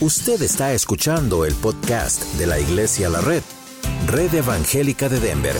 Usted 0.00 0.42
está 0.42 0.72
escuchando 0.72 1.44
el 1.44 1.54
podcast 1.54 2.24
de 2.34 2.48
la 2.48 2.58
Iglesia 2.58 3.08
La 3.08 3.20
Red, 3.20 3.44
Red 4.08 4.34
Evangélica 4.34 5.08
de 5.08 5.20
Denver, 5.20 5.54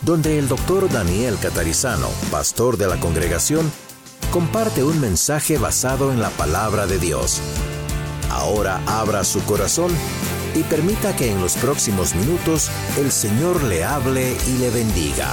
donde 0.00 0.38
el 0.38 0.48
doctor 0.48 0.90
Daniel 0.90 1.36
Catarizano, 1.38 2.08
pastor 2.30 2.78
de 2.78 2.86
la 2.86 2.98
congregación, 2.98 3.70
comparte 4.30 4.82
un 4.82 4.98
mensaje 5.02 5.58
basado 5.58 6.10
en 6.10 6.22
la 6.22 6.30
palabra 6.30 6.86
de 6.86 6.98
Dios. 6.98 7.42
Ahora 8.30 8.80
abra 8.86 9.22
su 9.22 9.44
corazón 9.44 9.92
y 10.54 10.62
permita 10.62 11.14
que 11.14 11.30
en 11.30 11.38
los 11.38 11.54
próximos 11.56 12.14
minutos 12.14 12.70
el 12.96 13.12
Señor 13.12 13.62
le 13.64 13.84
hable 13.84 14.34
y 14.46 14.58
le 14.58 14.70
bendiga. 14.70 15.28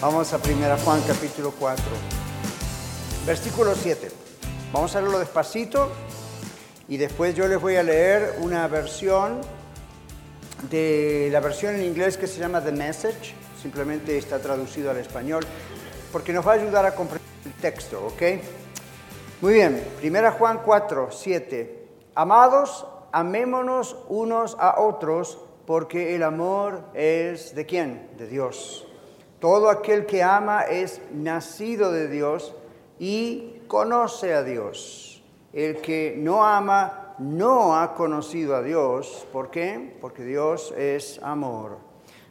Vamos 0.00 0.32
a 0.32 0.38
1 0.38 0.78
Juan 0.82 1.02
capítulo 1.06 1.52
4, 1.58 1.84
versículo 3.26 3.74
7. 3.74 4.10
Vamos 4.72 4.96
a 4.96 5.00
leerlo 5.00 5.18
despacito 5.18 5.92
y 6.88 6.96
después 6.96 7.34
yo 7.34 7.48
les 7.48 7.60
voy 7.60 7.76
a 7.76 7.82
leer 7.82 8.36
una 8.40 8.66
versión 8.68 9.40
de 10.70 11.28
la 11.32 11.40
versión 11.40 11.74
en 11.74 11.82
inglés 11.82 12.16
que 12.16 12.26
se 12.26 12.40
llama 12.40 12.62
The 12.62 12.72
Message, 12.72 13.34
simplemente 13.60 14.16
está 14.16 14.38
traducido 14.38 14.90
al 14.90 14.98
español, 14.98 15.44
porque 16.12 16.32
nos 16.32 16.46
va 16.46 16.52
a 16.52 16.54
ayudar 16.54 16.86
a 16.86 16.94
comprender 16.94 17.28
el 17.44 17.52
texto, 17.54 18.06
¿ok? 18.06 18.22
Muy 19.40 19.54
bien, 19.54 19.82
1 20.02 20.32
Juan 20.32 20.60
4, 20.64 21.08
7. 21.10 21.88
Amados, 22.14 22.86
amémonos 23.12 23.96
unos 24.08 24.56
a 24.58 24.80
otros, 24.80 25.38
porque 25.66 26.14
el 26.14 26.22
amor 26.22 26.84
es 26.94 27.54
de 27.54 27.66
quién? 27.66 28.08
De 28.16 28.26
Dios. 28.26 28.86
Todo 29.40 29.68
aquel 29.68 30.06
que 30.06 30.22
ama 30.22 30.62
es 30.62 31.00
nacido 31.12 31.92
de 31.92 32.08
Dios 32.08 32.54
y 32.98 33.60
conoce 33.68 34.32
a 34.32 34.42
Dios. 34.42 35.05
El 35.56 35.80
que 35.80 36.14
no 36.18 36.44
ama 36.44 37.14
no 37.18 37.80
ha 37.80 37.94
conocido 37.94 38.56
a 38.56 38.62
Dios. 38.62 39.26
¿Por 39.32 39.50
qué? 39.50 39.96
Porque 40.02 40.22
Dios 40.22 40.74
es 40.76 41.18
amor. 41.22 41.78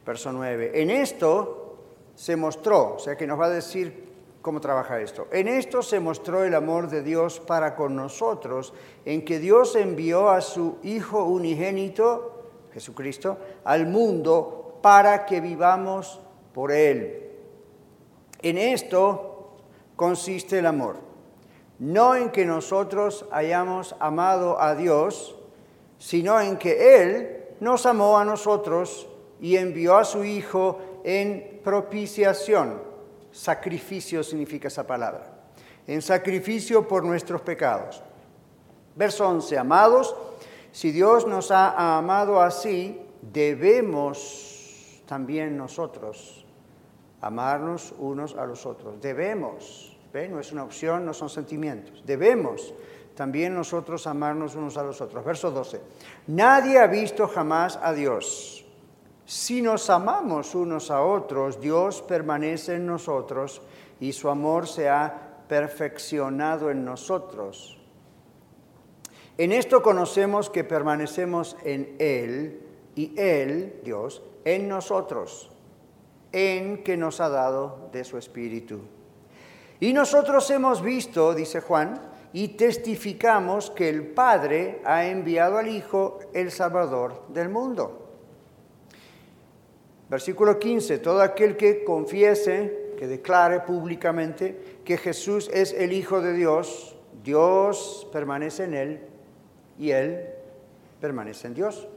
Verso 0.06 0.31
9. 0.31 0.80
En 0.80 0.92
esto 0.92 1.78
se 2.14 2.36
mostró, 2.36 2.94
o 2.94 3.00
sea 3.00 3.18
que 3.18 3.26
nos 3.26 3.40
va 3.40 3.48
a 3.48 3.50
decir 3.50 4.14
cómo 4.44 4.62
trabaja 4.62 5.02
esto. 5.02 5.28
En 5.31 5.48
esto 5.48 5.81
se 5.81 6.00
mostró 6.00 6.44
el 6.44 6.53
amor 6.53 6.88
de 6.88 7.02
Dios 7.02 7.40
para 7.40 7.76
con 7.76 7.96
nosotros, 7.96 8.76
en 9.06 9.26
que 9.26 9.40
Dios 9.40 9.76
envió 9.76 10.30
a 10.30 10.40
su 10.42 10.78
Hijo 10.84 11.23
unigénito, 11.23 12.52
Jesucristo, 12.73 13.40
al 13.64 13.88
mundo 13.88 14.78
para 14.84 15.26
que 15.26 15.42
vivamos 15.42 16.22
por 16.53 16.72
Él. 16.72 17.31
En 18.44 18.59
esto 18.59 19.56
consiste 19.96 20.59
el 20.59 20.68
amor 20.68 21.15
no 21.80 22.16
en 22.16 22.30
que 22.30 22.45
nosotros 22.45 23.26
hayamos 23.31 23.95
amado 24.00 24.62
a 24.62 24.76
Dios, 24.76 25.36
sino 25.98 26.40
en 26.40 26.58
que 26.58 27.04
Él 27.04 27.45
nos 27.59 27.86
amó 27.86 28.18
a 28.18 28.26
nosotros 28.26 29.08
y 29.42 29.58
envió 29.58 29.98
a 29.98 30.06
su 30.06 30.23
Hijo 30.23 30.80
en 31.03 31.62
propiciación. 31.64 32.81
Sacrificio 33.31 34.23
significa 34.23 34.68
esa 34.68 34.88
palabra. 34.88 35.31
En 35.88 36.02
sacrificio 36.02 36.88
por 36.88 37.03
nuestros 37.03 37.42
pecados. 37.42 38.02
Verso 38.96 39.28
11. 39.28 39.58
Amados, 39.58 40.16
si 40.72 40.92
Dios 40.92 41.28
nos 41.28 41.52
ha 41.52 41.98
amado 41.98 42.42
así, 42.42 43.02
debemos 43.22 45.02
también 45.06 45.58
nosotros 45.58 46.46
amarnos 47.22 47.94
unos 47.98 48.36
a 48.36 48.46
los 48.46 48.66
otros. 48.66 49.00
Debemos. 49.02 49.95
No 50.16 50.40
es 50.40 50.54
una 50.54 50.64
opción, 50.64 51.06
no 51.06 51.14
son 51.14 51.30
sentimientos. 51.30 52.02
Debemos 52.06 52.74
también 53.16 53.54
nosotros 53.54 54.08
amarnos 54.08 54.56
unos 54.56 54.78
a 54.78 54.84
los 54.84 55.02
otros. 55.02 55.26
Verso 55.26 55.52
12. 55.52 55.82
Nadie 56.28 56.80
ha 56.80 56.88
visto 56.88 57.28
jamás 57.28 57.78
a 57.81 57.92
Dios. 57.92 58.66
Si 59.25 59.62
nos 59.62 59.90
amamos 59.90 60.56
unos 60.56 60.90
a 60.90 61.02
otros, 61.02 61.59
Dios 61.59 62.02
permanece 62.02 62.75
en 62.75 62.86
nosotros 62.86 63.62
y 64.00 64.14
su 64.14 64.30
amor 64.30 64.68
se 64.68 64.88
ha 64.88 65.44
perfeccionado 65.50 66.72
en 66.72 66.86
nosotros. 66.86 67.78
En 69.38 69.52
esto 69.52 69.81
conocemos 69.81 70.50
que 70.50 70.64
permanecemos 70.64 71.58
en 71.66 71.98
Él 72.00 72.62
y 72.96 73.20
Él, 73.20 73.81
Dios, 73.84 74.24
en 74.46 74.70
nosotros, 74.70 75.52
en 76.31 76.84
que 76.84 76.96
nos 76.96 77.20
ha 77.20 77.28
dado 77.28 77.90
de 77.92 78.06
su 78.06 78.18
Espíritu. 78.18 78.94
Y 79.85 79.94
nosotros 79.94 80.50
hemos 80.50 80.81
visto, 80.81 81.35
dice 81.35 81.62
Juan, 81.62 82.01
y 82.34 82.47
testificamos 82.57 83.69
que 83.69 83.88
el 83.88 84.07
Padre 84.07 84.81
ha 84.84 85.06
enviado 85.06 85.59
al 85.59 85.68
Hijo 85.68 86.18
el 86.34 86.50
Salvador 86.50 87.28
del 87.28 87.50
mundo. 87.50 88.09
Versículo 90.09 90.57
15, 90.57 90.97
todo 90.97 91.22
aquel 91.22 91.56
que 91.56 91.84
confiese, 91.84 92.95
que 92.97 93.06
declare 93.06 93.59
públicamente 93.59 94.79
que 94.84 94.97
Jesús 94.97 95.51
es 95.53 95.72
el 95.72 95.94
Hijo 95.94 96.19
de 96.19 96.34
Dios, 96.34 96.95
Dios 97.24 98.07
permanece 98.12 98.63
en 98.63 98.74
él 98.74 99.01
y 99.78 99.91
él 99.91 100.29
permanece 101.00 101.45
en 101.45 101.53
Dios. 101.53 101.88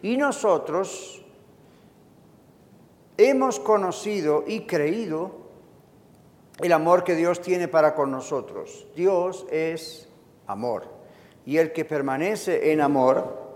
Y 0.00 0.16
nosotros 0.16 1.22
hemos 3.18 3.60
conocido 3.60 4.44
y 4.46 4.60
creído 4.60 5.37
el 6.60 6.72
amor 6.72 7.04
que 7.04 7.14
Dios 7.14 7.40
tiene 7.40 7.68
para 7.68 7.94
con 7.94 8.10
nosotros. 8.10 8.86
Dios 8.96 9.46
es 9.50 10.08
amor. 10.46 10.86
Y 11.46 11.58
el 11.58 11.72
que 11.72 11.84
permanece 11.84 12.72
en 12.72 12.80
amor, 12.80 13.48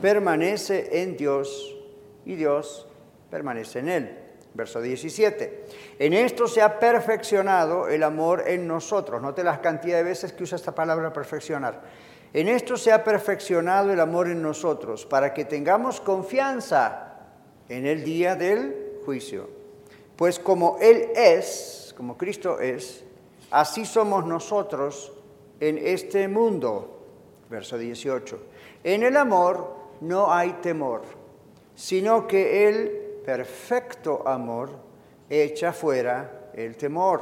permanece 0.00 1.02
en 1.02 1.16
Dios 1.16 1.76
y 2.24 2.34
Dios 2.36 2.86
permanece 3.30 3.78
en 3.80 3.88
él. 3.88 4.18
Verso 4.52 4.80
17. 4.80 5.64
En 5.98 6.12
esto 6.12 6.48
se 6.48 6.60
ha 6.60 6.78
perfeccionado 6.78 7.88
el 7.88 8.02
amor 8.02 8.44
en 8.46 8.66
nosotros. 8.66 9.22
Note 9.22 9.44
la 9.44 9.60
cantidad 9.60 9.98
de 9.98 10.02
veces 10.02 10.32
que 10.32 10.42
usa 10.42 10.56
esta 10.56 10.74
palabra 10.74 11.12
perfeccionar. 11.12 11.80
En 12.32 12.48
esto 12.48 12.76
se 12.76 12.92
ha 12.92 13.02
perfeccionado 13.02 13.92
el 13.92 14.00
amor 14.00 14.28
en 14.28 14.42
nosotros, 14.42 15.04
para 15.06 15.34
que 15.34 15.44
tengamos 15.44 16.00
confianza 16.00 17.14
en 17.68 17.86
el 17.86 18.04
día 18.04 18.36
del 18.36 19.00
juicio. 19.04 19.48
Pues 20.16 20.38
como 20.38 20.78
Él 20.80 21.08
es, 21.16 21.79
como 22.00 22.16
Cristo 22.16 22.58
es, 22.60 23.04
así 23.50 23.84
somos 23.84 24.24
nosotros 24.24 25.12
en 25.60 25.76
este 25.76 26.28
mundo. 26.28 26.98
Verso 27.50 27.76
18. 27.76 28.40
En 28.82 29.02
el 29.02 29.18
amor 29.18 29.74
no 30.00 30.32
hay 30.32 30.54
temor, 30.62 31.02
sino 31.74 32.26
que 32.26 32.66
el 32.66 32.88
perfecto 33.22 34.26
amor 34.26 34.70
echa 35.28 35.74
fuera 35.74 36.48
el 36.54 36.74
temor, 36.78 37.20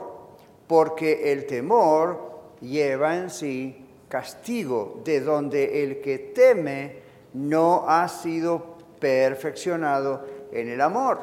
porque 0.68 1.32
el 1.32 1.44
temor 1.44 2.54
lleva 2.60 3.16
en 3.16 3.30
sí 3.30 3.84
castigo, 4.08 5.00
de 5.02 5.20
donde 5.22 5.82
el 5.82 6.00
que 6.00 6.18
teme 6.18 7.02
no 7.32 7.84
ha 7.88 8.06
sido 8.06 8.76
perfeccionado 9.00 10.24
en 10.52 10.68
el 10.68 10.80
amor. 10.80 11.18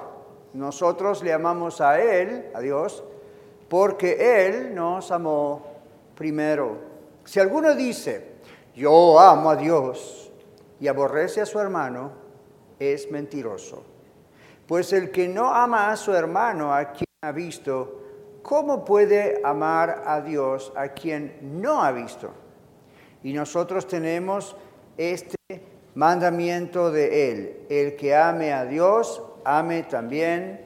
Nosotros 0.52 1.24
le 1.24 1.32
amamos 1.32 1.80
a 1.80 2.02
Él, 2.02 2.50
a 2.54 2.60
Dios, 2.60 3.02
porque 3.68 4.48
Él 4.48 4.74
nos 4.74 5.12
amó 5.12 5.66
primero. 6.16 6.78
Si 7.24 7.40
alguno 7.40 7.76
dice, 7.76 8.36
yo 8.76 9.20
amo 9.20 9.50
a 9.50 9.56
Dios 9.56 10.32
y 10.80 10.88
aborrece 10.88 11.42
a 11.42 11.46
su 11.46 11.60
hermano, 11.60 12.12
es 12.80 13.10
mentiroso. 13.12 13.84
Pues 14.68 14.94
el 14.94 15.12
que 15.12 15.28
no 15.28 15.54
ama 15.54 15.92
a 15.92 15.98
su 15.98 16.14
hermano, 16.14 16.74
a 16.74 16.92
quien 16.92 17.06
ha 17.22 17.32
visto, 17.32 18.02
¿cómo 18.42 18.84
puede 18.84 19.42
amar 19.44 20.04
a 20.06 20.22
Dios 20.22 20.72
a 20.76 20.90
quien 20.90 21.38
no 21.42 21.84
ha 21.84 21.92
visto? 21.92 22.32
Y 23.24 23.34
nosotros 23.34 23.88
tenemos 23.88 24.56
este 24.98 25.38
mandamiento 25.96 26.92
de 26.92 27.32
Él. 27.32 27.66
El 27.70 27.96
que 27.96 28.16
ame 28.16 28.54
a 28.54 28.66
Dios, 28.66 29.22
ame 29.44 29.84
también 29.84 30.66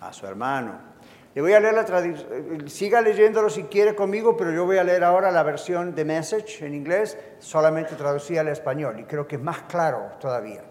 a 0.00 0.12
su 0.12 0.26
hermano. 0.26 0.89
Le 1.32 1.42
voy 1.42 1.52
a 1.52 1.60
leer 1.60 1.74
la 1.74 1.84
traducción, 1.84 2.68
siga 2.68 3.00
leyéndolo 3.00 3.48
si 3.50 3.64
quiere 3.64 3.94
conmigo, 3.94 4.36
pero 4.36 4.50
yo 4.50 4.64
voy 4.64 4.78
a 4.78 4.84
leer 4.84 5.04
ahora 5.04 5.30
la 5.30 5.44
versión 5.44 5.94
de 5.94 6.04
Message 6.04 6.66
en 6.66 6.74
inglés, 6.74 7.16
solamente 7.38 7.94
traducida 7.94 8.40
al 8.40 8.48
español, 8.48 8.98
y 8.98 9.04
creo 9.04 9.28
que 9.28 9.36
es 9.36 9.42
más 9.42 9.62
claro 9.62 10.12
todavía. 10.18 10.64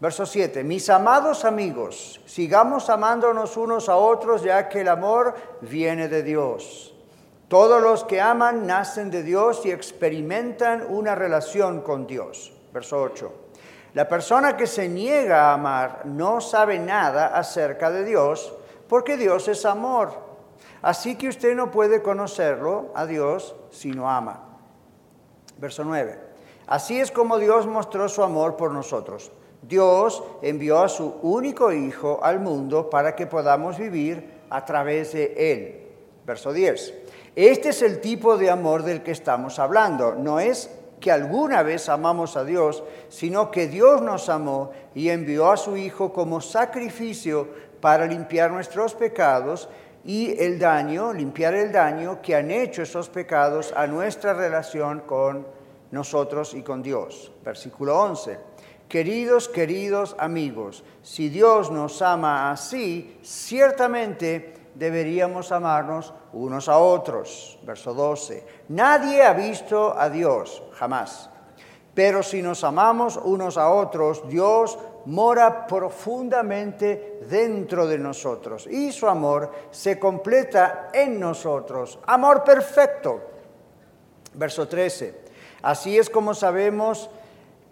Verso 0.00 0.24
7, 0.24 0.64
mis 0.64 0.88
amados 0.88 1.44
amigos, 1.44 2.22
sigamos 2.24 2.88
amándonos 2.88 3.58
unos 3.58 3.90
a 3.90 3.96
otros, 3.96 4.42
ya 4.42 4.66
que 4.66 4.80
el 4.80 4.88
amor 4.88 5.34
viene 5.60 6.08
de 6.08 6.22
Dios. 6.22 6.94
Todos 7.48 7.82
los 7.82 8.04
que 8.04 8.18
aman 8.18 8.66
nacen 8.66 9.10
de 9.10 9.22
Dios 9.22 9.66
y 9.66 9.72
experimentan 9.72 10.86
una 10.88 11.14
relación 11.14 11.82
con 11.82 12.06
Dios. 12.06 12.50
Verso 12.72 13.02
8. 13.02 13.34
La 13.92 14.08
persona 14.08 14.56
que 14.56 14.66
se 14.66 14.88
niega 14.88 15.50
a 15.50 15.54
amar 15.54 16.06
no 16.06 16.40
sabe 16.40 16.78
nada 16.78 17.36
acerca 17.36 17.90
de 17.90 18.04
Dios, 18.04 18.54
porque 18.90 19.16
Dios 19.16 19.46
es 19.46 19.64
amor. 19.64 20.10
Así 20.82 21.14
que 21.14 21.28
usted 21.28 21.54
no 21.54 21.70
puede 21.70 22.02
conocerlo 22.02 22.90
a 22.96 23.06
Dios 23.06 23.54
si 23.70 23.92
no 23.92 24.10
ama. 24.10 24.48
Verso 25.58 25.84
9. 25.84 26.18
Así 26.66 27.00
es 27.00 27.12
como 27.12 27.38
Dios 27.38 27.68
mostró 27.68 28.08
su 28.08 28.22
amor 28.24 28.56
por 28.56 28.72
nosotros. 28.72 29.30
Dios 29.62 30.24
envió 30.42 30.80
a 30.80 30.88
su 30.88 31.14
único 31.22 31.72
Hijo 31.72 32.18
al 32.20 32.40
mundo 32.40 32.90
para 32.90 33.14
que 33.14 33.28
podamos 33.28 33.78
vivir 33.78 34.40
a 34.50 34.64
través 34.64 35.12
de 35.12 35.34
Él. 35.52 35.86
Verso 36.26 36.52
10. 36.52 36.94
Este 37.36 37.68
es 37.68 37.82
el 37.82 38.00
tipo 38.00 38.36
de 38.38 38.50
amor 38.50 38.82
del 38.82 39.04
que 39.04 39.12
estamos 39.12 39.60
hablando. 39.60 40.16
No 40.16 40.40
es 40.40 40.68
que 40.98 41.12
alguna 41.12 41.62
vez 41.62 41.88
amamos 41.88 42.36
a 42.36 42.44
Dios, 42.44 42.82
sino 43.08 43.52
que 43.52 43.68
Dios 43.68 44.02
nos 44.02 44.28
amó 44.28 44.72
y 44.96 45.10
envió 45.10 45.50
a 45.50 45.56
su 45.56 45.76
Hijo 45.76 46.12
como 46.12 46.40
sacrificio 46.40 47.69
para 47.80 48.06
limpiar 48.06 48.50
nuestros 48.50 48.94
pecados 48.94 49.68
y 50.04 50.34
el 50.42 50.58
daño, 50.58 51.12
limpiar 51.12 51.54
el 51.54 51.72
daño 51.72 52.20
que 52.22 52.34
han 52.34 52.50
hecho 52.50 52.82
esos 52.82 53.08
pecados 53.08 53.72
a 53.76 53.86
nuestra 53.86 54.32
relación 54.32 55.00
con 55.00 55.46
nosotros 55.90 56.54
y 56.54 56.62
con 56.62 56.82
Dios. 56.82 57.32
Versículo 57.44 57.98
11. 58.00 58.38
Queridos, 58.88 59.48
queridos 59.48 60.16
amigos, 60.18 60.82
si 61.02 61.28
Dios 61.28 61.70
nos 61.70 62.02
ama 62.02 62.50
así, 62.50 63.18
ciertamente 63.22 64.54
deberíamos 64.74 65.52
amarnos 65.52 66.12
unos 66.32 66.68
a 66.68 66.78
otros. 66.78 67.58
Verso 67.62 67.94
12. 67.94 68.44
Nadie 68.68 69.22
ha 69.22 69.32
visto 69.32 69.96
a 69.96 70.10
Dios, 70.10 70.62
jamás. 70.72 71.30
Pero 71.94 72.22
si 72.22 72.42
nos 72.42 72.64
amamos 72.64 73.16
unos 73.16 73.58
a 73.58 73.70
otros, 73.70 74.28
Dios 74.28 74.78
mora 75.06 75.66
profundamente 75.66 77.20
dentro 77.28 77.86
de 77.86 77.98
nosotros 77.98 78.66
y 78.66 78.92
su 78.92 79.06
amor 79.06 79.50
se 79.70 79.98
completa 79.98 80.88
en 80.92 81.18
nosotros. 81.18 81.98
Amor 82.06 82.44
perfecto. 82.44 83.20
Verso 84.34 84.68
13. 84.68 85.14
Así 85.62 85.98
es 85.98 86.08
como 86.08 86.34
sabemos 86.34 87.10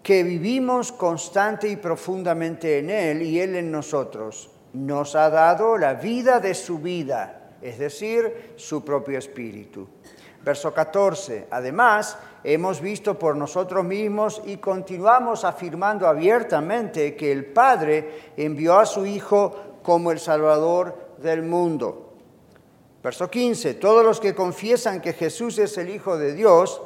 que 0.03 0.23
vivimos 0.23 0.91
constante 0.91 1.67
y 1.67 1.75
profundamente 1.75 2.79
en 2.79 2.89
Él 2.89 3.21
y 3.21 3.39
Él 3.39 3.55
en 3.55 3.71
nosotros. 3.71 4.49
Nos 4.73 5.15
ha 5.15 5.29
dado 5.29 5.77
la 5.77 5.95
vida 5.95 6.39
de 6.39 6.53
su 6.53 6.79
vida, 6.79 7.51
es 7.61 7.79
decir, 7.79 8.53
su 8.55 8.83
propio 8.83 9.17
espíritu. 9.17 9.87
Verso 10.43 10.73
14. 10.73 11.47
Además, 11.51 12.17
hemos 12.43 12.81
visto 12.81 13.17
por 13.17 13.35
nosotros 13.35 13.83
mismos 13.83 14.41
y 14.45 14.57
continuamos 14.57 15.43
afirmando 15.43 16.07
abiertamente 16.07 17.15
que 17.15 17.31
el 17.31 17.45
Padre 17.45 18.31
envió 18.37 18.79
a 18.79 18.85
su 18.85 19.05
Hijo 19.05 19.79
como 19.83 20.11
el 20.11 20.19
Salvador 20.19 21.15
del 21.17 21.43
mundo. 21.43 22.13
Verso 23.03 23.29
15. 23.29 23.75
Todos 23.75 24.03
los 24.03 24.19
que 24.19 24.35
confiesan 24.35 25.01
que 25.01 25.13
Jesús 25.13 25.57
es 25.57 25.77
el 25.77 25.89
Hijo 25.89 26.17
de 26.17 26.33
Dios 26.33 26.81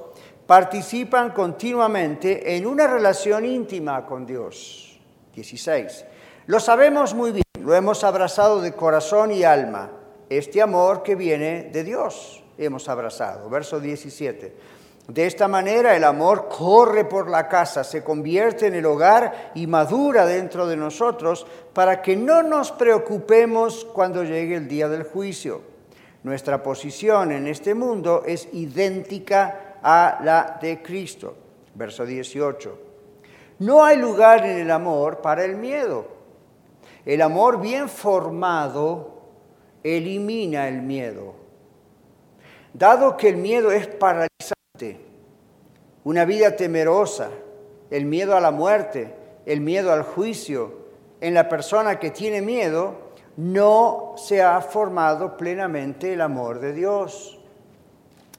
participan 0.45 1.31
continuamente 1.31 2.55
en 2.55 2.67
una 2.67 2.87
relación 2.87 3.45
íntima 3.45 4.05
con 4.05 4.25
Dios. 4.25 4.99
16. 5.33 6.05
Lo 6.45 6.59
sabemos 6.59 7.13
muy 7.13 7.31
bien, 7.31 7.43
lo 7.61 7.73
hemos 7.73 8.03
abrazado 8.03 8.61
de 8.61 8.73
corazón 8.73 9.31
y 9.31 9.43
alma, 9.43 9.89
este 10.29 10.61
amor 10.61 11.01
que 11.01 11.15
viene 11.15 11.69
de 11.71 11.83
Dios 11.83 12.43
hemos 12.57 12.89
abrazado. 12.89 13.49
Verso 13.49 13.79
17. 13.79 14.53
De 15.07 15.25
esta 15.25 15.47
manera 15.47 15.95
el 15.95 16.03
amor 16.03 16.47
corre 16.47 17.03
por 17.03 17.29
la 17.29 17.49
casa, 17.49 17.83
se 17.83 18.03
convierte 18.03 18.67
en 18.67 18.75
el 18.75 18.85
hogar 18.85 19.51
y 19.53 19.67
madura 19.67 20.25
dentro 20.25 20.65
de 20.65 20.77
nosotros 20.77 21.45
para 21.73 22.01
que 22.01 22.15
no 22.15 22.41
nos 22.41 22.71
preocupemos 22.71 23.85
cuando 23.85 24.23
llegue 24.23 24.55
el 24.55 24.67
día 24.67 24.87
del 24.87 25.03
juicio. 25.03 25.61
Nuestra 26.23 26.63
posición 26.63 27.33
en 27.33 27.47
este 27.47 27.73
mundo 27.75 28.23
es 28.25 28.47
idéntica 28.53 29.79
a 29.83 30.19
la 30.23 30.57
de 30.61 30.81
Cristo. 30.81 31.35
Verso 31.75 32.05
18. 32.05 32.79
No 33.59 33.83
hay 33.83 33.97
lugar 33.97 34.45
en 34.45 34.57
el 34.57 34.71
amor 34.71 35.21
para 35.21 35.43
el 35.43 35.57
miedo. 35.57 36.07
El 37.05 37.21
amor 37.21 37.59
bien 37.59 37.89
formado 37.89 39.21
elimina 39.83 40.69
el 40.69 40.81
miedo 40.81 41.43
Dado 42.73 43.15
que 43.15 43.29
el 43.29 43.37
miedo 43.37 43.71
es 43.71 43.85
paralizante, 43.85 44.62
una 46.03 46.25
vida 46.25 46.55
temerosa, 46.55 47.29
el 47.89 48.05
miedo 48.05 48.35
a 48.35 48.41
la 48.41 48.51
muerte, 48.51 49.13
el 49.45 49.61
miedo 49.61 49.91
al 49.91 50.03
juicio, 50.03 50.83
en 51.21 51.33
la 51.33 51.47
persona 51.47 51.99
que 51.99 52.11
tiene 52.11 52.41
miedo, 52.41 52.95
no 53.37 54.13
se 54.17 54.41
ha 54.41 54.59
formado 54.61 55.37
plenamente 55.37 56.13
el 56.13 56.21
amor 56.21 56.59
de 56.59 56.73
Dios. 56.73 57.39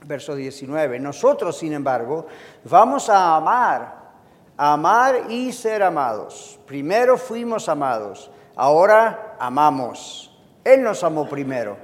Verso 0.05 0.35
19. 0.35 1.01
Nosotros, 1.01 1.57
sin 1.57 1.73
embargo, 1.73 2.27
vamos 2.65 3.09
a 3.09 3.37
amar, 3.37 3.95
amar 4.57 5.31
y 5.31 5.53
ser 5.53 5.83
amados. 5.83 6.61
Primero 6.67 7.17
fuimos 7.17 7.69
amados, 7.69 8.31
ahora 8.55 9.37
amamos. 9.39 10.31
Él 10.63 10.83
nos 10.83 11.03
amó 11.03 11.29
primero. 11.29 11.77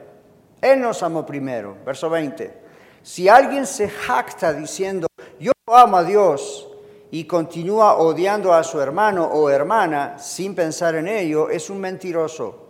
Él 0.61 0.81
nos 0.81 1.03
amó 1.03 1.25
primero. 1.25 1.77
Verso 1.85 2.11
20. 2.11 2.60
Si 3.03 3.29
alguien 3.29 3.67
se 3.67 3.89
jacta 3.89 4.53
diciendo, 4.53 5.07
yo 5.39 5.53
amo 5.67 5.97
a 5.97 6.05
Dios, 6.05 6.71
y 7.11 7.25
continúa 7.25 7.97
odiando 7.97 8.53
a 8.55 8.63
su 8.63 8.81
hermano 8.81 9.25
o 9.25 9.51
hermana 9.51 10.19
sin 10.19 10.55
pensar 10.55 10.95
en 10.95 11.09
ello, 11.09 11.51
es 11.51 11.69
un 11.71 11.81
mentiroso. 11.81 12.69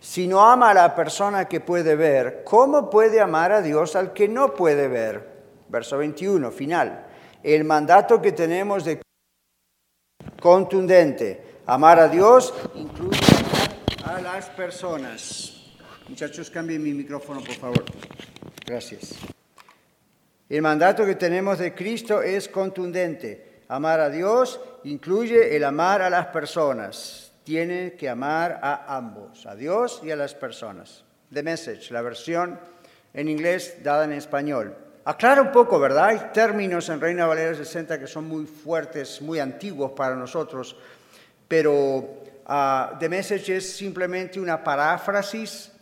Si 0.00 0.26
no 0.28 0.44
ama 0.44 0.70
a 0.70 0.74
la 0.74 0.94
persona 0.94 1.46
que 1.46 1.60
puede 1.60 1.96
ver, 1.96 2.44
¿cómo 2.44 2.90
puede 2.90 3.20
amar 3.20 3.52
a 3.52 3.62
Dios 3.62 3.96
al 3.96 4.12
que 4.12 4.28
no 4.28 4.54
puede 4.54 4.86
ver? 4.86 5.34
Verso 5.68 5.98
21, 5.98 6.50
final. 6.50 7.06
El 7.42 7.64
mandato 7.64 8.20
que 8.20 8.32
tenemos 8.32 8.84
de 8.84 9.00
contundente, 10.40 11.60
amar 11.66 11.98
a 11.98 12.08
Dios 12.08 12.54
incluye 12.74 13.18
a 14.04 14.20
las 14.20 14.46
personas. 14.50 15.72
Muchachos, 16.08 16.50
cambien 16.50 16.82
mi 16.82 16.92
micrófono, 16.92 17.40
por 17.40 17.54
favor. 17.54 17.84
Gracias. 18.66 19.14
El 20.54 20.62
mandato 20.62 21.04
que 21.04 21.16
tenemos 21.16 21.58
de 21.58 21.74
Cristo 21.74 22.22
es 22.22 22.48
contundente. 22.48 23.62
Amar 23.66 23.98
a 23.98 24.08
Dios 24.08 24.60
incluye 24.84 25.56
el 25.56 25.64
amar 25.64 26.00
a 26.00 26.08
las 26.08 26.26
personas. 26.26 27.32
Tiene 27.42 27.94
que 27.94 28.08
amar 28.08 28.60
a 28.62 28.96
ambos, 28.96 29.46
a 29.46 29.56
Dios 29.56 30.00
y 30.04 30.12
a 30.12 30.16
las 30.16 30.32
personas. 30.36 31.02
The 31.32 31.42
Message, 31.42 31.90
la 31.90 32.02
versión 32.02 32.60
en 33.12 33.28
inglés 33.28 33.78
dada 33.82 34.04
en 34.04 34.12
español. 34.12 34.76
Aclara 35.04 35.42
un 35.42 35.50
poco, 35.50 35.80
¿verdad? 35.80 36.04
Hay 36.04 36.30
términos 36.32 36.88
en 36.88 37.00
Reina 37.00 37.26
Valera 37.26 37.56
60 37.56 37.98
que 37.98 38.06
son 38.06 38.28
muy 38.28 38.46
fuertes, 38.46 39.20
muy 39.20 39.40
antiguos 39.40 39.90
para 39.90 40.14
nosotros, 40.14 40.76
pero 41.48 41.74
uh, 41.74 42.96
The 43.00 43.08
Message 43.08 43.56
es 43.56 43.76
simplemente 43.76 44.38
una 44.38 44.62
paráfrasis 44.62 45.72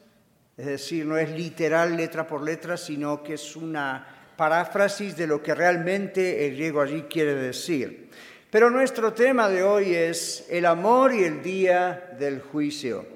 es 0.56 0.66
decir, 0.66 1.06
no 1.06 1.16
es 1.16 1.30
literal 1.30 1.96
letra 1.96 2.26
por 2.26 2.42
letra, 2.42 2.76
sino 2.76 3.22
que 3.22 3.34
es 3.34 3.56
una 3.56 4.21
paráfrasis 4.42 5.16
de 5.16 5.28
lo 5.28 5.40
que 5.40 5.54
realmente 5.54 6.44
el 6.44 6.56
griego 6.56 6.80
allí 6.80 7.02
quiere 7.02 7.36
decir. 7.36 8.10
Pero 8.50 8.70
nuestro 8.70 9.12
tema 9.12 9.48
de 9.48 9.62
hoy 9.62 9.94
es 9.94 10.48
el 10.50 10.66
amor 10.66 11.14
y 11.14 11.22
el 11.22 11.44
día 11.44 12.10
del 12.18 12.42
juicio. 12.42 13.06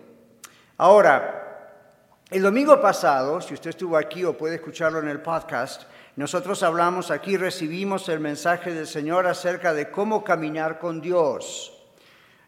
Ahora, 0.77 1.83
el 2.31 2.43
domingo 2.43 2.81
pasado, 2.81 3.41
si 3.41 3.55
usted 3.55 3.71
estuvo 3.71 3.97
aquí 3.97 4.23
o 4.23 4.39
puede 4.39 4.55
escucharlo 4.55 5.01
en 5.01 5.09
el 5.09 5.21
podcast, 5.21 5.91
nosotros 6.15 6.63
hablamos 6.63 7.11
aquí, 7.11 7.37
recibimos 7.37 8.09
el 8.09 8.21
mensaje 8.21 8.73
del 8.73 8.87
Señor 8.87 9.27
acerca 9.27 9.75
de 9.75 9.91
cómo 9.91 10.23
caminar 10.23 10.79
con 10.79 11.01
Dios. 11.01 11.76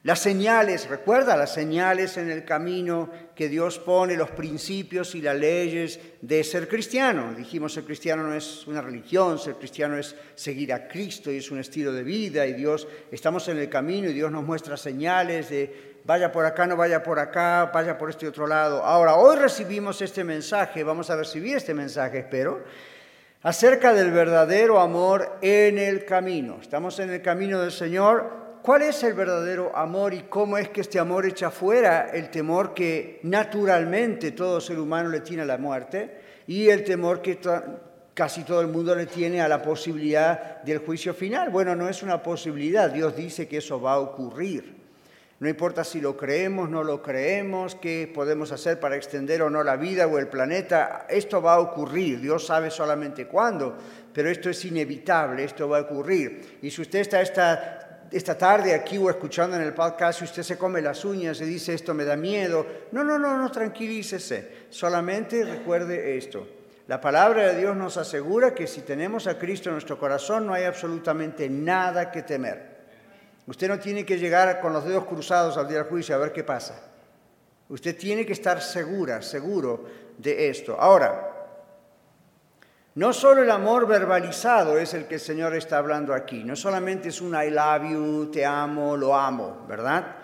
Las 0.08 0.20
señales, 0.20 0.88
recuerda 0.88 1.36
las 1.36 1.52
señales 1.52 2.16
en 2.16 2.30
el 2.30 2.42
camino 2.42 3.10
que 3.34 3.50
Dios 3.50 3.78
pone, 3.78 4.16
los 4.16 4.30
principios 4.30 5.14
y 5.14 5.20
las 5.20 5.36
leyes 5.36 6.00
de 6.22 6.42
ser 6.44 6.66
cristiano. 6.66 7.34
Dijimos, 7.36 7.74
ser 7.74 7.84
cristiano 7.84 8.22
no 8.22 8.32
es 8.32 8.66
una 8.66 8.80
religión, 8.80 9.38
ser 9.38 9.56
cristiano 9.56 9.98
es 9.98 10.16
seguir 10.34 10.72
a 10.72 10.88
Cristo 10.88 11.30
y 11.30 11.36
es 11.36 11.50
un 11.50 11.58
estilo 11.58 11.92
de 11.92 12.04
vida 12.04 12.46
y 12.46 12.54
Dios, 12.54 12.88
estamos 13.10 13.48
en 13.48 13.58
el 13.58 13.68
camino 13.68 14.08
y 14.08 14.14
Dios 14.14 14.32
nos 14.32 14.44
muestra 14.44 14.78
señales 14.78 15.50
de 15.50 15.98
vaya 16.06 16.32
por 16.32 16.46
acá, 16.46 16.66
no 16.66 16.74
vaya 16.74 17.02
por 17.02 17.18
acá, 17.18 17.70
vaya 17.74 17.98
por 17.98 18.08
este 18.08 18.26
otro 18.26 18.46
lado. 18.46 18.82
Ahora, 18.82 19.16
hoy 19.16 19.36
recibimos 19.36 20.00
este 20.00 20.24
mensaje, 20.24 20.84
vamos 20.84 21.10
a 21.10 21.16
recibir 21.16 21.58
este 21.58 21.74
mensaje, 21.74 22.20
espero, 22.20 22.64
acerca 23.42 23.92
del 23.92 24.10
verdadero 24.10 24.80
amor 24.80 25.36
en 25.42 25.76
el 25.76 26.06
camino. 26.06 26.60
Estamos 26.62 26.98
en 26.98 27.10
el 27.10 27.20
camino 27.20 27.60
del 27.60 27.72
Señor 27.72 28.47
¿Cuál 28.68 28.82
es 28.82 29.02
el 29.02 29.14
verdadero 29.14 29.74
amor 29.74 30.12
y 30.12 30.24
cómo 30.24 30.58
es 30.58 30.68
que 30.68 30.82
este 30.82 30.98
amor 30.98 31.24
echa 31.24 31.50
fuera 31.50 32.10
el 32.12 32.28
temor 32.28 32.74
que 32.74 33.18
naturalmente 33.22 34.32
todo 34.32 34.60
ser 34.60 34.78
humano 34.78 35.08
le 35.08 35.20
tiene 35.20 35.44
a 35.44 35.46
la 35.46 35.56
muerte 35.56 36.18
y 36.46 36.68
el 36.68 36.84
temor 36.84 37.22
que 37.22 37.38
casi 38.12 38.42
todo 38.42 38.60
el 38.60 38.66
mundo 38.66 38.94
le 38.94 39.06
tiene 39.06 39.40
a 39.40 39.48
la 39.48 39.62
posibilidad 39.62 40.60
del 40.64 40.80
juicio 40.80 41.14
final? 41.14 41.48
Bueno, 41.48 41.74
no 41.74 41.88
es 41.88 42.02
una 42.02 42.22
posibilidad, 42.22 42.90
Dios 42.90 43.16
dice 43.16 43.48
que 43.48 43.56
eso 43.56 43.80
va 43.80 43.94
a 43.94 44.00
ocurrir. 44.00 44.76
No 45.40 45.48
importa 45.48 45.82
si 45.82 46.02
lo 46.02 46.14
creemos, 46.14 46.68
no 46.68 46.84
lo 46.84 47.00
creemos, 47.00 47.74
qué 47.74 48.12
podemos 48.14 48.52
hacer 48.52 48.78
para 48.78 48.96
extender 48.96 49.40
o 49.40 49.48
no 49.48 49.64
la 49.64 49.76
vida 49.76 50.06
o 50.06 50.18
el 50.18 50.28
planeta, 50.28 51.06
esto 51.08 51.40
va 51.40 51.54
a 51.54 51.60
ocurrir, 51.60 52.20
Dios 52.20 52.44
sabe 52.44 52.70
solamente 52.70 53.28
cuándo, 53.28 53.78
pero 54.12 54.28
esto 54.28 54.50
es 54.50 54.62
inevitable, 54.66 55.44
esto 55.44 55.70
va 55.70 55.78
a 55.78 55.82
ocurrir. 55.82 56.58
Y 56.60 56.70
si 56.70 56.82
usted 56.82 56.98
está 56.98 57.22
esta, 57.22 57.87
esta 58.10 58.36
tarde 58.36 58.74
aquí 58.74 58.98
o 58.98 59.10
escuchando 59.10 59.56
en 59.56 59.62
el 59.62 59.74
podcast, 59.74 60.18
si 60.18 60.24
usted 60.24 60.42
se 60.42 60.58
come 60.58 60.80
las 60.80 61.04
uñas 61.04 61.40
y 61.40 61.44
dice 61.44 61.74
esto 61.74 61.94
me 61.94 62.04
da 62.04 62.16
miedo, 62.16 62.66
no, 62.92 63.04
no, 63.04 63.18
no, 63.18 63.36
no, 63.36 63.50
tranquilícese, 63.50 64.66
solamente 64.70 65.44
recuerde 65.44 66.16
esto. 66.16 66.46
La 66.86 67.00
palabra 67.00 67.48
de 67.48 67.58
Dios 67.58 67.76
nos 67.76 67.98
asegura 67.98 68.54
que 68.54 68.66
si 68.66 68.80
tenemos 68.80 69.26
a 69.26 69.38
Cristo 69.38 69.68
en 69.68 69.74
nuestro 69.74 69.98
corazón 69.98 70.46
no 70.46 70.54
hay 70.54 70.64
absolutamente 70.64 71.48
nada 71.50 72.10
que 72.10 72.22
temer. 72.22 72.78
Usted 73.46 73.68
no 73.68 73.78
tiene 73.78 74.04
que 74.04 74.18
llegar 74.18 74.60
con 74.60 74.72
los 74.72 74.84
dedos 74.84 75.04
cruzados 75.04 75.56
al 75.56 75.68
día 75.68 75.78
del 75.78 75.86
juicio 75.86 76.14
a 76.14 76.18
ver 76.18 76.32
qué 76.32 76.44
pasa. 76.44 76.80
Usted 77.68 77.96
tiene 77.96 78.24
que 78.24 78.32
estar 78.32 78.62
segura, 78.62 79.20
seguro 79.20 79.84
de 80.16 80.48
esto. 80.48 80.80
Ahora, 80.80 81.37
no 82.98 83.12
solo 83.12 83.44
el 83.44 83.50
amor 83.52 83.86
verbalizado 83.86 84.76
es 84.76 84.92
el 84.92 85.06
que 85.06 85.14
el 85.14 85.20
Señor 85.20 85.54
está 85.54 85.78
hablando 85.78 86.12
aquí, 86.12 86.42
no 86.42 86.56
solamente 86.56 87.10
es 87.10 87.20
un 87.20 87.32
I 87.32 87.48
love 87.48 87.88
you, 87.88 88.30
te 88.32 88.44
amo, 88.44 88.96
lo 88.96 89.14
amo, 89.14 89.64
¿verdad? 89.68 90.16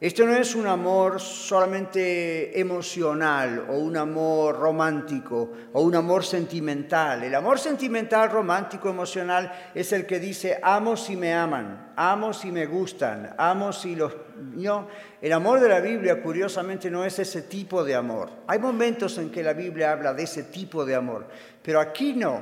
Esto 0.00 0.24
no 0.24 0.36
es 0.36 0.54
un 0.54 0.68
amor 0.68 1.20
solamente 1.20 2.60
emocional 2.60 3.66
o 3.68 3.78
un 3.78 3.96
amor 3.96 4.56
romántico 4.56 5.50
o 5.72 5.82
un 5.82 5.96
amor 5.96 6.24
sentimental. 6.24 7.24
El 7.24 7.34
amor 7.34 7.58
sentimental, 7.58 8.30
romántico, 8.30 8.88
emocional 8.88 9.52
es 9.74 9.92
el 9.92 10.06
que 10.06 10.20
dice 10.20 10.60
amo 10.62 10.96
si 10.96 11.16
me 11.16 11.34
aman, 11.34 11.94
amo 11.96 12.32
si 12.32 12.52
me 12.52 12.66
gustan, 12.66 13.34
amo 13.36 13.72
si 13.72 13.96
los... 13.96 14.14
No, 14.36 14.86
el 15.20 15.32
amor 15.32 15.58
de 15.58 15.68
la 15.68 15.80
Biblia 15.80 16.22
curiosamente 16.22 16.92
no 16.92 17.04
es 17.04 17.18
ese 17.18 17.42
tipo 17.42 17.82
de 17.82 17.96
amor. 17.96 18.30
Hay 18.46 18.60
momentos 18.60 19.18
en 19.18 19.30
que 19.30 19.42
la 19.42 19.52
Biblia 19.52 19.90
habla 19.90 20.14
de 20.14 20.22
ese 20.22 20.44
tipo 20.44 20.84
de 20.84 20.94
amor, 20.94 21.26
pero 21.60 21.80
aquí 21.80 22.12
no. 22.12 22.40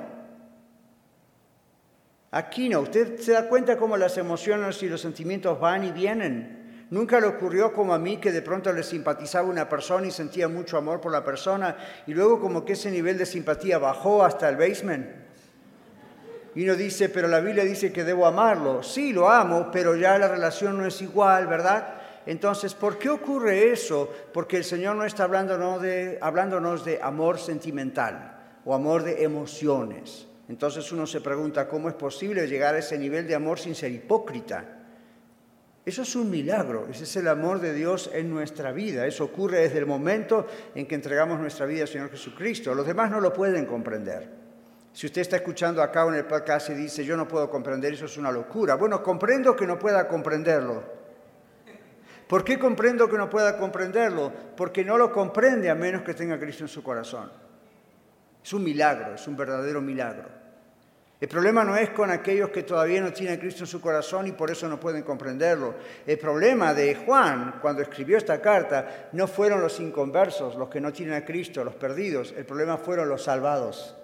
Aquí 2.33 2.69
no. 2.69 2.81
Usted 2.81 3.19
se 3.19 3.33
da 3.33 3.49
cuenta 3.49 3.79
cómo 3.79 3.97
las 3.97 4.19
emociones 4.19 4.83
y 4.83 4.91
los 4.91 5.01
sentimientos 5.01 5.59
van 5.59 5.85
y 5.85 5.91
vienen. 5.91 6.56
Nunca 6.89 7.19
le 7.19 7.27
ocurrió 7.27 7.73
como 7.73 7.93
a 7.95 7.99
mí 7.99 8.19
que 8.19 8.31
de 8.31 8.43
pronto 8.43 8.73
le 8.73 8.85
simpatizaba 8.85 9.49
una 9.49 9.69
persona 9.69 10.07
y 10.07 10.13
sentía 10.13 10.47
mucho 10.47 10.77
amor 10.77 11.01
por 11.01 11.11
la 11.11 11.25
persona 11.25 11.77
y 12.07 12.15
luego 12.15 12.41
como 12.41 12.65
que 12.65 12.75
ese 12.75 12.93
nivel 12.93 13.19
de 13.19 13.27
simpatía 13.27 13.79
bajó 13.79 14.25
hasta 14.25 14.49
el 14.49 14.57
basement. 14.57 15.07
Y 16.55 16.65
uno 16.65 16.77
dice, 16.77 17.09
pero 17.09 17.27
la 17.27 17.41
Biblia 17.41 17.65
dice 17.65 17.93
que 17.93 18.05
debo 18.05 18.25
amarlo. 18.25 18.83
Sí, 18.83 19.13
lo 19.13 19.29
amo, 19.29 19.69
pero 19.73 19.97
ya 19.97 20.17
la 20.17 20.29
relación 20.29 20.79
no 20.79 20.87
es 20.87 21.03
igual, 21.03 21.49
¿verdad? 21.49 21.95
Entonces, 22.25 22.73
¿por 22.73 22.99
qué 22.99 23.11
ocurre 23.11 23.73
eso? 23.73 24.09
Porque 24.33 24.57
el 24.57 24.65
Señor 24.65 24.97
no 24.97 25.05
está 25.05 25.25
hablándonos 25.25 25.83
de, 25.83 26.19
hablándonos 26.21 26.85
de 26.85 27.01
amor 27.03 27.39
sentimental 27.39 28.39
o 28.65 28.75
amor 28.75 29.03
de 29.03 29.25
emociones. 29.25 30.29
Entonces 30.49 30.91
uno 30.93 31.07
se 31.07 31.21
pregunta, 31.21 31.69
¿cómo 31.69 31.89
es 31.89 31.95
posible 31.95 32.47
llegar 32.47 32.77
a 32.77 32.79
ese 32.79 32.97
nivel 32.97 33.27
de 33.27 33.35
amor 33.35 33.59
sin 33.59 33.75
ser 33.75 33.91
hipócrita? 33.91 34.76
Eso 35.87 36.03
es 36.03 36.17
un 36.17 36.29
milagro, 36.29 36.89
ese 36.91 37.05
es 37.05 37.15
el 37.15 37.29
amor 37.29 37.61
de 37.61 37.73
Dios 37.73 38.11
en 38.13 38.29
nuestra 38.29 38.73
vida. 38.73 39.07
Eso 39.07 39.23
ocurre 39.23 39.61
desde 39.61 39.79
el 39.79 39.87
momento 39.87 40.45
en 40.75 40.85
que 40.85 40.97
entregamos 40.97 41.39
nuestra 41.39 41.65
vida 41.65 41.83
al 41.83 41.89
Señor 41.89 42.11
Jesucristo. 42.11 42.75
Los 42.75 42.89
demás 42.89 43.09
no 43.09 43.21
lo 43.21 43.33
pueden 43.33 43.67
comprender. 43.67 44.29
Si 44.93 45.07
usted 45.07 45.21
está 45.21 45.37
escuchando 45.37 45.81
acá 45.81 46.05
en 46.09 46.15
el 46.15 46.25
podcast 46.25 46.71
y 46.71 46.75
dice, 46.75 47.05
yo 47.05 47.17
no 47.17 47.29
puedo 47.29 47.49
comprender, 47.49 47.93
eso 47.93 48.07
es 48.07 48.17
una 48.17 48.33
locura. 48.33 48.75
Bueno, 48.75 49.01
comprendo 49.01 49.55
que 49.55 49.65
no 49.65 49.79
pueda 49.79 50.09
comprenderlo. 50.09 50.83
¿Por 52.27 52.43
qué 52.43 52.59
comprendo 52.59 53.09
que 53.09 53.17
no 53.17 53.31
pueda 53.31 53.57
comprenderlo? 53.57 54.33
Porque 54.57 54.85
no 54.85 54.99
lo 54.99 55.13
comprende 55.13 55.71
a 55.71 55.77
menos 55.77 56.03
que 56.03 56.15
tenga 56.15 56.37
Cristo 56.41 56.65
en 56.65 56.69
su 56.69 56.83
corazón. 56.83 57.31
Es 58.43 58.53
un 58.53 58.65
milagro, 58.65 59.15
es 59.15 59.29
un 59.29 59.37
verdadero 59.37 59.81
milagro. 59.81 60.46
El 61.19 61.29
problema 61.29 61.65
no 61.65 61.75
es 61.77 61.91
con 61.91 62.11
aquellos 62.11 62.51
que 62.51 62.63
todavía 62.63 63.01
no 63.01 63.11
tienen 63.11 63.39
a 63.39 63.41
Cristo 63.41 63.65
en 63.65 63.69
su 63.69 63.81
corazón 63.81 64.27
y 64.27 64.33
por 64.33 64.51
eso 64.51 64.69
no 64.69 64.79
pueden 64.79 65.03
comprenderlo. 65.03 65.75
El 66.07 66.19
problema 66.19 66.75
de 66.75 66.95
Juan, 66.95 67.59
cuando 67.63 67.81
escribió 67.81 68.19
esta 68.19 68.43
carta, 68.43 69.09
no 69.13 69.27
fueron 69.27 69.63
los 69.63 69.81
inconversos, 69.81 70.57
los 70.57 70.69
que 70.69 70.81
no 70.81 70.93
tienen 70.93 71.15
a 71.15 71.25
Cristo, 71.25 71.65
los 71.65 71.75
perdidos. 71.75 72.35
El 72.37 72.45
problema 72.45 72.77
fueron 72.77 73.09
los 73.09 73.25
salvados. 73.25 73.97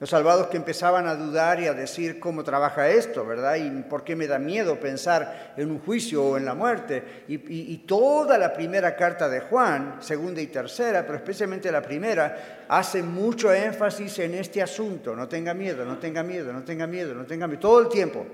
Los 0.00 0.08
salvados 0.08 0.46
que 0.46 0.56
empezaban 0.56 1.06
a 1.06 1.14
dudar 1.14 1.60
y 1.60 1.66
a 1.66 1.74
decir 1.74 2.18
cómo 2.18 2.42
trabaja 2.42 2.88
esto, 2.88 3.26
¿verdad? 3.26 3.56
Y 3.56 3.82
por 3.82 4.02
qué 4.02 4.16
me 4.16 4.26
da 4.26 4.38
miedo 4.38 4.80
pensar 4.80 5.52
en 5.58 5.70
un 5.70 5.78
juicio 5.78 6.24
o 6.24 6.36
en 6.38 6.46
la 6.46 6.54
muerte. 6.54 7.24
Y, 7.28 7.76
toda 7.86 8.38
la 8.38 8.54
primera 8.54 8.96
carta 8.96 9.28
de 9.28 9.40
Juan, 9.40 9.96
segunda 10.00 10.40
y 10.40 10.46
tercera, 10.46 11.04
pero 11.04 11.16
especialmente 11.16 11.70
la 11.70 11.82
primera, 11.82 12.64
hace 12.66 13.02
mucho 13.02 13.52
énfasis 13.52 14.20
en 14.20 14.36
este 14.36 14.62
asunto. 14.62 15.14
No 15.14 15.28
tenga 15.28 15.52
miedo, 15.52 15.84
no 15.84 15.98
tenga 15.98 16.22
miedo, 16.22 16.50
no 16.50 16.62
tenga 16.62 16.86
miedo, 16.86 17.12
no 17.12 17.26
tenga 17.26 17.46
miedo, 17.46 17.60
todo 17.60 17.80
el 17.82 17.88
tiempo. 17.88 18.24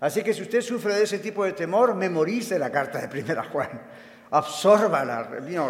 Así 0.00 0.24
que 0.24 0.34
si 0.34 0.42
usted 0.42 0.60
sufre 0.60 0.96
de 0.96 1.04
ese 1.04 1.20
tipo 1.20 1.44
de 1.44 1.52
temor, 1.52 1.94
memorice 1.94 2.58
la 2.58 2.70
carta 2.70 2.98
de 2.98 3.06
primera 3.06 3.44
Juan 3.44 3.80
absórbala, 4.30 5.22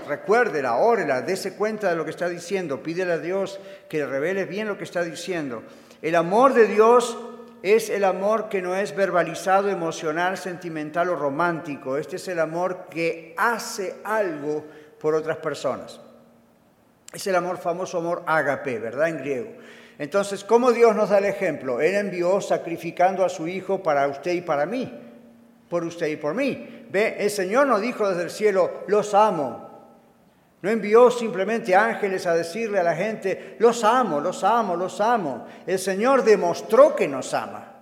recuérdela, 0.08 0.76
órela, 0.76 1.22
dése 1.22 1.54
cuenta 1.54 1.90
de 1.90 1.96
lo 1.96 2.04
que 2.04 2.10
está 2.10 2.28
diciendo, 2.28 2.82
pídele 2.82 3.12
a 3.12 3.18
Dios 3.18 3.60
que 3.88 3.98
le 3.98 4.06
revele 4.06 4.44
bien 4.44 4.68
lo 4.68 4.78
que 4.78 4.84
está 4.84 5.02
diciendo. 5.02 5.62
El 6.02 6.14
amor 6.14 6.54
de 6.54 6.66
Dios 6.66 7.18
es 7.62 7.90
el 7.90 8.04
amor 8.04 8.48
que 8.48 8.62
no 8.62 8.74
es 8.74 8.94
verbalizado, 8.94 9.68
emocional, 9.68 10.36
sentimental 10.36 11.08
o 11.10 11.16
romántico. 11.16 11.96
Este 11.96 12.16
es 12.16 12.28
el 12.28 12.38
amor 12.38 12.86
que 12.90 13.34
hace 13.36 13.96
algo 14.04 14.64
por 15.00 15.14
otras 15.14 15.38
personas. 15.38 16.00
Es 17.12 17.26
el 17.26 17.34
amor 17.34 17.58
famoso 17.58 17.98
amor 17.98 18.22
ágape, 18.26 18.78
¿verdad? 18.78 19.08
En 19.08 19.18
griego. 19.18 19.50
Entonces, 19.98 20.44
¿cómo 20.44 20.72
Dios 20.72 20.94
nos 20.94 21.08
da 21.08 21.18
el 21.18 21.24
ejemplo? 21.24 21.80
Él 21.80 21.94
envió 21.94 22.40
sacrificando 22.40 23.24
a 23.24 23.28
su 23.28 23.48
Hijo 23.48 23.82
para 23.82 24.06
usted 24.08 24.32
y 24.32 24.42
para 24.42 24.66
mí, 24.66 24.92
por 25.70 25.84
usted 25.84 26.08
y 26.08 26.16
por 26.16 26.34
mí. 26.34 26.75
Ve, 26.90 27.16
el 27.18 27.30
Señor 27.30 27.66
no 27.66 27.80
dijo 27.80 28.08
desde 28.08 28.24
el 28.24 28.30
cielo, 28.30 28.84
los 28.86 29.14
amo. 29.14 29.66
No 30.62 30.70
envió 30.70 31.10
simplemente 31.10 31.74
ángeles 31.74 32.26
a 32.26 32.34
decirle 32.34 32.78
a 32.78 32.82
la 32.82 32.96
gente, 32.96 33.56
los 33.58 33.84
amo, 33.84 34.20
los 34.20 34.42
amo, 34.42 34.76
los 34.76 35.00
amo. 35.00 35.46
El 35.66 35.78
Señor 35.78 36.24
demostró 36.24 36.96
que 36.96 37.06
nos 37.06 37.34
ama. 37.34 37.72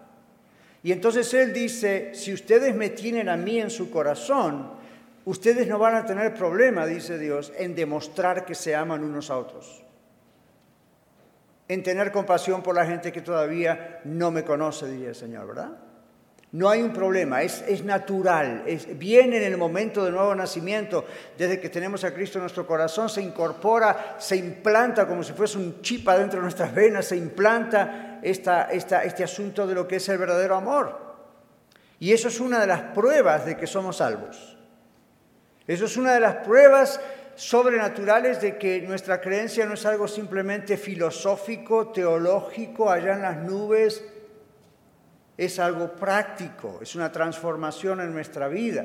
Y 0.82 0.92
entonces 0.92 1.32
Él 1.32 1.52
dice, 1.52 2.10
si 2.14 2.32
ustedes 2.32 2.74
me 2.74 2.90
tienen 2.90 3.28
a 3.28 3.36
mí 3.36 3.58
en 3.58 3.70
su 3.70 3.90
corazón, 3.90 4.72
ustedes 5.24 5.66
no 5.66 5.78
van 5.78 5.94
a 5.94 6.04
tener 6.04 6.34
problema, 6.34 6.84
dice 6.84 7.18
Dios, 7.18 7.52
en 7.56 7.74
demostrar 7.74 8.44
que 8.44 8.54
se 8.54 8.74
aman 8.74 9.02
unos 9.02 9.30
a 9.30 9.38
otros. 9.38 9.82
En 11.68 11.82
tener 11.82 12.12
compasión 12.12 12.62
por 12.62 12.74
la 12.74 12.84
gente 12.84 13.12
que 13.12 13.22
todavía 13.22 14.00
no 14.04 14.30
me 14.30 14.44
conoce, 14.44 14.86
diría 14.86 15.08
el 15.08 15.14
Señor, 15.14 15.46
¿verdad? 15.46 15.70
No 16.54 16.70
hay 16.70 16.82
un 16.82 16.92
problema, 16.92 17.42
es, 17.42 17.82
natural, 17.82 18.62
es, 18.64 18.96
viene 18.96 19.38
en 19.38 19.42
el 19.42 19.58
momento 19.58 20.04
del 20.04 20.14
nuevo 20.14 20.36
nacimiento, 20.36 21.04
desde 21.36 21.58
que 21.58 21.68
tenemos 21.68 22.04
a 22.04 22.14
Cristo 22.14 22.38
en 22.38 22.44
nuestro 22.44 22.64
corazón, 22.64 23.08
se 23.08 23.20
incorpora, 23.22 24.14
se 24.20 24.36
implanta 24.36 25.04
como 25.04 25.24
si 25.24 25.32
fuese 25.32 25.58
un 25.58 25.82
chip 25.82 26.08
adentro 26.08 26.38
de 26.38 26.44
nuestras 26.44 26.72
venas, 26.72 27.06
se 27.06 27.16
implanta 27.16 28.20
esta, 28.22 28.70
este 28.70 29.24
asunto 29.24 29.66
de 29.66 29.74
lo 29.74 29.88
que 29.88 29.96
es 29.96 30.08
el 30.08 30.16
verdadero 30.16 30.54
amor. 30.54 30.96
Y 31.98 32.12
eso 32.12 32.28
es 32.28 32.38
una 32.38 32.60
de 32.60 32.68
las 32.68 32.82
pruebas 32.82 33.44
de 33.46 33.56
que 33.56 33.66
somos 33.66 33.96
salvos. 33.96 34.56
Eso 35.66 35.86
es 35.86 35.96
una 35.96 36.14
de 36.14 36.20
las 36.20 36.36
pruebas 36.36 37.00
sobrenaturales 37.34 38.40
de 38.40 38.58
que 38.58 38.80
nuestra 38.82 39.20
creencia 39.20 39.66
no 39.66 39.74
es 39.74 39.84
algo 39.86 40.06
simplemente 40.06 40.76
filosófico, 40.76 41.88
teológico, 41.88 42.92
allá 42.92 43.14
en 43.14 43.22
las 43.22 43.38
nubes, 43.38 44.04
es 45.36 45.58
algo 45.58 45.92
práctico, 45.96 46.78
es 46.82 46.94
una 46.94 47.10
transformación 47.10 48.00
en 48.00 48.12
nuestra 48.12 48.48
vida. 48.48 48.84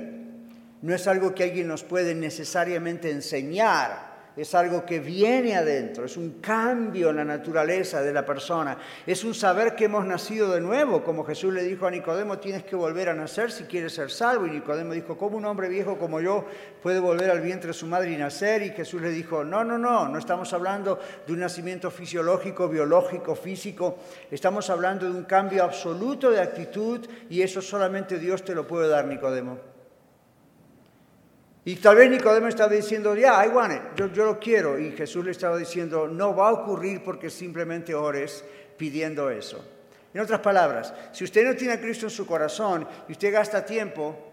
No 0.81 0.95
es 0.95 1.07
algo 1.07 1.35
que 1.35 1.43
alguien 1.43 1.67
nos 1.67 1.83
puede 1.83 2.15
necesariamente 2.15 3.11
enseñar, 3.11 4.08
es 4.35 4.55
algo 4.55 4.85
que 4.85 4.99
viene 4.99 5.55
adentro, 5.55 6.05
es 6.05 6.17
un 6.17 6.39
cambio 6.39 7.09
en 7.09 7.17
la 7.17 7.25
naturaleza 7.25 8.01
de 8.01 8.13
la 8.13 8.25
persona, 8.25 8.77
es 9.05 9.23
un 9.23 9.33
saber 9.33 9.75
que 9.75 9.85
hemos 9.85 10.05
nacido 10.05 10.51
de 10.51 10.61
nuevo, 10.61 11.03
como 11.03 11.23
Jesús 11.23 11.53
le 11.53 11.63
dijo 11.63 11.87
a 11.87 11.91
Nicodemo, 11.91 12.39
tienes 12.39 12.63
que 12.63 12.75
volver 12.75 13.09
a 13.09 13.13
nacer 13.13 13.51
si 13.51 13.65
quieres 13.65 13.93
ser 13.93 14.11
salvo, 14.11 14.47
y 14.47 14.51
Nicodemo 14.51 14.93
dijo, 14.93 15.17
¿cómo 15.17 15.37
un 15.37 15.45
hombre 15.45 15.69
viejo 15.69 15.97
como 15.97 16.21
yo 16.21 16.45
puede 16.81 16.99
volver 16.99 17.29
al 17.29 17.41
vientre 17.41 17.69
de 17.69 17.73
su 17.73 17.87
madre 17.87 18.11
y 18.11 18.17
nacer? 18.17 18.61
Y 18.61 18.69
Jesús 18.69 19.01
le 19.01 19.09
dijo, 19.09 19.43
no, 19.43 19.63
no, 19.63 19.77
no, 19.77 20.07
no 20.07 20.17
estamos 20.17 20.53
hablando 20.53 20.99
de 21.25 21.33
un 21.33 21.39
nacimiento 21.39 21.91
fisiológico, 21.91 22.69
biológico, 22.69 23.35
físico, 23.35 23.97
estamos 24.31 24.69
hablando 24.69 25.05
de 25.05 25.17
un 25.17 25.25
cambio 25.25 25.63
absoluto 25.63 26.31
de 26.31 26.41
actitud 26.41 27.07
y 27.29 27.41
eso 27.41 27.61
solamente 27.61 28.19
Dios 28.19 28.43
te 28.43 28.55
lo 28.55 28.67
puede 28.67 28.87
dar, 28.87 29.05
Nicodemo. 29.05 29.68
Y 31.65 31.75
tal 31.75 31.97
vez 31.97 32.09
Nicodemo 32.09 32.47
estaba 32.47 32.71
diciendo, 32.73 33.15
ya, 33.15 33.45
I 33.45 33.49
want 33.49 33.73
it, 33.73 33.81
yo, 33.95 34.07
yo 34.07 34.25
lo 34.25 34.39
quiero. 34.39 34.79
Y 34.79 34.91
Jesús 34.91 35.25
le 35.25 35.31
estaba 35.31 35.57
diciendo, 35.57 36.07
no 36.07 36.35
va 36.35 36.49
a 36.49 36.53
ocurrir 36.53 37.03
porque 37.03 37.29
simplemente 37.29 37.93
ores 37.93 38.43
pidiendo 38.77 39.29
eso. 39.29 39.63
En 40.13 40.21
otras 40.21 40.39
palabras, 40.39 40.93
si 41.11 41.23
usted 41.23 41.45
no 41.45 41.55
tiene 41.55 41.73
a 41.73 41.81
Cristo 41.81 42.07
en 42.07 42.11
su 42.11 42.25
corazón 42.25 42.87
y 43.07 43.11
usted 43.11 43.31
gasta 43.31 43.65
tiempo 43.65 44.29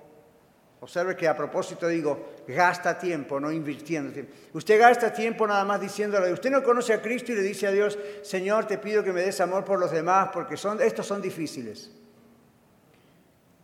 Observe 0.80 1.16
que 1.16 1.26
a 1.26 1.36
propósito 1.36 1.88
digo, 1.88 2.36
gasta 2.46 2.98
tiempo, 2.98 3.40
no 3.40 3.50
invirtiendo 3.50 4.12
tiempo. 4.12 4.32
Usted 4.52 4.78
gasta 4.78 5.12
tiempo 5.12 5.46
nada 5.46 5.64
más 5.64 5.80
diciéndole, 5.80 6.32
usted 6.32 6.50
no 6.50 6.62
conoce 6.62 6.92
a 6.92 7.00
Cristo 7.00 7.32
y 7.32 7.34
le 7.34 7.42
dice 7.42 7.66
a 7.66 7.70
Dios, 7.70 7.98
Señor, 8.22 8.66
te 8.66 8.78
pido 8.78 9.02
que 9.02 9.12
me 9.12 9.22
des 9.22 9.40
amor 9.40 9.64
por 9.64 9.80
los 9.80 9.90
demás 9.90 10.28
porque 10.32 10.56
son, 10.56 10.80
estos 10.82 11.06
son 11.06 11.22
difíciles. 11.22 11.90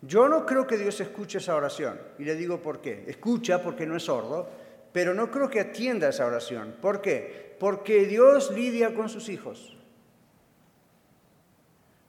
Yo 0.02 0.28
no 0.28 0.44
creo 0.44 0.66
que 0.66 0.76
Dios 0.76 1.00
escuche 1.00 1.38
esa 1.38 1.54
oración 1.54 2.00
y 2.18 2.25
le 2.25 2.35
digo 2.35 2.61
por 2.61 2.80
qué. 2.80 3.04
Escucha 3.06 3.62
porque 3.62 3.87
no 3.87 3.97
es 3.97 4.02
sordo, 4.02 4.49
pero 4.92 5.14
no 5.14 5.30
creo 5.30 5.49
que 5.49 5.61
atienda 5.61 6.09
esa 6.09 6.26
oración. 6.26 6.75
¿Por 6.80 7.00
qué? 7.00 7.56
Porque 7.61 8.04
Dios 8.06 8.50
lidia 8.50 8.94
con 8.94 9.09
sus 9.09 9.28
hijos. 9.28 9.76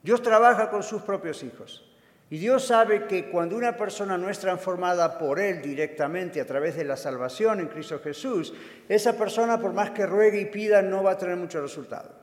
Dios 0.02 0.24
trabaja 0.24 0.72
con 0.72 0.82
sus 0.82 1.04
propios 1.04 1.44
hijos. 1.44 1.88
Y 2.32 2.40
Dios 2.40 2.66
sabe 2.66 3.06
que 3.06 3.30
cuando 3.30 3.56
una 3.56 3.78
persona 3.78 4.18
no 4.18 4.28
es 4.28 4.40
transformada 4.40 5.20
por 5.20 5.40
Él 5.40 5.62
directamente 5.62 6.42
a 6.42 6.48
través 6.48 6.76
de 6.76 6.84
la 6.84 6.98
salvación 6.98 7.60
en 7.60 7.68
Cristo 7.68 8.00
Jesús, 8.04 8.56
esa 8.90 9.16
persona 9.16 9.60
por 9.60 9.72
más 9.72 9.92
que 9.92 10.08
ruegue 10.08 10.42
y 10.42 10.46
pida 10.46 10.82
no 10.82 11.04
va 11.04 11.12
a 11.12 11.18
tener 11.20 11.38
mucho 11.38 11.62
resultado. 11.62 12.23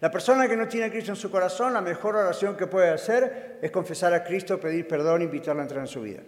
La 0.00 0.10
persona 0.10 0.46
que 0.46 0.56
no 0.56 0.68
tiene 0.68 0.86
a 0.86 0.90
Cristo 0.90 1.12
en 1.12 1.16
su 1.16 1.30
corazón, 1.30 1.72
la 1.72 1.80
mejor 1.80 2.16
oración 2.16 2.56
que 2.56 2.66
puede 2.66 2.90
hacer 2.90 3.58
es 3.62 3.70
confesar 3.70 4.12
a 4.12 4.22
Cristo, 4.22 4.60
pedir 4.60 4.86
perdón 4.86 5.22
invitarlo 5.22 5.60
a 5.60 5.64
entrar 5.64 5.80
en 5.80 5.86
su 5.86 6.02
vida. 6.02 6.22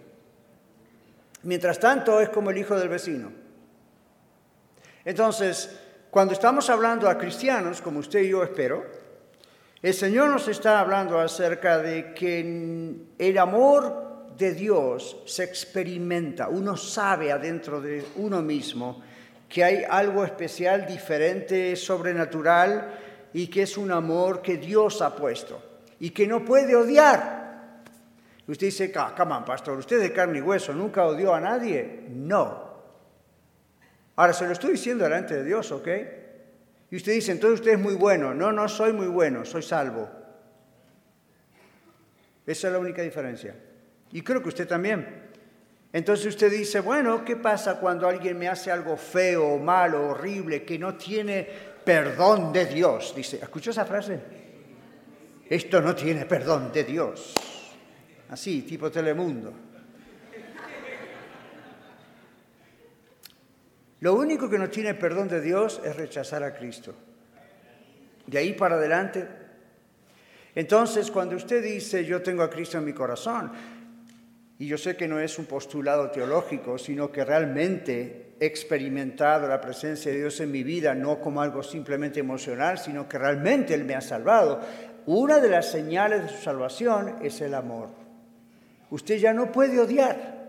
Mientras 1.43 1.79
tanto, 1.79 2.19
es 2.19 2.29
como 2.29 2.49
el 2.49 2.57
hijo 2.57 2.77
del 2.77 2.89
vecino. 2.89 3.31
Entonces, 5.05 5.79
cuando 6.09 6.33
estamos 6.33 6.69
hablando 6.69 7.07
a 7.07 7.17
cristianos, 7.17 7.81
como 7.81 7.99
usted 7.99 8.21
y 8.21 8.29
yo 8.29 8.43
espero, 8.43 8.85
el 9.81 9.93
Señor 9.93 10.29
nos 10.29 10.47
está 10.47 10.79
hablando 10.79 11.19
acerca 11.19 11.77
de 11.77 12.13
que 12.13 12.95
el 13.17 13.37
amor 13.37 14.35
de 14.35 14.53
Dios 14.53 15.21
se 15.25 15.43
experimenta, 15.43 16.49
uno 16.49 16.75
sabe 16.75 17.31
adentro 17.31 17.79
de 17.79 18.03
uno 18.15 18.41
mismo 18.41 19.01
que 19.47 19.63
hay 19.63 19.83
algo 19.89 20.25
especial, 20.25 20.85
diferente, 20.85 21.75
sobrenatural 21.75 23.08
y 23.33 23.47
que 23.47 23.63
es 23.63 23.77
un 23.77 23.91
amor 23.91 24.41
que 24.41 24.57
Dios 24.57 25.01
ha 25.01 25.15
puesto 25.15 25.61
y 25.99 26.11
que 26.11 26.27
no 26.27 26.43
puede 26.43 26.75
odiar. 26.75 27.83
Usted 28.47 28.67
dice, 28.67 28.91
come 28.91 29.33
on, 29.33 29.45
pastor, 29.45 29.77
usted 29.77 29.99
de 29.99 30.11
carne 30.11 30.39
y 30.39 30.41
hueso 30.41 30.73
nunca 30.73 31.05
odió 31.05 31.35
a 31.35 31.39
nadie. 31.39 32.05
No. 32.09 32.69
Ahora 34.15 34.33
se 34.33 34.45
lo 34.45 34.53
estoy 34.53 34.71
diciendo 34.71 35.03
delante 35.03 35.35
de 35.35 35.43
Dios, 35.43 35.71
¿ok? 35.71 35.87
Y 36.91 36.95
usted 36.95 37.13
dice, 37.13 37.31
entonces 37.31 37.59
usted 37.59 37.73
es 37.73 37.79
muy 37.79 37.93
bueno. 37.93 38.33
No, 38.33 38.51
no 38.51 38.67
soy 38.67 38.91
muy 38.91 39.07
bueno, 39.07 39.45
soy 39.45 39.61
salvo. 39.61 40.09
Esa 42.45 42.67
es 42.67 42.73
la 42.73 42.79
única 42.79 43.03
diferencia. 43.03 43.55
Y 44.11 44.23
creo 44.23 44.41
que 44.41 44.49
usted 44.49 44.67
también. 44.67 45.29
Entonces 45.93 46.25
usted 46.25 46.51
dice, 46.51 46.79
bueno, 46.79 47.23
¿qué 47.23 47.35
pasa 47.35 47.79
cuando 47.79 48.07
alguien 48.07 48.37
me 48.37 48.47
hace 48.47 48.71
algo 48.71 48.97
feo, 48.97 49.57
malo, 49.57 50.09
horrible, 50.09 50.63
que 50.63 50.79
no 50.79 50.95
tiene 50.95 51.47
perdón 51.89 52.53
de 52.53 52.67
Dios? 52.67 53.15
Dice, 53.15 53.39
¿escuchó 53.41 53.71
esa 53.71 53.83
frase? 53.83 54.19
Esto 55.49 55.81
no 55.81 55.95
tiene 55.95 56.27
perdón 56.27 56.71
de 56.71 56.83
Dios. 56.83 57.33
Así, 58.29 58.61
tipo 58.61 58.91
Telemundo. 58.91 59.51
Lo 64.01 64.13
único 64.13 64.47
que 64.47 64.59
no 64.59 64.69
tiene 64.69 64.93
perdón 64.93 65.29
de 65.29 65.41
Dios 65.41 65.81
es 65.83 65.95
rechazar 65.95 66.43
a 66.43 66.53
Cristo. 66.53 66.93
De 68.27 68.37
ahí 68.37 68.53
para 68.53 68.75
adelante. 68.75 69.27
Entonces, 70.53 71.09
cuando 71.09 71.37
usted 71.37 71.63
dice, 71.63 72.05
yo 72.05 72.21
tengo 72.21 72.43
a 72.43 72.51
Cristo 72.51 72.77
en 72.77 72.85
mi 72.85 72.93
corazón, 72.93 73.51
y 74.61 74.67
yo 74.67 74.77
sé 74.77 74.97
que 74.97 75.07
no 75.07 75.21
es 75.21 75.39
un 75.39 75.45
postulado 75.45 76.11
teológico, 76.11 76.77
sino 76.77 77.09
que 77.09 77.23
realmente 77.23 78.33
he 78.41 78.45
experimentado 78.45 79.47
la 79.47 79.61
presencia 79.61 80.11
de 80.11 80.17
Dios 80.17 80.37
en 80.41 80.51
mi 80.51 80.63
vida, 80.63 80.93
no 80.93 81.21
como 81.21 81.41
algo 81.41 81.63
simplemente 81.63 82.19
emocional, 82.19 82.77
sino 82.77 83.07
que 83.07 83.17
realmente 83.17 83.73
Él 83.73 83.85
me 83.85 83.95
ha 83.95 84.01
salvado, 84.01 84.59
una 85.05 85.39
de 85.39 85.47
las 85.47 85.71
señales 85.71 86.23
de 86.23 86.29
su 86.29 86.43
salvación 86.43 87.15
es 87.21 87.39
el 87.39 87.53
amor. 87.53 87.87
Usted 88.89 89.17
ya 89.17 89.31
no 89.31 89.49
puede 89.49 89.79
odiar. 89.79 90.39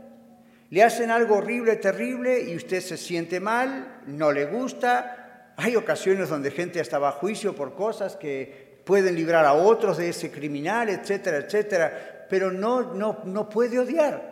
Le 0.71 0.83
hacen 0.83 1.13
algo 1.13 1.37
horrible, 1.37 1.77
terrible 1.77 2.43
y 2.43 2.57
usted 2.57 2.81
se 2.81 2.97
siente 2.97 3.39
mal, 3.39 4.01
no 4.09 4.33
le 4.33 4.47
gusta. 4.47 5.53
Hay 5.57 5.77
ocasiones 5.77 6.29
donde 6.29 6.51
gente 6.51 6.81
hasta 6.81 6.99
va 6.99 7.11
a 7.11 7.13
juicio 7.13 7.55
por 7.55 7.75
cosas 7.77 8.17
que 8.17 8.81
pueden 8.85 9.15
librar 9.15 9.45
a 9.45 9.53
otros 9.53 9.99
de 9.99 10.09
ese 10.09 10.33
criminal, 10.33 10.89
etcétera, 10.89 11.39
etcétera, 11.39 12.20
pero 12.31 12.51
no, 12.51 12.95
no, 12.95 13.19
no 13.25 13.49
puede 13.51 13.79
odiar. 13.79 14.31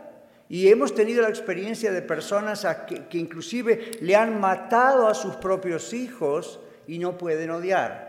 Y 0.49 0.69
hemos 0.69 0.95
tenido 0.95 1.21
la 1.21 1.29
experiencia 1.29 1.93
de 1.93 2.01
personas 2.01 2.67
que, 2.87 3.07
que 3.07 3.19
inclusive 3.19 3.91
le 4.01 4.17
han 4.17 4.41
matado 4.41 5.07
a 5.09 5.15
sus 5.15 5.37
propios 5.37 5.93
hijos 5.93 6.61
y 6.87 6.99
no 6.99 7.19
pueden 7.19 7.51
odiar. 7.51 8.09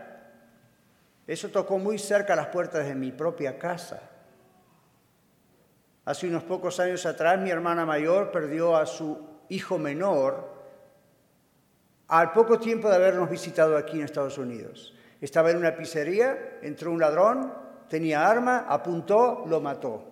Eso 1.26 1.50
tocó 1.50 1.78
muy 1.78 1.98
cerca 1.98 2.34
las 2.34 2.46
puertas 2.46 2.86
de 2.86 2.94
mi 2.94 3.12
propia 3.12 3.58
casa. 3.58 4.00
Hace 6.04 6.28
unos 6.28 6.44
pocos 6.44 6.80
años 6.80 7.04
atrás 7.04 7.38
mi 7.38 7.50
hermana 7.50 7.84
mayor 7.84 8.30
perdió 8.30 8.76
a 8.76 8.86
su 8.86 9.18
hijo 9.48 9.78
menor 9.78 10.60
al 12.08 12.32
poco 12.32 12.58
tiempo 12.58 12.88
de 12.88 12.96
habernos 12.96 13.30
visitado 13.30 13.76
aquí 13.76 13.98
en 13.98 14.04
Estados 14.04 14.38
Unidos. 14.38 14.94
Estaba 15.20 15.50
en 15.50 15.58
una 15.58 15.76
pizzería, 15.76 16.58
entró 16.62 16.90
un 16.90 16.98
ladrón, 16.98 17.52
tenía 17.90 18.26
arma, 18.26 18.66
apuntó, 18.68 19.44
lo 19.46 19.60
mató. 19.60 20.04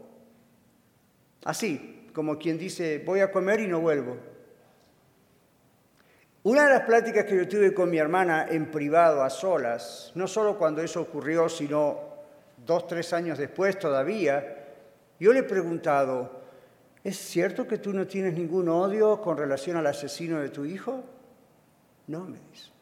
Así, 1.45 2.11
como 2.13 2.37
quien 2.37 2.59
dice, 2.59 3.03
voy 3.07 3.21
a 3.21 3.31
comer 3.31 3.61
y 3.61 3.69
no 3.69 3.81
vuelvo. 3.81 4.17
Una 6.43 6.65
de 6.65 6.71
las 6.71 6.83
pláticas 6.83 7.25
que 7.25 7.37
yo 7.37 7.49
tuve 7.49 7.73
con 7.73 7.89
mi 7.89 7.99
hermana 7.99 8.47
en 8.51 8.71
privado, 8.71 9.23
a 9.23 9.31
solas, 9.31 10.13
no 10.15 10.27
solo 10.27 10.59
cuando 10.59 10.83
eso 10.83 11.01
ocurrió, 11.01 11.49
sino 11.49 12.01
dos, 12.67 12.87
tres 12.87 13.13
años 13.13 13.39
después 13.39 13.79
todavía, 13.79 14.67
yo 15.21 15.33
le 15.33 15.41
he 15.41 15.45
preguntado, 15.45 16.41
¿es 17.05 17.17
cierto 17.17 17.67
que 17.69 17.79
tú 17.79 17.93
no 17.93 18.07
tienes 18.07 18.35
ningún 18.35 18.69
odio 18.69 19.21
con 19.21 19.37
relación 19.37 19.77
al 19.77 19.87
asesino 19.87 20.41
de 20.41 20.49
tu 20.49 20.65
hijo? 20.65 21.05
No, 22.09 22.25
me 22.25 22.39
dice. 22.51 22.78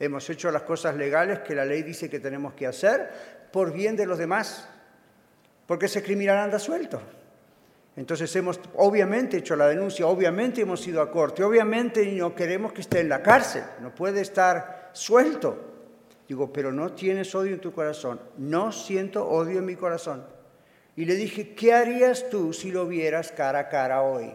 Hemos 0.00 0.28
hecho 0.30 0.50
las 0.50 0.62
cosas 0.62 0.96
legales 0.96 1.38
que 1.40 1.54
la 1.54 1.64
ley 1.64 1.82
dice 1.82 2.10
que 2.10 2.18
tenemos 2.18 2.54
que 2.54 2.66
hacer 2.66 3.48
por 3.52 3.72
bien 3.72 3.94
de 3.94 4.06
los 4.06 4.18
demás, 4.18 4.68
porque 5.66 5.86
ese 5.86 6.02
criminal 6.02 6.38
anda 6.38 6.58
suelto. 6.58 7.00
Entonces 7.96 8.34
hemos 8.34 8.58
obviamente 8.76 9.36
hecho 9.36 9.54
la 9.54 9.68
denuncia, 9.68 10.06
obviamente 10.06 10.62
hemos 10.62 10.86
ido 10.88 11.02
a 11.02 11.10
corte, 11.10 11.44
obviamente 11.44 12.04
no 12.06 12.34
queremos 12.34 12.72
que 12.72 12.80
esté 12.80 13.00
en 13.00 13.10
la 13.10 13.22
cárcel, 13.22 13.62
no 13.80 13.94
puede 13.94 14.22
estar 14.22 14.90
suelto. 14.92 15.70
Digo, 16.30 16.52
pero 16.52 16.70
no 16.70 16.92
tienes 16.92 17.34
odio 17.34 17.54
en 17.54 17.60
tu 17.60 17.72
corazón. 17.72 18.20
No 18.38 18.70
siento 18.70 19.28
odio 19.28 19.58
en 19.58 19.66
mi 19.66 19.74
corazón. 19.74 20.24
Y 20.94 21.04
le 21.04 21.16
dije, 21.16 21.54
¿qué 21.54 21.74
harías 21.74 22.30
tú 22.30 22.52
si 22.52 22.70
lo 22.70 22.86
vieras 22.86 23.32
cara 23.32 23.58
a 23.58 23.68
cara 23.68 24.02
hoy? 24.02 24.32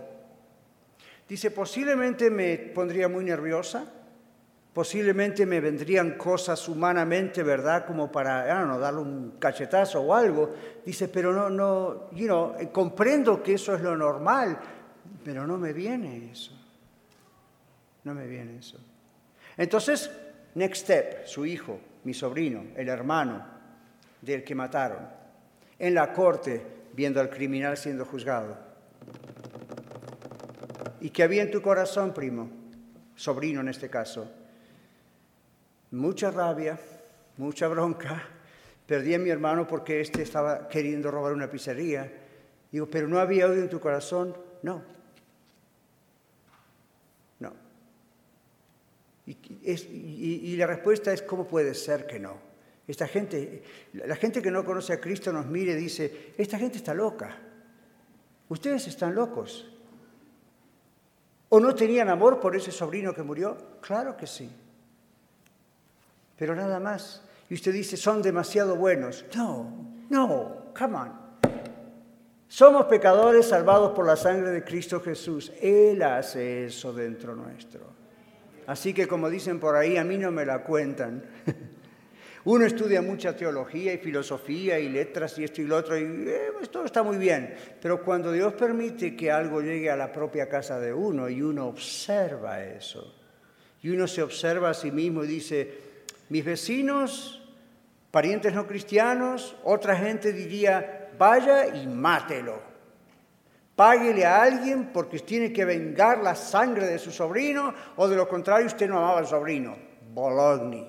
Dice, 1.29 1.51
posiblemente 1.51 2.29
me 2.29 2.57
pondría 2.57 3.07
muy 3.07 3.23
nerviosa, 3.23 3.91
posiblemente 4.75 5.45
me 5.45 5.61
vendrían 5.61 6.17
cosas 6.17 6.67
humanamente, 6.67 7.41
¿verdad? 7.43 7.85
Como 7.85 8.11
para, 8.11 8.65
no, 8.65 8.77
darle 8.77 8.99
un 8.99 9.35
cachetazo 9.39 10.01
o 10.01 10.13
algo. 10.13 10.53
Dice, 10.85 11.07
pero 11.07 11.31
no, 11.31 11.49
no, 11.49 12.11
you 12.11 12.25
know, 12.25 12.53
comprendo 12.73 13.41
que 13.41 13.53
eso 13.53 13.73
es 13.73 13.79
lo 13.79 13.95
normal, 13.95 14.59
pero 15.23 15.47
no 15.47 15.57
me 15.57 15.71
viene 15.71 16.29
eso. 16.29 16.51
No 18.03 18.13
me 18.13 18.27
viene 18.27 18.57
eso. 18.57 18.77
Entonces, 19.55 20.11
Next 20.55 20.83
Step, 20.83 21.25
su 21.25 21.45
hijo, 21.45 21.79
mi 22.03 22.13
sobrino, 22.13 22.65
el 22.75 22.89
hermano 22.89 23.45
del 24.19 24.43
que 24.43 24.55
mataron, 24.55 25.07
en 25.79 25.95
la 25.95 26.11
corte 26.11 26.61
viendo 26.91 27.21
al 27.21 27.29
criminal 27.29 27.77
siendo 27.77 28.03
juzgado. 28.03 28.57
¿Y 30.99 31.11
qué 31.11 31.23
había 31.23 31.43
en 31.43 31.51
tu 31.51 31.61
corazón, 31.61 32.13
primo? 32.13 32.49
Sobrino 33.15 33.61
en 33.61 33.69
este 33.69 33.89
caso. 33.89 34.29
Mucha 35.95 36.29
rabia, 36.29 36.77
mucha 37.37 37.69
bronca. 37.69 38.21
Perdí 38.85 39.13
a 39.13 39.19
mi 39.19 39.29
hermano 39.29 39.65
porque 39.65 40.01
éste 40.01 40.23
estaba 40.23 40.67
queriendo 40.67 41.09
robar 41.09 41.31
una 41.31 41.49
pizzería. 41.49 42.11
Digo, 42.69 42.85
pero 42.87 43.07
no 43.07 43.17
había 43.17 43.47
odio 43.47 43.61
en 43.61 43.69
tu 43.69 43.79
corazón. 43.79 44.35
No, 44.61 44.83
Y, 49.27 50.55
la 50.57 50.67
respuesta 50.67 51.13
es, 51.13 51.21
¿cómo 51.21 51.47
puede 51.47 51.73
ser 51.73 52.05
que 52.05 52.19
no? 52.19 52.37
Esta 52.87 53.07
gente, 53.07 53.63
la 53.93 54.15
gente 54.17 54.41
que 54.41 54.51
no 54.51 54.63
conoce 54.63 54.93
a 54.93 55.01
Cristo 55.01 55.31
nos 55.31 55.47
mire 55.47 55.71
y 55.71 55.75
dice, 55.75 56.33
esta 56.37 56.59
gente 56.59 56.77
está 56.77 56.93
loca. 56.93 57.37
Ustedes 58.49 58.85
están 58.87 59.15
locos. 59.15 59.71
¿O 61.49 61.59
no 61.59 61.73
tenían 61.73 62.09
amor 62.09 62.39
por 62.41 62.55
ese 62.55 62.71
sobrino 62.71 63.15
que 63.15 63.23
murió? 63.23 63.79
Claro 63.81 64.15
que 64.17 64.27
sí. 64.27 64.51
Pero 66.37 66.55
nada 66.55 66.79
más. 66.79 67.21
Y 67.49 67.53
usted 67.53 67.73
dice, 67.73 67.97
son 67.97 68.21
demasiado 68.21 68.75
buenos. 68.75 69.25
No, 69.35 70.05
no, 70.09 70.73
come 70.77 70.97
on. 70.97 71.25
Somos 72.47 72.85
pecadores 72.85 73.47
salvados 73.47 73.91
por 73.91 74.05
la 74.05 74.15
sangre 74.15 74.51
de 74.51 74.63
Cristo 74.63 75.01
Jesús. 75.01 75.51
Él 75.61 76.01
hace 76.01 76.65
eso 76.65 76.93
dentro 76.93 77.35
nuestro. 77.35 77.81
Así 78.67 78.93
que 78.93 79.07
como 79.07 79.29
dicen 79.29 79.59
por 79.59 79.75
ahí, 79.75 79.97
a 79.97 80.03
mí 80.03 80.17
no 80.17 80.31
me 80.31 80.45
la 80.45 80.63
cuentan. 80.63 81.23
Uno 82.45 82.63
estudia 82.65 83.01
mucha 83.01 83.35
teología 83.35 83.93
y 83.93 83.97
filosofía 83.97 84.79
y 84.79 84.89
letras 84.89 85.37
y 85.39 85.43
esto 85.43 85.61
y 85.61 85.65
lo 85.65 85.77
otro 85.77 85.97
y 85.97 86.03
eh, 86.03 86.51
pues 86.53 86.69
todo 86.69 86.85
está 86.85 87.01
muy 87.01 87.17
bien. 87.17 87.55
Pero 87.81 88.03
cuando 88.03 88.31
Dios 88.31 88.53
permite 88.53 89.15
que 89.15 89.31
algo 89.31 89.61
llegue 89.61 89.89
a 89.89 89.95
la 89.95 90.11
propia 90.11 90.47
casa 90.47 90.79
de 90.79 90.93
uno 90.93 91.27
y 91.27 91.41
uno 91.41 91.65
observa 91.65 92.63
eso, 92.63 93.15
y 93.81 93.89
uno 93.89 94.07
se 94.07 94.21
observa 94.21 94.69
a 94.69 94.73
sí 94.75 94.91
mismo 94.91 95.23
y 95.23 95.27
dice, 95.27 95.84
mis 96.29 96.43
vecinos, 96.43 97.41
parientes 98.11 98.53
no 98.53 98.65
cristianos, 98.65 99.55
otra 99.63 99.95
gente 99.95 100.33
diría, 100.33 101.11
vaya 101.17 101.67
y 101.75 101.87
mátelo. 101.87 102.59
Páguele 103.75 104.25
a 104.25 104.41
alguien 104.41 104.91
porque 104.93 105.19
tiene 105.19 105.51
que 105.51 105.65
vengar 105.65 106.19
la 106.19 106.33
sangre 106.35 106.87
de 106.87 106.97
su 106.97 107.11
sobrino 107.11 107.73
o 107.97 108.07
de 108.07 108.15
lo 108.15 108.27
contrario 108.27 108.67
usted 108.67 108.87
no 108.87 108.97
amaba 108.97 109.19
al 109.19 109.27
sobrino. 109.27 109.75
Bologna. 110.13 110.83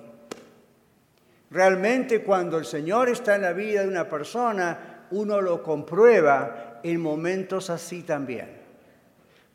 Realmente 1.49 2.23
cuando 2.23 2.57
el 2.57 2.65
Señor 2.65 3.09
está 3.09 3.35
en 3.35 3.41
la 3.41 3.53
vida 3.53 3.81
de 3.81 3.89
una 3.89 4.07
persona, 4.07 5.05
uno 5.11 5.41
lo 5.41 5.61
comprueba 5.61 6.79
en 6.83 7.01
momentos 7.01 7.69
así 7.69 8.03
también. 8.03 8.56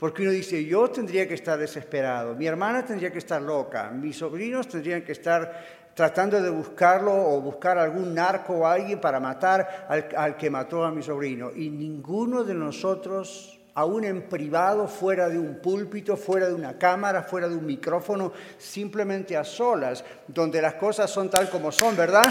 Porque 0.02 0.22
uno 0.22 0.32
dice, 0.32 0.64
yo 0.64 0.90
tendría 0.90 1.28
que 1.28 1.34
estar 1.34 1.56
desesperado, 1.56 2.34
mi 2.34 2.44
hermana 2.44 2.84
tendría 2.84 3.12
que 3.12 3.18
estar 3.18 3.40
loca, 3.40 3.88
mis 3.88 4.16
sobrinos 4.16 4.66
tendrían 4.66 5.02
que 5.02 5.12
estar 5.12 5.92
tratando 5.94 6.42
de 6.42 6.50
buscarlo 6.50 7.14
o 7.14 7.40
buscar 7.40 7.78
algún 7.78 8.12
narco 8.12 8.54
o 8.54 8.66
alguien 8.66 9.00
para 9.00 9.20
matar 9.20 9.86
al, 9.88 10.08
al 10.16 10.36
que 10.36 10.50
mató 10.50 10.82
a 10.82 10.90
mi 10.90 11.04
sobrino. 11.04 11.52
Y 11.54 11.70
ninguno 11.70 12.42
de 12.42 12.52
nosotros 12.52 13.60
aún 13.74 14.02
en 14.02 14.22
privado, 14.22 14.88
fuera 14.88 15.28
de 15.28 15.38
un 15.38 15.60
púlpito, 15.60 16.16
fuera 16.16 16.48
de 16.48 16.54
una 16.54 16.76
cámara, 16.76 17.22
fuera 17.22 17.48
de 17.48 17.54
un 17.54 17.64
micrófono, 17.64 18.32
simplemente 18.58 19.36
a 19.36 19.44
solas, 19.44 20.04
donde 20.26 20.60
las 20.60 20.74
cosas 20.74 21.08
son 21.12 21.30
tal 21.30 21.48
como 21.48 21.70
son, 21.70 21.96
¿verdad? 21.96 22.24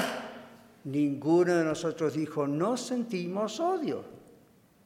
Ninguno 0.83 1.55
de 1.55 1.63
nosotros 1.63 2.15
dijo, 2.15 2.45
no 2.45 2.75
sentimos 2.75 3.61
odio. 3.61 4.10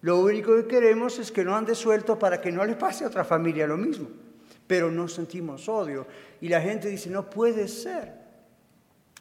Lo 0.05 0.19
único 0.19 0.55
que 0.55 0.67
queremos 0.67 1.17
es 1.17 1.31
que 1.31 1.43
no 1.43 1.55
ande 1.55 1.73
suelto 1.73 2.19
para 2.19 2.39
que 2.39 2.51
no 2.51 2.63
le 2.63 2.75
pase 2.75 3.03
a 3.03 3.07
otra 3.07 3.25
familia 3.25 3.65
lo 3.65 3.75
mismo. 3.75 4.07
Pero 4.67 4.91
no 4.91 5.07
sentimos 5.07 5.67
odio. 5.67 6.05
Y 6.41 6.47
la 6.47 6.61
gente 6.61 6.89
dice, 6.89 7.09
no 7.09 7.27
puede 7.27 7.67
ser. 7.67 8.13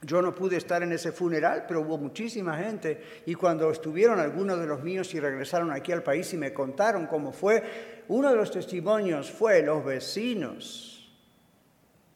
Yo 0.02 0.20
no 0.20 0.34
pude 0.34 0.58
estar 0.58 0.82
en 0.82 0.92
ese 0.92 1.10
funeral, 1.10 1.64
pero 1.66 1.80
hubo 1.80 1.96
muchísima 1.96 2.58
gente 2.58 3.02
y 3.24 3.34
cuando 3.34 3.70
estuvieron 3.70 4.20
algunos 4.20 4.60
de 4.60 4.66
los 4.66 4.82
míos 4.82 5.14
y 5.14 5.20
regresaron 5.20 5.72
aquí 5.72 5.90
al 5.90 6.02
país 6.02 6.30
y 6.34 6.36
me 6.36 6.52
contaron 6.52 7.06
cómo 7.06 7.32
fue, 7.32 7.62
uno 8.08 8.28
de 8.28 8.36
los 8.36 8.50
testimonios 8.50 9.30
fue 9.30 9.62
los 9.62 9.82
vecinos 9.82 11.16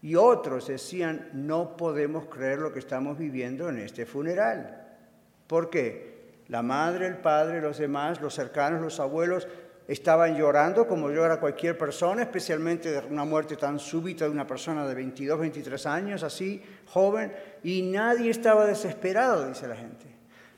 y 0.02 0.14
otros 0.14 0.66
decían, 0.66 1.30
no 1.32 1.74
podemos 1.74 2.26
creer 2.26 2.58
lo 2.58 2.70
que 2.70 2.80
estamos 2.80 3.16
viviendo 3.16 3.70
en 3.70 3.78
este 3.78 4.04
funeral. 4.04 4.98
¿Por 5.46 5.70
qué? 5.70 6.17
La 6.48 6.62
madre, 6.62 7.06
el 7.06 7.18
padre, 7.18 7.60
los 7.60 7.78
demás, 7.78 8.20
los 8.20 8.34
cercanos, 8.34 8.80
los 8.80 9.00
abuelos, 9.00 9.46
estaban 9.86 10.36
llorando 10.36 10.86
como 10.86 11.10
llora 11.10 11.40
cualquier 11.40 11.76
persona, 11.76 12.22
especialmente 12.22 12.90
de 12.90 13.06
una 13.06 13.24
muerte 13.24 13.56
tan 13.56 13.78
súbita 13.78 14.26
de 14.26 14.30
una 14.30 14.46
persona 14.46 14.86
de 14.86 14.94
22, 14.94 15.38
23 15.38 15.86
años, 15.86 16.22
así, 16.22 16.62
joven, 16.86 17.32
y 17.62 17.82
nadie 17.82 18.30
estaba 18.30 18.66
desesperado, 18.66 19.48
dice 19.48 19.66
la 19.66 19.76
gente. 19.76 20.06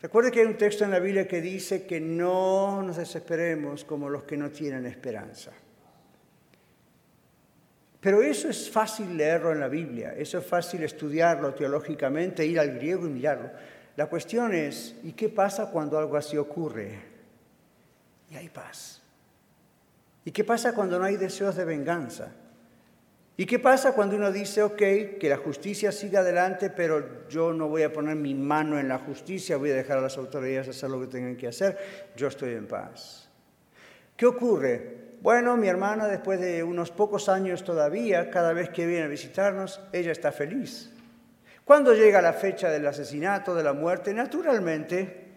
Recuerde 0.02 0.32
que 0.32 0.40
hay 0.40 0.46
un 0.46 0.56
texto 0.56 0.84
en 0.84 0.90
la 0.90 0.98
Biblia 0.98 1.28
que 1.28 1.40
dice 1.40 1.86
que 1.86 2.00
no 2.00 2.82
nos 2.82 2.96
desesperemos 2.96 3.84
como 3.84 4.08
los 4.08 4.24
que 4.24 4.36
no 4.36 4.50
tienen 4.50 4.86
esperanza. 4.86 5.52
Pero 8.00 8.22
eso 8.22 8.48
es 8.48 8.70
fácil 8.70 9.16
leerlo 9.16 9.52
en 9.52 9.60
la 9.60 9.68
Biblia, 9.68 10.14
eso 10.16 10.38
es 10.38 10.46
fácil 10.46 10.82
estudiarlo 10.82 11.52
teológicamente, 11.52 12.46
ir 12.46 12.58
al 12.58 12.74
griego 12.76 13.06
y 13.06 13.10
mirarlo. 13.10 13.50
La 13.96 14.06
cuestión 14.06 14.54
es, 14.54 14.94
¿y 15.02 15.12
qué 15.12 15.28
pasa 15.28 15.70
cuando 15.70 15.98
algo 15.98 16.16
así 16.16 16.36
ocurre? 16.36 16.98
Y 18.30 18.36
hay 18.36 18.48
paz. 18.48 19.02
¿Y 20.24 20.30
qué 20.30 20.44
pasa 20.44 20.74
cuando 20.74 20.98
no 20.98 21.04
hay 21.04 21.16
deseos 21.16 21.56
de 21.56 21.64
venganza? 21.64 22.32
¿Y 23.36 23.46
qué 23.46 23.58
pasa 23.58 23.94
cuando 23.94 24.16
uno 24.16 24.30
dice, 24.30 24.62
ok, 24.62 24.76
que 25.18 25.28
la 25.28 25.38
justicia 25.38 25.92
siga 25.92 26.20
adelante, 26.20 26.68
pero 26.68 27.26
yo 27.28 27.54
no 27.54 27.68
voy 27.68 27.82
a 27.82 27.92
poner 27.92 28.14
mi 28.14 28.34
mano 28.34 28.78
en 28.78 28.86
la 28.86 28.98
justicia, 28.98 29.56
voy 29.56 29.70
a 29.70 29.76
dejar 29.76 29.96
a 29.96 30.02
las 30.02 30.18
autoridades 30.18 30.68
hacer 30.68 30.90
lo 30.90 31.00
que 31.00 31.06
tengan 31.06 31.36
que 31.36 31.48
hacer, 31.48 32.12
yo 32.16 32.28
estoy 32.28 32.52
en 32.52 32.66
paz? 32.66 33.30
¿Qué 34.14 34.26
ocurre? 34.26 35.14
Bueno, 35.22 35.56
mi 35.56 35.68
hermana 35.68 36.06
después 36.06 36.38
de 36.38 36.62
unos 36.62 36.90
pocos 36.90 37.30
años 37.30 37.64
todavía, 37.64 38.30
cada 38.30 38.52
vez 38.52 38.68
que 38.68 38.86
viene 38.86 39.04
a 39.04 39.08
visitarnos, 39.08 39.80
ella 39.92 40.12
está 40.12 40.32
feliz. 40.32 40.90
Cuando 41.70 41.94
llega 41.94 42.20
la 42.20 42.32
fecha 42.32 42.68
del 42.68 42.84
asesinato, 42.84 43.54
de 43.54 43.62
la 43.62 43.72
muerte, 43.72 44.12
naturalmente, 44.12 45.36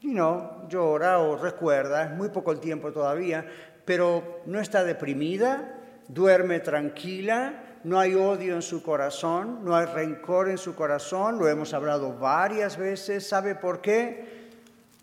y 0.00 0.14
no, 0.14 0.66
llora 0.66 1.18
o 1.18 1.36
recuerda, 1.36 2.04
es 2.04 2.10
muy 2.12 2.30
poco 2.30 2.52
el 2.52 2.58
tiempo 2.58 2.90
todavía, 2.90 3.44
pero 3.84 4.40
no 4.46 4.60
está 4.60 4.82
deprimida, 4.82 5.78
duerme 6.08 6.60
tranquila, 6.60 7.80
no 7.84 8.00
hay 8.00 8.14
odio 8.14 8.54
en 8.54 8.62
su 8.62 8.82
corazón, 8.82 9.62
no 9.62 9.76
hay 9.76 9.84
rencor 9.84 10.48
en 10.48 10.56
su 10.56 10.74
corazón, 10.74 11.38
lo 11.38 11.46
hemos 11.50 11.74
hablado 11.74 12.14
varias 12.14 12.78
veces, 12.78 13.28
¿sabe 13.28 13.54
por 13.54 13.82
qué? 13.82 14.48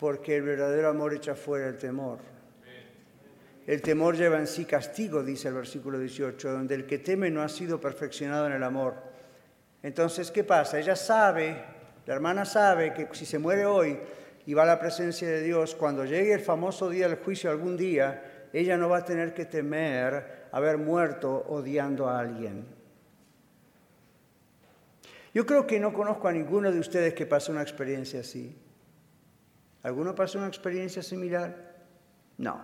Porque 0.00 0.34
el 0.34 0.42
verdadero 0.42 0.88
amor 0.88 1.14
echa 1.14 1.36
fuera 1.36 1.68
el 1.68 1.78
temor. 1.78 2.18
El 3.68 3.82
temor 3.82 4.16
lleva 4.16 4.40
en 4.40 4.48
sí 4.48 4.64
castigo, 4.64 5.22
dice 5.22 5.46
el 5.46 5.54
versículo 5.54 6.00
18, 6.00 6.50
donde 6.50 6.74
el 6.74 6.86
que 6.86 6.98
teme 6.98 7.30
no 7.30 7.42
ha 7.42 7.48
sido 7.48 7.80
perfeccionado 7.80 8.48
en 8.48 8.54
el 8.54 8.64
amor. 8.64 9.05
Entonces, 9.82 10.30
¿qué 10.30 10.44
pasa? 10.44 10.78
Ella 10.78 10.96
sabe, 10.96 11.56
la 12.06 12.14
hermana 12.14 12.44
sabe 12.44 12.92
que 12.92 13.08
si 13.12 13.26
se 13.26 13.38
muere 13.38 13.66
hoy 13.66 13.98
y 14.46 14.54
va 14.54 14.62
a 14.62 14.66
la 14.66 14.78
presencia 14.78 15.28
de 15.28 15.42
Dios, 15.42 15.74
cuando 15.74 16.04
llegue 16.04 16.32
el 16.32 16.40
famoso 16.40 16.88
día 16.88 17.08
del 17.08 17.18
juicio 17.18 17.50
algún 17.50 17.76
día, 17.76 18.48
ella 18.52 18.76
no 18.76 18.88
va 18.88 18.98
a 18.98 19.04
tener 19.04 19.34
que 19.34 19.44
temer 19.44 20.46
haber 20.52 20.78
muerto 20.78 21.44
odiando 21.48 22.08
a 22.08 22.18
alguien. 22.18 22.66
Yo 25.34 25.44
creo 25.44 25.66
que 25.66 25.78
no 25.78 25.92
conozco 25.92 26.28
a 26.28 26.32
ninguno 26.32 26.72
de 26.72 26.78
ustedes 26.78 27.12
que 27.12 27.26
pasó 27.26 27.52
una 27.52 27.60
experiencia 27.60 28.20
así. 28.20 28.56
¿Alguno 29.82 30.14
pasó 30.14 30.38
una 30.38 30.48
experiencia 30.48 31.02
similar? 31.02 31.76
No. 32.38 32.60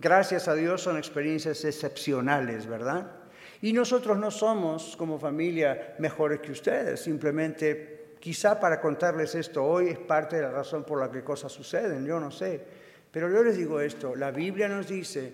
Gracias 0.00 0.48
a 0.48 0.54
Dios 0.54 0.82
son 0.82 0.96
experiencias 0.96 1.64
excepcionales, 1.64 2.66
¿verdad? 2.66 3.12
Y 3.62 3.72
nosotros 3.72 4.18
no 4.18 4.30
somos 4.30 4.96
como 4.96 5.18
familia 5.18 5.94
mejores 5.98 6.40
que 6.40 6.52
ustedes, 6.52 7.00
simplemente 7.00 8.14
quizá 8.18 8.58
para 8.60 8.80
contarles 8.80 9.34
esto 9.34 9.64
hoy 9.64 9.88
es 9.88 9.98
parte 9.98 10.36
de 10.36 10.42
la 10.42 10.50
razón 10.50 10.84
por 10.84 11.00
la 11.00 11.10
que 11.10 11.22
cosas 11.22 11.52
suceden, 11.52 12.06
yo 12.06 12.20
no 12.20 12.30
sé. 12.30 12.60
Pero 13.10 13.30
yo 13.30 13.42
les 13.42 13.56
digo 13.56 13.80
esto, 13.80 14.14
la 14.14 14.30
Biblia 14.30 14.68
nos 14.68 14.86
dice 14.86 15.32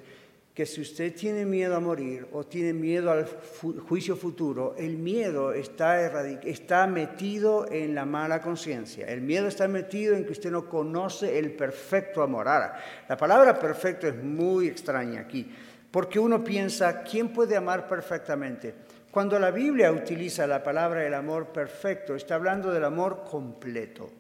que 0.57 0.65
si 0.65 0.81
usted 0.81 1.15
tiene 1.15 1.45
miedo 1.45 1.77
a 1.77 1.81
morir 1.81 2.27
o 2.33 2.45
tiene 2.45 2.73
miedo 2.73 3.11
al 3.11 3.27
juicio 3.27 4.17
futuro, 4.17 4.75
el 4.79 4.97
miedo 4.97 5.53
está, 5.53 6.27
está 6.45 6.87
metido 6.87 7.71
en 7.71 7.95
la 7.95 8.07
mala 8.07 8.41
conciencia. 8.41 9.07
El 9.07 9.21
miedo 9.21 9.49
está 9.49 9.69
metido 9.69 10.17
en 10.17 10.25
que 10.25 10.33
usted 10.33 10.51
no 10.51 10.67
conoce 10.67 11.39
el 11.39 11.53
perfecto 11.53 12.23
amor. 12.23 12.49
Ahora, 12.49 12.83
la 13.07 13.19
palabra 13.19 13.59
perfecto 13.59 14.09
es 14.09 14.17
muy 14.17 14.69
extraña 14.69 15.21
aquí, 15.21 15.55
porque 15.97 16.19
uno 16.19 16.45
piensa, 16.45 17.03
¿quién 17.03 17.31
puede 17.31 17.57
amar 17.57 17.89
perfectamente? 17.89 18.75
Cuando 19.11 19.39
la 19.39 19.51
Biblia 19.51 19.91
utiliza 19.91 20.47
la 20.47 20.63
palabra 20.63 21.07
el 21.07 21.15
amor 21.15 21.55
perfecto, 21.55 22.15
está 22.15 22.35
hablando 22.35 22.71
del 22.71 22.85
amor 22.85 23.25
completo. 23.25 24.13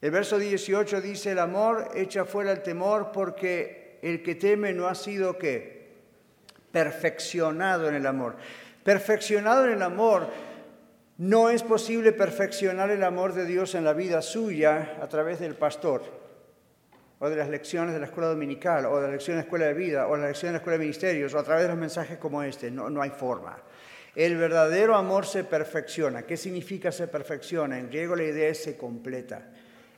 El 0.00 0.10
verso 0.10 0.40
18 0.40 1.00
dice, 1.00 1.30
el 1.30 1.38
amor 1.38 1.92
echa 1.94 2.24
fuera 2.24 2.50
el 2.50 2.64
temor 2.64 3.12
porque 3.12 4.00
el 4.02 4.24
que 4.24 4.34
teme 4.34 4.72
no 4.72 4.88
ha 4.88 4.96
sido 4.96 5.38
qué? 5.38 5.92
Perfeccionado 6.72 7.88
en 7.88 7.94
el 7.94 8.06
amor. 8.06 8.34
Perfeccionado 8.82 9.66
en 9.66 9.74
el 9.74 9.82
amor. 9.82 10.26
No 11.16 11.48
es 11.48 11.62
posible 11.62 12.10
perfeccionar 12.10 12.90
el 12.90 13.04
amor 13.04 13.34
de 13.34 13.44
Dios 13.46 13.76
en 13.76 13.84
la 13.84 13.92
vida 13.92 14.20
suya 14.20 14.98
a 15.00 15.06
través 15.06 15.38
del 15.38 15.54
pastor, 15.54 16.19
o 17.20 17.30
de 17.30 17.36
las 17.36 17.48
lecciones 17.48 17.94
de 17.94 18.00
la 18.00 18.06
escuela 18.06 18.30
dominical, 18.30 18.86
o 18.86 18.96
de 18.96 19.06
la 19.06 19.12
lección 19.12 19.36
de 19.36 19.42
la 19.42 19.44
escuela 19.44 19.66
de 19.66 19.74
vida, 19.74 20.08
o 20.08 20.16
de 20.16 20.22
la 20.22 20.28
lección 20.28 20.48
de 20.48 20.54
la 20.54 20.58
escuela 20.58 20.78
de 20.78 20.84
ministerios, 20.84 21.32
o 21.34 21.38
a 21.38 21.44
través 21.44 21.62
de 21.62 21.68
los 21.68 21.78
mensajes 21.78 22.18
como 22.18 22.42
este. 22.42 22.70
No, 22.70 22.90
no 22.90 23.00
hay 23.00 23.10
forma. 23.10 23.56
El 24.16 24.36
verdadero 24.36 24.96
amor 24.96 25.26
se 25.26 25.44
perfecciona. 25.44 26.22
¿Qué 26.22 26.36
significa 26.36 26.90
se 26.90 27.06
perfecciona? 27.06 27.78
En 27.78 27.88
griego 27.88 28.16
la 28.16 28.24
idea 28.24 28.48
es 28.48 28.60
se 28.62 28.76
completa 28.76 29.46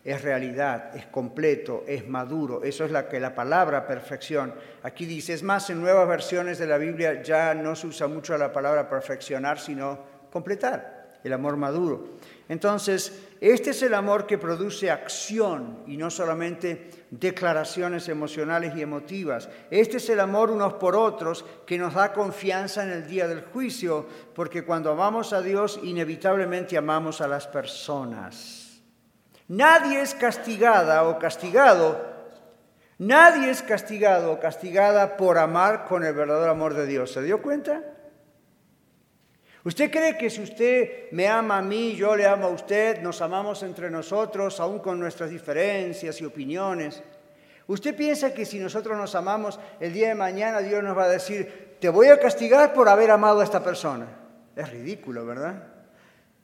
es 0.05 0.21
realidad, 0.23 0.97
es 0.97 1.07
completo, 1.07 1.85
es 1.87 2.09
maduro. 2.09 2.65
Eso 2.65 2.85
es 2.85 2.91
la 2.91 3.09
que 3.09 3.21
la 3.21 3.35
palabra 3.35 3.87
perfección 3.87 4.53
aquí 4.83 5.07
dice. 5.07 5.33
Es 5.33 5.43
más, 5.43 5.71
en 5.71 5.81
nuevas 5.81 6.09
versiones 6.09 6.59
de 6.59 6.67
la 6.67 6.77
Biblia 6.77 7.23
ya 7.23 7.55
no 7.55 7.77
se 7.77 7.87
usa 7.87 8.09
mucho 8.09 8.37
la 8.37 8.53
palabra 8.53 8.89
perfeccionar, 8.89 9.59
sino 9.61 9.99
completar. 10.31 11.01
el 11.23 11.33
amor 11.33 11.57
maduro. 11.57 12.05
Entonces, 12.53 13.31
este 13.41 13.71
es 13.71 13.81
el 13.81 13.95
amor 13.95 14.27
que 14.27 14.37
produce 14.37 14.91
acción 14.91 15.85
y 15.87 15.97
no 15.97 16.11
solamente 16.11 16.91
declaraciones 17.11 18.11
emocionales 18.11 18.77
y 18.77 18.83
emotivas. 18.83 19.49
Este 19.71 19.97
es 19.97 20.11
el 20.11 20.21
amor 20.21 20.51
unos 20.51 20.75
por 20.75 20.95
otros 20.95 21.47
que 21.65 21.79
nos 21.79 21.95
da 21.95 22.13
confianza 22.13 22.83
en 22.83 22.91
el 22.91 23.09
día 23.09 23.27
del 23.27 23.41
juicio, 23.41 24.07
porque 24.35 24.67
cuando 24.67 24.91
amamos 24.91 25.33
a 25.33 25.41
Dios, 25.41 25.81
inevitablemente 25.83 26.77
amamos 26.77 27.23
a 27.23 27.27
las 27.27 27.47
personas. 27.47 28.83
Nadie 29.49 30.03
es 30.03 30.15
castigada 30.15 31.05
o 31.05 31.19
castigado 31.19 32.13
Nadie 32.99 33.51
es 33.51 33.63
castigado 33.63 34.31
o 34.31 34.39
castigada 34.39 35.17
por 35.17 35.39
amar 35.39 35.87
con 35.87 36.05
el 36.05 36.13
verdadero 36.13 36.53
amor 36.53 36.75
de 36.75 36.87
Dios. 36.87 37.11
¿Se 37.11 37.23
dio 37.23 37.41
cuenta? 37.43 37.83
¿Usted 39.65 39.91
cree 39.91 40.19
que 40.19 40.29
si 40.29 40.43
usted 40.43 41.11
me 41.13 41.29
ama 41.29 41.59
a 41.59 41.63
mí, 41.63 41.95
yo 41.95 42.17
le 42.17 42.27
amo 42.27 42.47
a 42.47 42.51
usted, 42.51 43.01
nos 43.01 43.23
amamos 43.23 43.63
entre 43.63 43.91
nosotros, 43.91 44.59
aún 44.59 44.81
con 44.81 44.99
nuestras 44.99 45.31
diferencias 45.31 46.21
y 46.21 46.25
opiniones? 46.25 47.03
¿Usted 47.69 47.95
piensa 47.95 48.35
que 48.35 48.45
si 48.45 48.59
nosotros 48.59 48.97
nos 48.97 49.15
amamos, 49.15 49.61
el 49.79 49.93
día 49.93 50.09
de 50.09 50.15
mañana 50.17 50.59
Dios 50.59 50.83
nos 50.83 50.99
va 50.99 51.05
a 51.05 51.09
decir, 51.09 51.77
te 51.81 51.89
voy 51.89 52.09
a 52.09 52.19
castigar 52.19 52.75
por 52.75 52.89
haber 52.89 53.13
amado 53.13 53.41
a 53.41 53.45
esta 53.45 53.63
persona? 53.63 54.07
Es 54.57 54.69
ridículo, 54.69 55.25
¿verdad? 55.25 55.73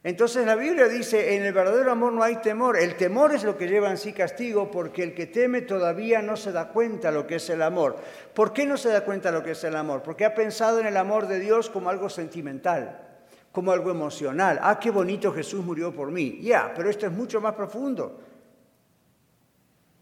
Entonces 0.04 0.46
la 0.46 0.54
Biblia 0.54 0.86
dice, 0.86 1.36
en 1.36 1.44
el 1.44 1.52
verdadero 1.52 1.90
amor 1.90 2.12
no 2.12 2.22
hay 2.22 2.36
temor. 2.36 2.78
El 2.78 2.96
temor 2.96 3.34
es 3.34 3.42
lo 3.42 3.58
que 3.58 3.66
lleva 3.66 3.90
en 3.90 3.98
sí 3.98 4.12
castigo 4.12 4.70
porque 4.70 5.02
el 5.02 5.12
que 5.12 5.26
teme 5.26 5.62
todavía 5.62 6.22
no 6.22 6.36
se 6.36 6.52
da 6.52 6.68
cuenta 6.68 7.10
lo 7.10 7.26
que 7.26 7.34
es 7.34 7.50
el 7.50 7.62
amor. 7.62 7.96
¿Por 8.32 8.52
qué 8.52 8.64
no 8.64 8.76
se 8.76 8.90
da 8.90 9.04
cuenta 9.04 9.32
lo 9.32 9.42
que 9.42 9.50
es 9.50 9.64
el 9.64 9.74
amor? 9.74 10.02
Porque 10.02 10.24
ha 10.24 10.34
pensado 10.34 10.78
en 10.78 10.86
el 10.86 10.96
amor 10.96 11.26
de 11.26 11.40
Dios 11.40 11.68
como 11.68 11.90
algo 11.90 12.08
sentimental, 12.08 13.07
como 13.52 13.72
algo 13.72 13.90
emocional. 13.90 14.58
Ah, 14.62 14.78
qué 14.78 14.90
bonito 14.90 15.32
Jesús 15.32 15.64
murió 15.64 15.92
por 15.92 16.10
mí. 16.10 16.38
Ya, 16.42 16.72
pero 16.74 16.90
esto 16.90 17.06
es 17.06 17.12
mucho 17.12 17.40
más 17.40 17.54
profundo 17.54 18.20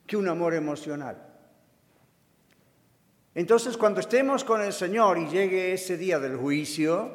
que 0.06 0.16
un 0.16 0.28
amor 0.28 0.54
emocional. 0.54 1.16
Entonces 3.34 3.76
cuando 3.76 4.00
estemos 4.00 4.44
con 4.44 4.62
el 4.62 4.72
Señor 4.72 5.18
y 5.18 5.28
llegue 5.28 5.72
ese 5.72 5.96
día 5.96 6.18
del 6.18 6.36
juicio, 6.36 7.10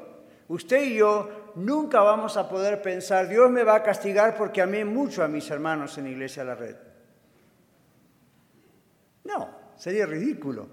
usted 0.50 0.84
y 0.84 0.96
yo 0.96 1.52
nunca 1.56 2.02
vamos 2.02 2.38
a 2.38 2.48
poder 2.48 2.82
pensar, 2.82 3.28
Dios 3.28 3.50
me 3.50 3.64
va 3.64 3.76
a 3.76 3.84
castigar 3.84 4.36
porque 4.38 4.62
amé 4.62 4.86
mucho 4.86 5.24
a 5.24 5.28
mis 5.28 5.50
hermanos 5.50 5.98
en 5.98 6.08
iglesia 6.08 6.44
la 6.44 6.56
red. 6.56 6.76
No, 9.24 9.50
sería 9.76 10.06
ridículo. 10.06 10.68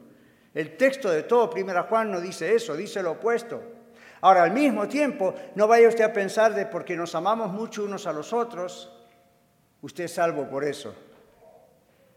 El 0.52 0.76
texto 0.76 1.10
de 1.10 1.22
todo 1.22 1.48
Primera 1.48 1.84
Juan 1.84 2.10
no 2.10 2.20
dice 2.20 2.54
eso, 2.54 2.76
dice 2.76 3.02
lo 3.02 3.12
opuesto. 3.12 3.77
Ahora, 4.20 4.42
al 4.42 4.52
mismo 4.52 4.88
tiempo, 4.88 5.34
no 5.54 5.68
vaya 5.68 5.88
usted 5.88 6.04
a 6.04 6.12
pensar 6.12 6.54
de 6.54 6.66
porque 6.66 6.96
nos 6.96 7.14
amamos 7.14 7.52
mucho 7.52 7.84
unos 7.84 8.06
a 8.06 8.12
los 8.12 8.32
otros, 8.32 8.92
usted 9.82 10.04
es 10.04 10.14
salvo 10.14 10.48
por 10.48 10.64
eso. 10.64 10.94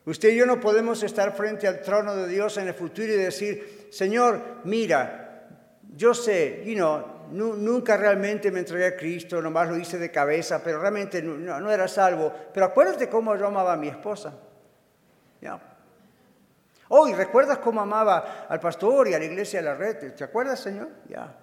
Usted 0.06 0.30
y 0.30 0.38
yo 0.38 0.46
no 0.46 0.60
podemos 0.60 1.04
estar 1.04 1.36
frente 1.36 1.68
al 1.68 1.82
trono 1.82 2.16
de 2.16 2.28
Dios 2.28 2.58
en 2.58 2.68
el 2.68 2.74
futuro 2.74 3.08
y 3.08 3.18
decir, 3.18 3.88
Señor, 3.92 4.42
mira, 4.64 5.48
yo 5.96 6.14
sé, 6.14 6.64
you 6.66 6.74
know, 6.74 7.06
nunca 7.32 7.98
realmente 7.98 8.52
me 8.52 8.60
entregué 8.60 8.88
a 8.88 8.98
Cristo, 8.98 9.42
nomás 9.42 9.70
lo 9.70 9.78
hice 9.78 10.00
de 10.00 10.10
cabeza, 10.10 10.62
pero 10.64 10.80
realmente 10.80 11.22
no, 11.22 11.72
era 11.72 11.88
salvo. 11.88 12.34
Pero 12.54 12.66
acuérdate 12.66 13.10
cómo 13.10 13.36
yo 13.36 13.48
amaba 13.48 13.74
a 13.74 13.78
mi 13.78 13.90
esposa. 13.90 14.34
¿Ya? 15.40 15.60
Oh, 16.90 17.08
y 17.08 17.14
recuerdas 17.14 17.60
cómo 17.60 17.80
amaba 17.80 18.46
al 18.50 18.60
pastor 18.60 19.08
y 19.08 19.14
a 19.14 19.20
la 19.20 19.26
iglesia 19.26 19.62
de 19.62 19.66
la 19.66 19.76
red. 19.76 20.14
¿Te 20.14 20.24
acuerdas, 20.24 20.60
Señor? 20.60 20.90
Ya. 21.08 21.34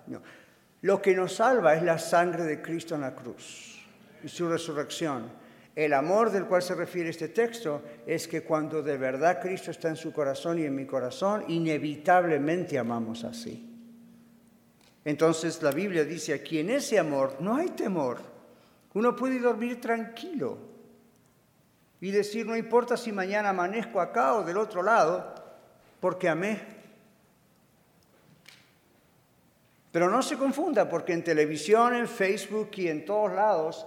Lo 0.82 1.02
que 1.02 1.14
nos 1.14 1.34
salva 1.34 1.74
es 1.74 1.82
la 1.82 1.98
sangre 1.98 2.44
de 2.44 2.62
Cristo 2.62 2.94
en 2.94 3.00
la 3.00 3.14
cruz 3.14 3.80
y 4.22 4.28
su 4.28 4.48
resurrección. 4.48 5.30
El 5.74 5.92
amor 5.92 6.30
del 6.30 6.46
cual 6.46 6.62
se 6.62 6.74
refiere 6.74 7.10
este 7.10 7.28
texto 7.28 7.82
es 8.06 8.26
que 8.26 8.42
cuando 8.42 8.82
de 8.82 8.96
verdad 8.96 9.40
Cristo 9.40 9.70
está 9.70 9.88
en 9.88 9.96
su 9.96 10.12
corazón 10.12 10.58
y 10.58 10.64
en 10.64 10.74
mi 10.74 10.86
corazón, 10.86 11.44
inevitablemente 11.48 12.78
amamos 12.78 13.24
así. 13.24 13.64
Entonces 15.04 15.62
la 15.62 15.70
Biblia 15.70 16.04
dice 16.04 16.34
aquí, 16.34 16.58
en 16.58 16.70
ese 16.70 16.98
amor 16.98 17.36
no 17.40 17.56
hay 17.56 17.68
temor. 17.68 18.18
Uno 18.94 19.14
puede 19.14 19.38
dormir 19.38 19.80
tranquilo 19.80 20.58
y 22.00 22.10
decir, 22.10 22.46
no 22.46 22.56
importa 22.56 22.96
si 22.96 23.12
mañana 23.12 23.50
amanezco 23.50 24.00
acá 24.00 24.34
o 24.34 24.44
del 24.44 24.58
otro 24.58 24.82
lado, 24.82 25.34
porque 26.00 26.28
amé. 26.28 26.77
Pero 29.90 30.10
no 30.10 30.22
se 30.22 30.36
confunda, 30.36 30.88
porque 30.88 31.12
en 31.12 31.24
televisión, 31.24 31.94
en 31.94 32.08
Facebook 32.08 32.70
y 32.76 32.88
en 32.88 33.04
todos 33.04 33.32
lados, 33.32 33.86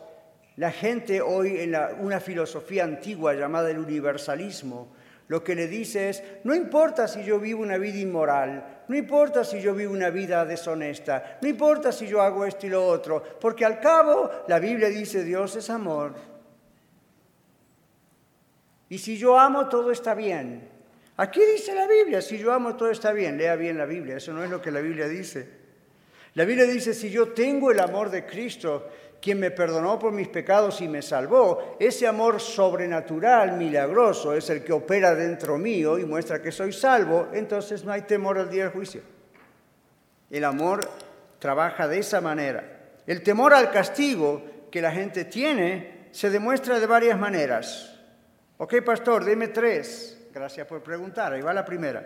la 0.57 0.71
gente 0.71 1.21
hoy 1.21 1.59
en 1.59 1.75
una 1.99 2.19
filosofía 2.19 2.83
antigua 2.83 3.33
llamada 3.33 3.69
el 3.69 3.77
universalismo, 3.77 4.89
lo 5.27 5.43
que 5.43 5.55
le 5.55 5.67
dice 5.67 6.09
es, 6.09 6.23
no 6.43 6.53
importa 6.53 7.07
si 7.07 7.23
yo 7.23 7.39
vivo 7.39 7.61
una 7.61 7.77
vida 7.77 7.99
inmoral, 7.99 8.83
no 8.89 8.97
importa 8.97 9.45
si 9.45 9.61
yo 9.61 9.73
vivo 9.73 9.93
una 9.93 10.09
vida 10.09 10.43
deshonesta, 10.43 11.39
no 11.41 11.47
importa 11.47 11.93
si 11.93 12.05
yo 12.05 12.21
hago 12.21 12.45
esto 12.45 12.67
y 12.67 12.69
lo 12.69 12.85
otro, 12.85 13.23
porque 13.39 13.63
al 13.63 13.79
cabo 13.79 14.29
la 14.47 14.59
Biblia 14.59 14.89
dice 14.89 15.23
Dios 15.23 15.55
es 15.55 15.69
amor. 15.69 16.15
Y 18.89 18.97
si 18.97 19.17
yo 19.17 19.39
amo, 19.39 19.69
todo 19.69 19.89
está 19.89 20.13
bien. 20.13 20.67
Aquí 21.15 21.39
dice 21.39 21.73
la 21.73 21.87
Biblia, 21.87 22.21
si 22.21 22.37
yo 22.37 22.51
amo, 22.51 22.75
todo 22.75 22.91
está 22.91 23.13
bien. 23.13 23.37
Lea 23.37 23.55
bien 23.55 23.77
la 23.77 23.85
Biblia, 23.85 24.17
eso 24.17 24.33
no 24.33 24.43
es 24.43 24.49
lo 24.49 24.61
que 24.61 24.69
la 24.69 24.81
Biblia 24.81 25.07
dice. 25.07 25.60
La 26.33 26.45
Biblia 26.45 26.65
dice, 26.65 26.93
si 26.93 27.09
yo 27.09 27.29
tengo 27.29 27.71
el 27.71 27.79
amor 27.79 28.09
de 28.09 28.25
Cristo, 28.25 28.87
quien 29.21 29.39
me 29.39 29.51
perdonó 29.51 29.99
por 29.99 30.11
mis 30.11 30.29
pecados 30.29 30.81
y 30.81 30.87
me 30.87 31.01
salvó, 31.01 31.75
ese 31.79 32.07
amor 32.07 32.39
sobrenatural, 32.39 33.57
milagroso, 33.57 34.33
es 34.33 34.49
el 34.49 34.63
que 34.63 34.73
opera 34.73 35.13
dentro 35.13 35.57
mío 35.57 35.99
y 35.99 36.05
muestra 36.05 36.41
que 36.41 36.51
soy 36.51 36.73
salvo, 36.73 37.27
entonces 37.33 37.83
no 37.83 37.91
hay 37.91 38.03
temor 38.03 38.39
al 38.39 38.49
día 38.49 38.63
del 38.63 38.71
juicio. 38.71 39.01
El 40.29 40.45
amor 40.45 40.89
trabaja 41.39 41.87
de 41.87 41.99
esa 41.99 42.21
manera. 42.21 42.63
El 43.05 43.21
temor 43.21 43.53
al 43.53 43.71
castigo 43.71 44.41
que 44.71 44.81
la 44.81 44.91
gente 44.91 45.25
tiene 45.25 46.07
se 46.11 46.29
demuestra 46.29 46.79
de 46.79 46.87
varias 46.87 47.19
maneras. 47.19 47.99
Ok, 48.57 48.75
pastor, 48.85 49.25
deme 49.25 49.49
tres. 49.49 50.17
Gracias 50.33 50.65
por 50.65 50.81
preguntar. 50.81 51.33
Ahí 51.33 51.41
va 51.41 51.53
la 51.53 51.65
primera. 51.65 52.05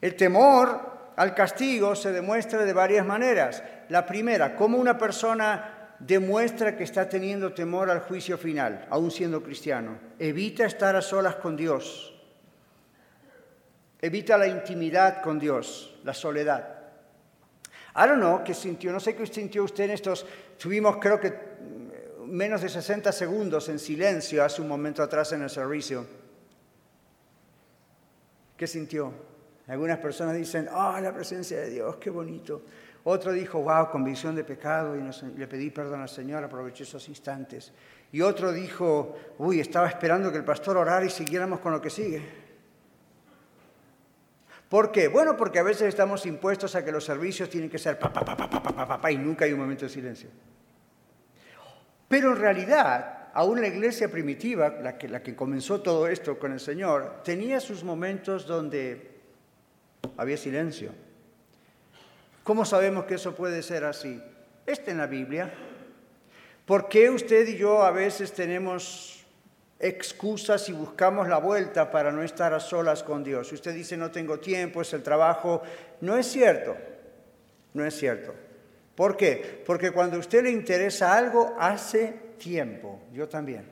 El 0.00 0.16
temor 0.16 1.01
al 1.16 1.34
castigo 1.34 1.94
se 1.94 2.12
demuestra 2.12 2.64
de 2.64 2.72
varias 2.72 3.04
maneras. 3.04 3.62
La 3.88 4.06
primera, 4.06 4.56
cómo 4.56 4.78
una 4.78 4.96
persona 4.96 5.96
demuestra 5.98 6.76
que 6.76 6.84
está 6.84 7.08
teniendo 7.08 7.52
temor 7.52 7.90
al 7.90 8.00
juicio 8.00 8.36
final, 8.36 8.86
aún 8.90 9.10
siendo 9.10 9.42
cristiano. 9.42 9.98
Evita 10.18 10.64
estar 10.64 10.96
a 10.96 11.02
solas 11.02 11.36
con 11.36 11.56
Dios. 11.56 12.14
Evita 14.00 14.36
la 14.36 14.48
intimidad 14.48 15.22
con 15.22 15.38
Dios, 15.38 15.94
la 16.02 16.12
soledad. 16.12 16.80
I 17.94 18.06
don't 18.06 18.16
know 18.18 18.42
qué 18.42 18.54
sintió, 18.54 18.90
no 18.90 18.98
sé 18.98 19.14
qué 19.14 19.26
sintió 19.26 19.64
usted 19.64 19.84
en 19.84 19.90
estos, 19.90 20.26
tuvimos 20.58 20.96
creo 20.96 21.20
que 21.20 21.52
menos 22.26 22.62
de 22.62 22.68
60 22.68 23.12
segundos 23.12 23.68
en 23.68 23.78
silencio 23.78 24.42
hace 24.42 24.62
un 24.62 24.68
momento 24.68 25.02
atrás 25.02 25.32
en 25.32 25.42
el 25.42 25.50
servicio. 25.50 26.06
¿Qué 28.56 28.66
sintió? 28.66 29.31
Algunas 29.68 29.98
personas 29.98 30.36
dicen, 30.36 30.68
ah, 30.70 31.00
la 31.00 31.12
presencia 31.12 31.60
de 31.60 31.70
Dios, 31.70 31.96
qué 31.96 32.10
bonito. 32.10 32.62
Otro 33.04 33.32
dijo, 33.32 33.62
wow, 33.62 33.90
convicción 33.90 34.34
de 34.34 34.44
pecado 34.44 34.96
y 34.96 35.02
le 35.36 35.46
pedí 35.46 35.70
perdón 35.70 36.02
al 36.02 36.08
Señor, 36.08 36.44
aproveché 36.44 36.84
esos 36.84 37.08
instantes. 37.08 37.72
Y 38.12 38.20
otro 38.20 38.52
dijo, 38.52 39.16
uy, 39.38 39.60
estaba 39.60 39.88
esperando 39.88 40.30
que 40.30 40.38
el 40.38 40.44
pastor 40.44 40.76
orara 40.76 41.04
y 41.04 41.10
siguiéramos 41.10 41.60
con 41.60 41.72
lo 41.72 41.80
que 41.80 41.90
sigue. 41.90 42.22
¿Por 44.68 44.90
qué? 44.90 45.08
Bueno, 45.08 45.36
porque 45.36 45.58
a 45.58 45.62
veces 45.62 45.88
estamos 45.88 46.24
impuestos 46.26 46.74
a 46.76 46.84
que 46.84 46.92
los 46.92 47.04
servicios 47.04 47.50
tienen 47.50 47.68
que 47.68 47.78
ser 47.78 47.98
pa, 47.98 48.12
pa, 48.12 48.24
pa, 48.24 48.36
pa, 48.36 48.48
pa, 48.48 49.00
pa, 49.00 49.10
y 49.12 49.18
nunca 49.18 49.44
hay 49.44 49.52
un 49.52 49.60
momento 49.60 49.84
de 49.84 49.90
silencio. 49.90 50.30
Pero 52.08 52.32
en 52.32 52.36
realidad, 52.36 53.28
aún 53.34 53.60
la 53.60 53.66
iglesia 53.66 54.10
primitiva, 54.10 54.68
la 54.68 54.96
que, 54.96 55.08
la 55.08 55.22
que 55.22 55.34
comenzó 55.34 55.80
todo 55.80 56.06
esto 56.06 56.38
con 56.38 56.52
el 56.52 56.60
Señor, 56.60 57.22
tenía 57.24 57.58
sus 57.58 57.84
momentos 57.84 58.46
donde 58.46 59.11
había 60.16 60.36
silencio. 60.36 60.92
¿Cómo 62.44 62.64
sabemos 62.64 63.04
que 63.04 63.14
eso 63.14 63.34
puede 63.34 63.62
ser 63.62 63.84
así? 63.84 64.20
Está 64.66 64.90
en 64.90 64.98
la 64.98 65.06
Biblia. 65.06 65.52
¿Por 66.66 66.88
qué 66.88 67.10
usted 67.10 67.46
y 67.48 67.56
yo 67.56 67.82
a 67.82 67.90
veces 67.90 68.32
tenemos 68.32 69.24
excusas 69.78 70.68
y 70.68 70.72
buscamos 70.72 71.28
la 71.28 71.38
vuelta 71.38 71.90
para 71.90 72.12
no 72.12 72.22
estar 72.22 72.52
a 72.54 72.60
solas 72.60 73.02
con 73.02 73.22
Dios? 73.22 73.52
Usted 73.52 73.74
dice 73.74 73.96
no 73.96 74.10
tengo 74.10 74.38
tiempo, 74.38 74.82
es 74.82 74.92
el 74.92 75.02
trabajo. 75.02 75.62
No 76.00 76.16
es 76.16 76.26
cierto, 76.26 76.76
no 77.74 77.84
es 77.84 77.94
cierto. 77.96 78.34
¿Por 78.94 79.16
qué? 79.16 79.62
Porque 79.66 79.90
cuando 79.90 80.16
a 80.16 80.20
usted 80.20 80.42
le 80.42 80.50
interesa 80.50 81.16
algo, 81.16 81.56
hace 81.58 82.14
tiempo. 82.38 83.00
Yo 83.12 83.28
también. 83.28 83.64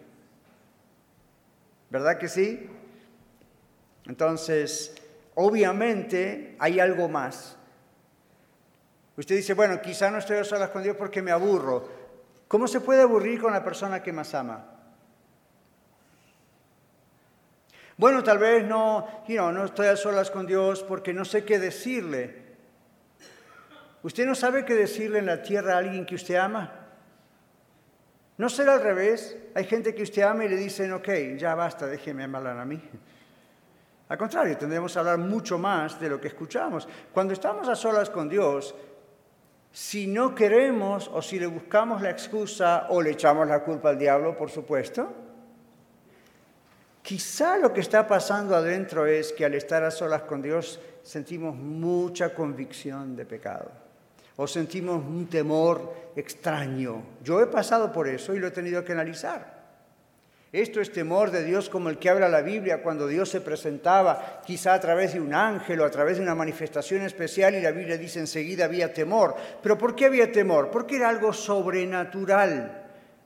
¿Verdad 1.90 2.18
que 2.18 2.28
sí? 2.28 2.68
Entonces, 4.06 4.94
obviamente 5.34 6.56
hay 6.58 6.80
algo 6.80 7.08
más. 7.08 7.56
Usted 9.16 9.36
dice, 9.36 9.54
bueno, 9.54 9.80
quizá 9.82 10.10
no 10.10 10.18
estoy 10.18 10.38
a 10.38 10.44
solas 10.44 10.70
con 10.70 10.82
Dios 10.82 10.96
porque 10.96 11.22
me 11.22 11.30
aburro. 11.30 11.88
¿Cómo 12.48 12.66
se 12.66 12.80
puede 12.80 13.02
aburrir 13.02 13.40
con 13.40 13.52
la 13.52 13.62
persona 13.62 14.02
que 14.02 14.12
más 14.12 14.34
ama? 14.34 14.64
Bueno, 17.96 18.22
tal 18.24 18.38
vez 18.38 18.64
no, 18.64 19.06
no 19.28 19.64
estoy 19.64 19.88
a 19.88 19.96
solas 19.96 20.30
con 20.30 20.46
Dios 20.46 20.82
porque 20.82 21.12
no 21.12 21.26
sé 21.26 21.44
qué 21.44 21.58
decirle. 21.58 22.50
¿Usted 24.02 24.24
no 24.24 24.34
sabe 24.34 24.64
qué 24.64 24.74
decirle 24.74 25.18
en 25.18 25.26
la 25.26 25.42
tierra 25.42 25.74
a 25.74 25.78
alguien 25.78 26.06
que 26.06 26.14
usted 26.14 26.36
ama? 26.36 26.72
¿No 28.38 28.48
será 28.48 28.72
al 28.72 28.82
revés? 28.82 29.36
Hay 29.54 29.64
gente 29.64 29.94
que 29.94 30.02
usted 30.02 30.22
ama 30.22 30.46
y 30.46 30.48
le 30.48 30.56
dicen, 30.56 30.94
ok, 30.94 31.08
ya 31.36 31.54
basta, 31.54 31.86
déjeme 31.86 32.24
amarla 32.24 32.58
a 32.58 32.64
mí. 32.64 32.82
Al 34.10 34.18
contrario, 34.18 34.58
tendremos 34.58 34.92
que 34.92 34.98
hablar 34.98 35.18
mucho 35.18 35.56
más 35.56 36.00
de 36.00 36.08
lo 36.08 36.20
que 36.20 36.26
escuchamos. 36.26 36.88
Cuando 37.14 37.32
estamos 37.32 37.68
a 37.68 37.76
solas 37.76 38.10
con 38.10 38.28
Dios, 38.28 38.74
si 39.70 40.08
no 40.08 40.34
queremos 40.34 41.08
o 41.14 41.22
si 41.22 41.38
le 41.38 41.46
buscamos 41.46 42.02
la 42.02 42.10
excusa 42.10 42.88
o 42.88 43.00
le 43.00 43.12
echamos 43.12 43.46
la 43.46 43.62
culpa 43.62 43.90
al 43.90 43.98
diablo, 43.98 44.36
por 44.36 44.50
supuesto, 44.50 45.12
quizá 47.02 47.56
lo 47.58 47.72
que 47.72 47.82
está 47.82 48.08
pasando 48.08 48.56
adentro 48.56 49.06
es 49.06 49.32
que 49.32 49.44
al 49.44 49.54
estar 49.54 49.84
a 49.84 49.92
solas 49.92 50.22
con 50.22 50.42
Dios 50.42 50.80
sentimos 51.04 51.54
mucha 51.54 52.34
convicción 52.34 53.14
de 53.14 53.26
pecado 53.26 53.70
o 54.34 54.44
sentimos 54.48 55.04
un 55.04 55.28
temor 55.28 56.12
extraño. 56.16 57.00
Yo 57.22 57.40
he 57.40 57.46
pasado 57.46 57.92
por 57.92 58.08
eso 58.08 58.34
y 58.34 58.40
lo 58.40 58.48
he 58.48 58.50
tenido 58.50 58.84
que 58.84 58.90
analizar. 58.90 59.59
Esto 60.52 60.80
es 60.80 60.92
temor 60.92 61.30
de 61.30 61.44
Dios 61.44 61.70
como 61.70 61.90
el 61.90 61.98
que 61.98 62.10
habla 62.10 62.28
la 62.28 62.42
Biblia 62.42 62.82
cuando 62.82 63.06
Dios 63.06 63.28
se 63.28 63.40
presentaba, 63.40 64.42
quizá 64.44 64.74
a 64.74 64.80
través 64.80 65.12
de 65.14 65.20
un 65.20 65.32
ángel 65.32 65.80
o 65.80 65.84
a 65.84 65.90
través 65.90 66.16
de 66.16 66.24
una 66.24 66.34
manifestación 66.34 67.02
especial 67.02 67.54
y 67.54 67.60
la 67.60 67.70
Biblia 67.70 67.96
dice 67.96 68.18
enseguida 68.18 68.64
había 68.64 68.92
temor. 68.92 69.36
Pero 69.62 69.78
¿por 69.78 69.94
qué 69.94 70.06
había 70.06 70.32
temor? 70.32 70.70
Porque 70.72 70.96
era 70.96 71.08
algo 71.08 71.32
sobrenatural. 71.32 72.78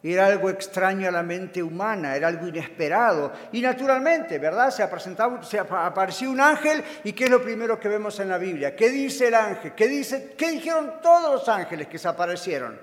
Era 0.03 0.27
algo 0.27 0.51
extraño 0.51 1.09
a 1.09 1.11
la 1.11 1.23
mente 1.23 1.63
humana, 1.63 2.15
era 2.15 2.29
algo 2.29 2.47
inesperado. 2.47 3.33
Y 3.53 3.63
naturalmente, 3.63 4.39
¿verdad? 4.39 4.71
Se, 4.71 4.83
apareció 4.83 6.31
un 6.31 6.43
ángel 6.43 6.85
y 7.05 7.15
¿qué 7.15 7.25
es 7.25 7.31
lo 7.31 7.43
primero 7.43 7.81
que 7.81 7.89
vemos 7.89 8.21
en 8.21 8.29
la 8.29 8.37
Biblia? 8.37 8.77
¿Qué 8.77 8.91
dice 8.91 9.29
el 9.29 9.35
ángel? 9.35 9.73
¿Qué, 9.75 9.89
dice, 9.89 10.35
qué 10.37 10.51
dijeron 10.51 10.97
todos 11.03 11.33
los 11.33 11.49
ángeles 11.49 11.89
que 11.89 11.97
se 11.97 12.07
aparecieron? 12.07 12.79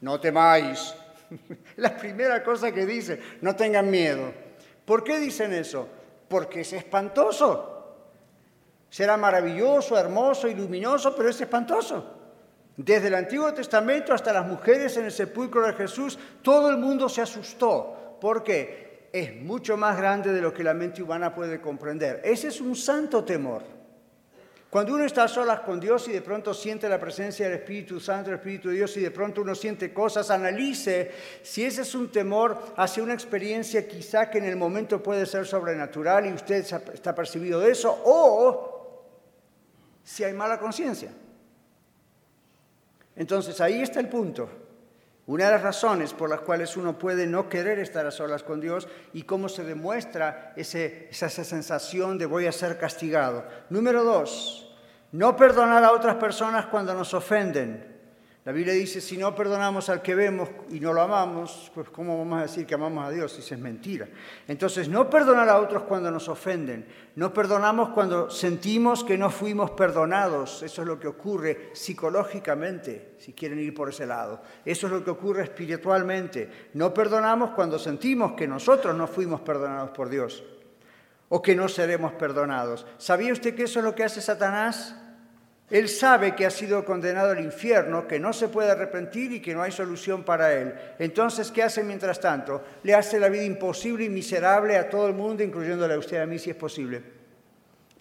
No 0.00 0.20
temáis. 0.20 0.94
La 1.76 1.96
primera 1.96 2.42
cosa 2.42 2.72
que 2.72 2.86
dice, 2.86 3.20
no 3.40 3.56
tengan 3.56 3.90
miedo. 3.90 4.32
¿Por 4.84 5.04
qué 5.04 5.18
dicen 5.18 5.52
eso? 5.52 5.88
Porque 6.28 6.60
es 6.60 6.72
espantoso. 6.72 7.68
Será 8.90 9.16
maravilloso, 9.16 9.98
hermoso 9.98 10.48
y 10.48 10.54
luminoso, 10.54 11.16
pero 11.16 11.30
es 11.30 11.40
espantoso. 11.40 12.18
Desde 12.76 13.08
el 13.08 13.14
Antiguo 13.14 13.52
Testamento 13.52 14.14
hasta 14.14 14.32
las 14.32 14.46
mujeres 14.46 14.96
en 14.96 15.06
el 15.06 15.12
sepulcro 15.12 15.66
de 15.66 15.74
Jesús, 15.74 16.18
todo 16.42 16.70
el 16.70 16.78
mundo 16.78 17.08
se 17.08 17.22
asustó. 17.22 18.18
¿Por 18.20 18.42
qué? 18.42 19.08
Es 19.12 19.34
mucho 19.36 19.76
más 19.76 19.96
grande 19.96 20.32
de 20.32 20.40
lo 20.40 20.54
que 20.54 20.64
la 20.64 20.74
mente 20.74 21.02
humana 21.02 21.34
puede 21.34 21.60
comprender. 21.60 22.20
Ese 22.24 22.48
es 22.48 22.60
un 22.60 22.74
santo 22.74 23.24
temor. 23.24 23.62
Cuando 24.72 24.94
uno 24.94 25.04
está 25.04 25.24
a 25.24 25.28
solas 25.28 25.60
con 25.60 25.78
Dios 25.78 26.08
y 26.08 26.12
de 26.12 26.22
pronto 26.22 26.54
siente 26.54 26.88
la 26.88 26.98
presencia 26.98 27.44
del 27.44 27.58
Espíritu 27.58 28.00
Santo, 28.00 28.30
el 28.30 28.36
Espíritu 28.36 28.70
de 28.70 28.76
Dios, 28.76 28.96
y 28.96 29.00
de 29.00 29.10
pronto 29.10 29.42
uno 29.42 29.54
siente 29.54 29.92
cosas, 29.92 30.30
analice 30.30 31.10
si 31.42 31.62
ese 31.62 31.82
es 31.82 31.94
un 31.94 32.10
temor 32.10 32.72
hacia 32.74 33.02
una 33.02 33.12
experiencia 33.12 33.86
quizá 33.86 34.30
que 34.30 34.38
en 34.38 34.44
el 34.44 34.56
momento 34.56 35.02
puede 35.02 35.26
ser 35.26 35.44
sobrenatural 35.44 36.24
y 36.24 36.32
usted 36.32 36.64
está 36.94 37.14
percibido 37.14 37.60
de 37.60 37.70
eso, 37.70 38.00
o 38.02 39.04
si 40.02 40.24
hay 40.24 40.32
mala 40.32 40.58
conciencia. 40.58 41.10
Entonces 43.14 43.60
ahí 43.60 43.82
está 43.82 44.00
el 44.00 44.08
punto. 44.08 44.61
Una 45.26 45.46
de 45.46 45.52
las 45.52 45.62
razones 45.62 46.12
por 46.12 46.28
las 46.28 46.40
cuales 46.40 46.76
uno 46.76 46.98
puede 46.98 47.28
no 47.28 47.48
querer 47.48 47.78
estar 47.78 48.04
a 48.04 48.10
solas 48.10 48.42
con 48.42 48.60
Dios 48.60 48.88
y 49.12 49.22
cómo 49.22 49.48
se 49.48 49.62
demuestra 49.62 50.52
esa, 50.56 51.28
sensación 51.28 52.18
de 52.18 52.26
voy 52.26 52.46
a 52.46 52.52
ser 52.52 52.76
castigado. 52.76 53.44
Número 53.70 54.02
dos, 54.02 54.74
no 55.12 55.36
perdonar 55.36 55.84
a 55.84 55.92
otras 55.92 56.16
personas 56.16 56.66
cuando 56.66 56.92
nos 56.94 57.14
ofenden. 57.14 57.91
La 58.44 58.50
Biblia 58.50 58.74
dice, 58.74 59.00
si 59.00 59.16
no 59.16 59.36
perdonamos 59.36 59.88
al 59.88 60.02
que 60.02 60.16
vemos 60.16 60.48
y 60.68 60.80
no 60.80 60.92
lo 60.92 61.00
amamos, 61.00 61.70
pues 61.72 61.88
¿cómo 61.90 62.18
vamos 62.18 62.40
a 62.40 62.42
decir 62.42 62.66
que 62.66 62.74
amamos 62.74 63.06
a 63.06 63.10
Dios? 63.10 63.30
Si 63.30 63.54
es 63.54 63.60
mentira. 63.60 64.08
Entonces, 64.48 64.88
no 64.88 65.08
perdonar 65.08 65.48
a 65.48 65.60
otros 65.60 65.84
cuando 65.84 66.10
nos 66.10 66.28
ofenden. 66.28 66.84
No 67.14 67.32
perdonamos 67.32 67.90
cuando 67.90 68.30
sentimos 68.30 69.04
que 69.04 69.16
no 69.16 69.30
fuimos 69.30 69.70
perdonados. 69.70 70.64
Eso 70.64 70.82
es 70.82 70.88
lo 70.88 70.98
que 70.98 71.06
ocurre 71.06 71.70
psicológicamente, 71.72 73.14
si 73.18 73.32
quieren 73.32 73.60
ir 73.60 73.72
por 73.74 73.90
ese 73.90 74.06
lado. 74.06 74.42
Eso 74.64 74.88
es 74.88 74.92
lo 74.92 75.04
que 75.04 75.10
ocurre 75.10 75.44
espiritualmente. 75.44 76.70
No 76.74 76.92
perdonamos 76.92 77.50
cuando 77.50 77.78
sentimos 77.78 78.32
que 78.32 78.48
nosotros 78.48 78.96
no 78.96 79.06
fuimos 79.06 79.40
perdonados 79.42 79.90
por 79.90 80.08
Dios 80.08 80.42
o 81.28 81.40
que 81.40 81.54
no 81.54 81.68
seremos 81.68 82.12
perdonados. 82.14 82.86
¿Sabía 82.98 83.32
usted 83.32 83.54
que 83.54 83.62
eso 83.62 83.78
es 83.78 83.84
lo 83.84 83.94
que 83.94 84.02
hace 84.02 84.20
Satanás? 84.20 84.96
Él 85.72 85.88
sabe 85.88 86.34
que 86.34 86.44
ha 86.44 86.50
sido 86.50 86.84
condenado 86.84 87.30
al 87.30 87.40
infierno, 87.40 88.06
que 88.06 88.20
no 88.20 88.34
se 88.34 88.48
puede 88.48 88.70
arrepentir 88.70 89.32
y 89.32 89.40
que 89.40 89.54
no 89.54 89.62
hay 89.62 89.72
solución 89.72 90.22
para 90.22 90.52
él. 90.52 90.74
Entonces, 90.98 91.50
¿qué 91.50 91.62
hace 91.62 91.82
mientras 91.82 92.20
tanto? 92.20 92.62
Le 92.82 92.94
hace 92.94 93.18
la 93.18 93.30
vida 93.30 93.44
imposible 93.44 94.04
y 94.04 94.10
miserable 94.10 94.76
a 94.76 94.90
todo 94.90 95.06
el 95.06 95.14
mundo, 95.14 95.42
incluyéndole 95.42 95.94
a 95.94 95.98
usted 95.98 96.20
a 96.20 96.26
mí 96.26 96.38
si 96.38 96.50
es 96.50 96.56
posible. 96.56 97.02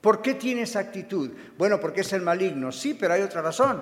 ¿Por 0.01 0.21
qué 0.21 0.33
tiene 0.33 0.63
esa 0.63 0.79
actitud? 0.79 1.31
Bueno, 1.57 1.79
porque 1.79 2.01
es 2.01 2.11
el 2.11 2.23
maligno. 2.23 2.73
Sí, 2.73 2.93
pero 2.93 3.13
hay 3.13 3.21
otra 3.21 3.41
razón. 3.41 3.81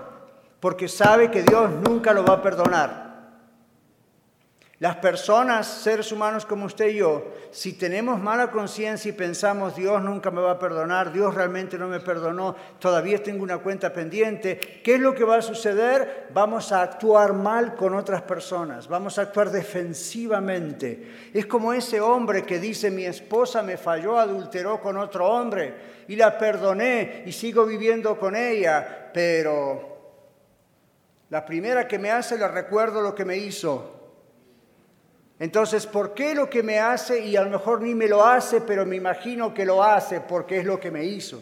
Porque 0.59 0.87
sabe 0.87 1.31
que 1.31 1.41
Dios 1.41 1.71
nunca 1.71 2.13
lo 2.13 2.23
va 2.23 2.35
a 2.35 2.43
perdonar. 2.43 3.08
Las 4.79 4.95
personas, 4.95 5.67
seres 5.67 6.09
humanos 6.09 6.45
como 6.45 6.65
usted 6.65 6.87
y 6.87 6.99
yo, 6.99 7.33
si 7.51 7.73
tenemos 7.73 8.17
mala 8.17 8.49
conciencia 8.49 9.09
y 9.09 9.11
pensamos, 9.11 9.75
Dios 9.75 10.01
nunca 10.01 10.31
me 10.31 10.39
va 10.39 10.51
a 10.51 10.59
perdonar, 10.59 11.11
Dios 11.11 11.35
realmente 11.35 11.77
no 11.77 11.89
me 11.89 11.99
perdonó, 11.99 12.55
todavía 12.79 13.21
tengo 13.21 13.43
una 13.43 13.57
cuenta 13.57 13.91
pendiente, 13.91 14.57
¿qué 14.81 14.95
es 14.95 15.01
lo 15.01 15.13
que 15.13 15.25
va 15.25 15.35
a 15.35 15.41
suceder? 15.41 16.29
Vamos 16.33 16.71
a 16.71 16.81
actuar 16.81 17.33
mal 17.33 17.75
con 17.75 17.93
otras 17.93 18.21
personas, 18.21 18.87
vamos 18.87 19.19
a 19.19 19.23
actuar 19.23 19.51
defensivamente. 19.51 21.29
Es 21.33 21.45
como 21.45 21.73
ese 21.73 21.99
hombre 21.99 22.43
que 22.43 22.57
dice, 22.57 22.89
mi 22.89 23.03
esposa 23.03 23.61
me 23.61 23.75
falló, 23.75 24.17
adulteró 24.17 24.79
con 24.79 24.95
otro 24.95 25.27
hombre 25.27 25.73
y 26.07 26.15
la 26.15 26.37
perdoné 26.37 27.23
y 27.25 27.33
sigo 27.33 27.65
viviendo 27.65 28.17
con 28.17 28.33
ella, 28.33 29.11
pero 29.13 29.99
la 31.29 31.45
primera 31.45 31.85
que 31.85 31.99
me 31.99 32.11
hace 32.11 32.37
le 32.37 32.47
recuerdo 32.47 33.01
lo 33.01 33.13
que 33.13 33.25
me 33.25 33.35
hizo 33.35 33.98
entonces, 35.39 35.87
¿por 35.87 36.13
qué 36.13 36.35
lo 36.35 36.49
que 36.49 36.61
me 36.61 36.79
hace 36.79 37.25
y 37.25 37.37
a 37.37 37.43
lo 37.43 37.49
mejor 37.49 37.81
ni 37.81 37.95
me 37.95 38.09
lo 38.09 38.25
hace, 38.25 38.59
pero 38.59 38.85
me 38.85 38.97
imagino 38.97 39.53
que 39.53 39.65
lo 39.65 39.81
hace 39.81 40.19
porque 40.19 40.59
es 40.59 40.65
lo 40.65 40.79
que 40.79 40.91
me 40.91 41.05
hizo? 41.05 41.41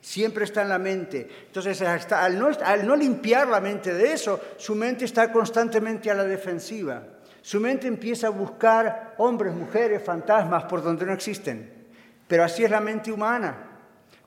Siempre 0.00 0.44
está 0.44 0.62
en 0.62 0.68
la 0.68 0.78
mente. 0.78 1.28
Entonces, 1.46 1.80
al, 1.82 2.38
no, 2.38 2.96
limpiar 2.96 3.46
la 3.46 3.60
mente 3.60 3.94
de 3.94 4.12
eso, 4.12 4.40
su 4.56 4.74
mente 4.74 5.04
está 5.04 5.30
constantemente 5.30 6.10
a 6.10 6.14
la 6.14 6.24
defensiva. 6.24 7.02
Su 7.42 7.60
mente 7.60 7.86
empieza 7.86 8.26
a 8.26 8.30
buscar 8.30 9.14
hombres, 9.18 9.54
mujeres, 9.54 10.02
fantasmas 10.02 10.64
por 10.64 10.82
donde 10.82 11.06
no 11.06 11.12
existen. 11.12 11.86
Pero 12.26 12.42
así 12.42 12.64
es 12.64 12.70
la 12.70 12.80
mente 12.80 13.12
humana. 13.12 13.65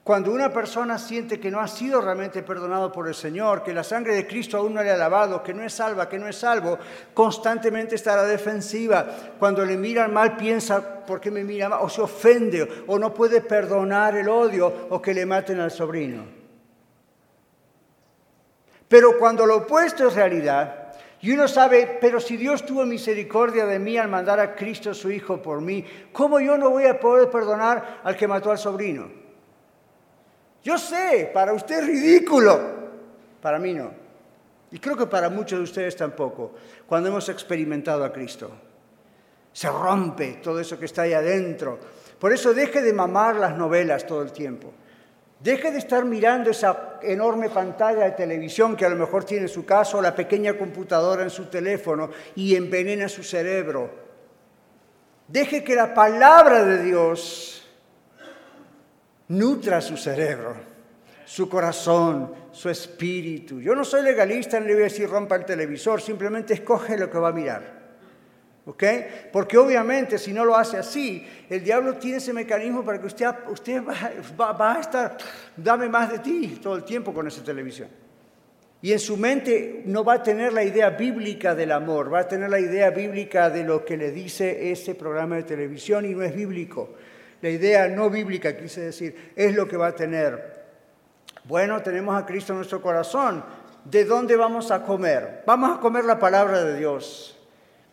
Cuando 0.04 0.32
una 0.32 0.52
persona 0.52 0.98
siente 0.98 1.40
que 1.40 1.52
no 1.52 1.60
ha 1.60 1.68
sido 1.68 2.02
realmente 2.02 2.42
perdonado 2.42 2.92
por 2.92 3.08
el 3.08 3.14
Señor, 3.14 3.62
que 3.62 3.74
la 3.74 3.84
sangre 3.84 4.16
de 4.16 4.26
Cristo 4.26 4.58
aún 4.58 4.74
no 4.74 4.82
le 4.82 4.90
ha 4.90 4.98
lavado, 4.98 5.44
que 5.44 5.54
no 5.54 5.62
es 5.64 5.74
salva, 5.74 6.10
que 6.10 6.18
no 6.18 6.28
es 6.28 6.38
salvo, 6.38 6.80
constantemente 7.14 7.96
la 8.06 8.24
defensiva. 8.24 9.06
Cuando 9.38 9.64
le 9.64 9.78
miran 9.78 10.12
mal 10.12 10.36
piensa, 10.36 11.06
¿por 11.06 11.22
qué 11.22 11.30
me 11.30 11.44
mira 11.44 11.70
mal? 11.70 11.80
O 11.84 11.90
se 11.90 12.02
ofende, 12.02 12.86
o 12.88 12.98
no 12.98 13.14
puede 13.14 13.42
perdonar 13.42 14.16
el 14.16 14.30
odio, 14.30 14.88
o 14.90 15.02
que 15.02 15.14
le 15.14 15.26
maten 15.26 15.60
al 15.60 15.70
sobrino. 15.70 16.24
Pero 18.88 19.20
cuando 19.20 19.46
lo 19.46 19.58
opuesto 19.58 20.08
es 20.08 20.16
realidad, 20.16 20.94
y 21.22 21.32
uno 21.32 21.48
sabe, 21.48 22.00
pero 22.02 22.20
si 22.20 22.38
Dios 22.38 22.66
tuvo 22.66 22.86
misericordia 22.86 23.66
de 23.66 23.78
mí 23.78 23.98
al 23.98 24.08
mandar 24.08 24.40
a 24.40 24.56
Cristo 24.56 24.94
su 24.94 25.12
Hijo 25.12 25.42
por 25.42 25.62
mí, 25.62 25.86
¿cómo 26.14 26.40
yo 26.40 26.58
no 26.58 26.70
voy 26.72 26.86
a 26.86 27.00
poder 27.00 27.30
perdonar 27.30 28.00
al 28.04 28.16
que 28.16 28.28
mató 28.28 28.50
al 28.50 28.58
sobrino? 28.58 29.29
Yo 30.64 30.78
sé, 30.78 31.32
para 31.34 31.54
usted 31.54 31.80
es 31.80 31.88
ridículo, 31.88 32.60
para 33.42 33.60
mí 33.60 33.74
no. 33.74 33.92
Y 34.72 34.80
creo 34.80 34.96
que 34.96 35.08
para 35.08 35.30
muchos 35.30 35.60
de 35.60 35.64
ustedes 35.64 35.96
tampoco, 35.96 36.54
cuando 36.86 37.10
hemos 37.10 37.28
experimentado 37.30 38.04
a 38.04 38.12
Cristo. 38.12 38.52
Se 39.52 39.70
rompe 39.70 40.40
todo 40.44 40.60
eso 40.60 40.78
que 40.78 40.86
está 40.86 41.04
ahí 41.04 41.14
adentro. 41.14 41.80
Por 42.20 42.32
eso 42.32 42.54
deje 42.54 42.82
de 42.82 42.94
mamar 42.94 43.36
las 43.38 43.58
novelas 43.58 44.06
todo 44.06 44.22
el 44.22 44.32
tiempo. 44.32 44.72
Deje 45.40 45.72
de 45.72 45.80
estar 45.80 46.04
mirando 46.04 46.52
esa 46.52 47.00
enorme 47.02 47.50
pantalla 47.50 48.04
de 48.04 48.12
televisión 48.12 48.76
que 48.76 48.86
a 48.86 48.90
lo 48.90 48.98
mejor 48.98 49.24
tiene 49.24 49.44
en 49.44 49.50
su 49.50 49.66
casa 49.66 49.98
o 49.98 50.02
la 50.02 50.14
pequeña 50.14 50.58
computadora 50.58 51.24
en 51.24 51.30
su 51.30 51.46
teléfono 51.46 52.10
y 52.36 52.56
envenena 52.56 53.08
su 53.08 53.24
cerebro. 53.24 53.90
Deje 55.28 55.64
que 55.64 55.76
la 55.76 55.94
palabra 55.94 56.66
de 56.66 56.84
Dios 56.84 57.59
nutra 59.30 59.82
su 59.82 59.98
cerebro. 59.98 60.69
su 61.25 61.48
corazón, 61.48 62.34
su 62.52 62.71
espíritu. 62.71 63.62
Yo 63.62 63.75
no 63.75 63.86
soy 63.86 64.02
legalista, 64.02 64.60
no 64.60 64.65
le 64.65 64.73
voy 64.73 64.82
a 64.82 64.86
decir 64.86 65.08
rompa 65.08 65.36
el 65.36 65.46
televisor, 65.46 66.02
simplemente 66.02 66.56
escoge 66.56 66.98
lo 66.98 67.08
que 67.08 67.19
va 67.19 67.27
a 67.27 67.32
mirar. 67.32 67.80
¿Ok? 68.65 68.84
Porque 69.32 69.56
obviamente 69.56 70.17
si 70.17 70.34
no 70.34 70.44
lo 70.44 70.56
hace 70.56 70.77
así, 70.77 71.27
el 71.48 71.63
diablo 71.63 71.98
tiene 71.98 72.17
ese 72.17 72.34
mecanismo 72.34 72.84
para 72.84 73.00
que 73.00 73.06
usted, 73.06 73.27
usted 73.48 73.84
va, 73.84 74.54
va 74.54 74.77
a 74.77 74.80
estar, 74.80 75.17
dame 75.56 75.88
más 75.88 76.12
de 76.12 76.17
ti 76.17 76.60
todo 76.62 76.75
el 76.75 76.84
tiempo 76.84 77.13
con 77.13 77.27
esa 77.27 77.44
televisión. 77.44 77.90
Y 78.82 78.92
en 78.92 79.00
su 79.00 79.15
mente 79.15 79.84
no 79.86 80.04
va 80.04 80.15
a 80.15 80.23
tener 80.23 80.52
la 80.52 80.63
idea 80.63 80.90
bíblica 80.90 81.54
del 81.54 81.73
amor, 81.73 82.12
va 82.12 82.21
a 82.21 82.27
tener 82.27 82.50
la 82.50 82.60
idea 82.60 82.90
bíblica 82.90 83.52
de 83.52 83.63
lo 83.63 83.86
que 83.86 83.98
le 83.98 84.12
dice 84.12 84.71
ese 84.71 84.96
programa 84.96 85.36
de 85.36 85.44
televisión 85.44 86.06
y 86.06 86.15
no 86.15 86.23
es 86.23 86.34
bíblico. 86.34 86.96
La 87.42 87.50
idea 87.50 87.87
no 87.87 88.10
bíblica, 88.10 88.56
quise 88.58 88.81
decir, 88.81 89.33
es 89.35 89.56
lo 89.56 89.67
que 89.67 89.77
va 89.77 89.87
a 89.87 89.96
tener. 89.96 90.60
Bueno, 91.46 91.81
tenemos 91.81 92.21
a 92.21 92.25
Cristo 92.25 92.54
en 92.54 92.58
nuestro 92.58 92.81
corazón. 92.81 93.44
¿De 93.85 94.06
dónde 94.06 94.35
vamos 94.35 94.71
a 94.71 94.83
comer? 94.83 95.44
Vamos 95.46 95.77
a 95.77 95.79
comer 95.79 96.06
la 96.06 96.19
palabra 96.19 96.63
de 96.63 96.77
Dios. 96.77 97.37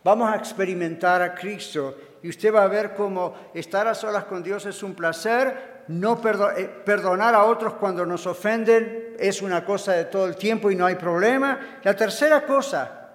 Vamos 0.03 0.31
a 0.31 0.37
experimentar 0.37 1.23
a 1.23 1.35
Cristo 1.35 1.97
y 2.23 2.29
usted 2.29 2.55
va 2.55 2.65
a 2.65 2.69
ver 2.69 2.95
cómo 2.95 3.35
estar 3.55 3.87
a 3.89 3.95
solas 3.95 4.25
con 4.25 4.43
Dios 4.43 4.67
es 4.67 4.83
un 4.83 4.95
placer, 4.95 5.85
no 5.89 6.21
eh, 6.57 6.83
perdonar 6.85 7.35
a 7.35 7.45
otros 7.45 7.75
cuando 7.75 8.05
nos 8.05 8.27
ofenden 8.27 9.15
es 9.19 9.43
una 9.43 9.65
cosa 9.65 9.93
de 9.93 10.05
todo 10.07 10.27
el 10.27 10.37
tiempo 10.37 10.71
y 10.71 10.77
no 10.77 10.87
hay 10.87 10.97
problema. 10.97 11.81
La 11.83 11.95
tercera 11.95 12.45
cosa, 12.45 13.06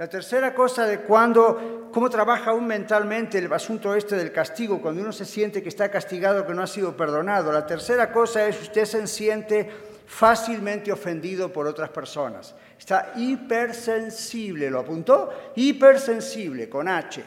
la 0.00 0.08
tercera 0.08 0.54
cosa 0.54 0.86
de 0.86 1.00
cuando, 1.00 1.90
cómo 1.92 2.08
trabaja 2.08 2.52
aún 2.52 2.66
mentalmente 2.66 3.36
el 3.36 3.52
asunto 3.52 3.94
este 3.94 4.16
del 4.16 4.32
castigo, 4.32 4.80
cuando 4.80 5.02
uno 5.02 5.12
se 5.12 5.26
siente 5.26 5.62
que 5.62 5.68
está 5.68 5.90
castigado, 5.90 6.46
que 6.46 6.54
no 6.54 6.62
ha 6.62 6.66
sido 6.66 6.96
perdonado. 6.96 7.52
La 7.52 7.66
tercera 7.66 8.10
cosa 8.10 8.48
es 8.48 8.62
usted 8.62 8.86
se 8.86 9.06
siente 9.06 9.70
fácilmente 10.06 10.90
ofendido 10.90 11.52
por 11.52 11.66
otras 11.66 11.90
personas. 11.90 12.54
Está 12.78 13.12
hipersensible, 13.14 14.70
¿lo 14.70 14.78
apuntó? 14.80 15.52
Hipersensible, 15.54 16.70
con 16.70 16.88
H, 16.88 17.22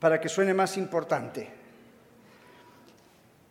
para 0.00 0.20
que 0.20 0.28
suene 0.28 0.52
más 0.52 0.76
importante. 0.76 1.48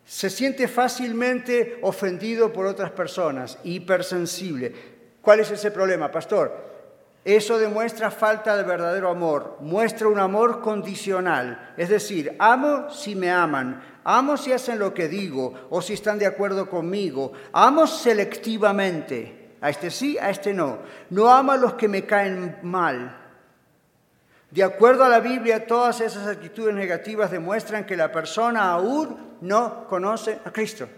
Se 0.04 0.28
siente 0.28 0.68
fácilmente 0.68 1.78
ofendido 1.80 2.52
por 2.52 2.66
otras 2.66 2.90
personas, 2.90 3.58
hipersensible. 3.64 4.74
¿Cuál 5.22 5.40
es 5.40 5.50
ese 5.50 5.70
problema, 5.70 6.10
pastor? 6.10 6.69
Eso 7.24 7.58
demuestra 7.58 8.10
falta 8.10 8.56
de 8.56 8.62
verdadero 8.62 9.10
amor, 9.10 9.58
muestra 9.60 10.08
un 10.08 10.18
amor 10.18 10.62
condicional, 10.62 11.74
es 11.76 11.90
decir, 11.90 12.34
amo 12.38 12.88
si 12.88 13.14
me 13.14 13.30
aman, 13.30 13.82
amo 14.04 14.38
si 14.38 14.52
hacen 14.52 14.78
lo 14.78 14.94
que 14.94 15.06
digo 15.06 15.52
o 15.68 15.82
si 15.82 15.92
están 15.92 16.18
de 16.18 16.24
acuerdo 16.24 16.70
conmigo, 16.70 17.32
amo 17.52 17.86
selectivamente, 17.86 19.56
a 19.60 19.68
este 19.68 19.90
sí, 19.90 20.16
a 20.16 20.30
este 20.30 20.54
no, 20.54 20.78
no 21.10 21.28
amo 21.28 21.52
a 21.52 21.58
los 21.58 21.74
que 21.74 21.88
me 21.88 22.06
caen 22.06 22.56
mal. 22.62 23.18
De 24.50 24.64
acuerdo 24.64 25.04
a 25.04 25.08
la 25.08 25.20
Biblia, 25.20 25.66
todas 25.66 26.00
esas 26.00 26.26
actitudes 26.26 26.74
negativas 26.74 27.30
demuestran 27.30 27.84
que 27.84 27.96
la 27.96 28.10
persona 28.10 28.70
aún 28.70 29.36
no 29.42 29.86
conoce 29.86 30.40
a 30.44 30.50
Cristo. 30.50 30.88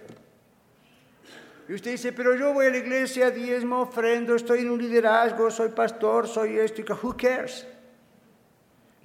Y 1.68 1.74
usted 1.74 1.92
dice, 1.92 2.12
pero 2.12 2.34
yo 2.34 2.52
voy 2.52 2.66
a 2.66 2.70
la 2.70 2.78
iglesia, 2.78 3.30
diezmo, 3.30 3.82
ofrendo, 3.82 4.34
estoy 4.34 4.60
en 4.60 4.70
un 4.70 4.82
liderazgo, 4.82 5.50
soy 5.50 5.68
pastor, 5.70 6.26
soy 6.26 6.58
esto, 6.58 6.82
who 7.02 7.16
cares? 7.16 7.66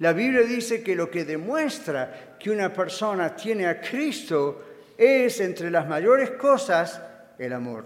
La 0.00 0.12
Biblia 0.12 0.42
dice 0.42 0.82
que 0.82 0.94
lo 0.94 1.10
que 1.10 1.24
demuestra 1.24 2.36
que 2.38 2.50
una 2.50 2.72
persona 2.72 3.34
tiene 3.34 3.66
a 3.66 3.80
Cristo 3.80 4.64
es, 4.96 5.40
entre 5.40 5.70
las 5.70 5.88
mayores 5.88 6.30
cosas, 6.32 7.00
el 7.38 7.52
amor. 7.52 7.84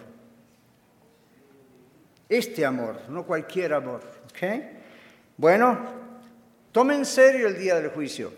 Este 2.28 2.64
amor, 2.64 3.00
no 3.08 3.24
cualquier 3.24 3.74
amor. 3.74 4.00
Bueno, 5.36 5.78
tome 6.70 6.94
en 6.94 7.04
serio 7.04 7.48
el 7.48 7.58
día 7.58 7.74
del 7.76 7.90
juicio. 7.90 8.32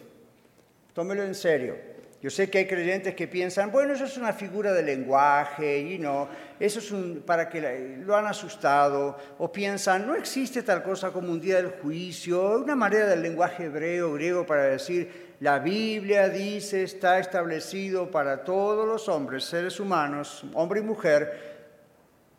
Tómelo 0.93 1.23
en 1.23 1.35
serio. 1.35 1.94
Yo 2.25 2.31
sé 2.31 2.49
que 2.49 2.57
hay 2.57 2.67
creyentes 2.67 3.15
que 3.15 3.29
piensan, 3.29 3.71
bueno, 3.71 3.93
eso 3.93 4.07
es 4.07 4.17
una 4.17 4.33
figura 4.33 4.73
de 4.73 4.83
lenguaje, 4.83 5.81
y 5.81 5.99
no, 5.99 6.27
eso 6.59 6.79
es 6.79 6.91
un, 6.91 7.23
para 7.27 7.51
que 7.51 7.99
lo 7.99 8.17
han 8.17 8.27
asustado, 8.27 9.19
o 9.37 9.53
piensan, 9.53 10.07
no 10.07 10.15
existe 10.15 10.63
tal 10.63 10.83
cosa 10.83 11.11
como 11.11 11.31
un 11.31 11.39
día 11.39 11.57
del 11.57 11.73
juicio, 11.73 12.61
una 12.61 12.75
manera 12.75 13.09
del 13.09 13.21
lenguaje 13.21 13.67
hebreo, 13.67 14.15
griego, 14.15 14.47
para 14.47 14.63
decir, 14.63 15.35
la 15.41 15.59
Biblia 15.59 16.31
dice, 16.31 16.85
está 16.85 17.19
establecido 17.19 18.11
para 18.11 18.43
todos 18.43 18.89
los 18.89 19.07
hombres, 19.11 19.45
seres 19.45 19.79
humanos, 19.79 20.47
hombre 20.55 20.81
y 20.81 20.83
mujer, 20.83 21.53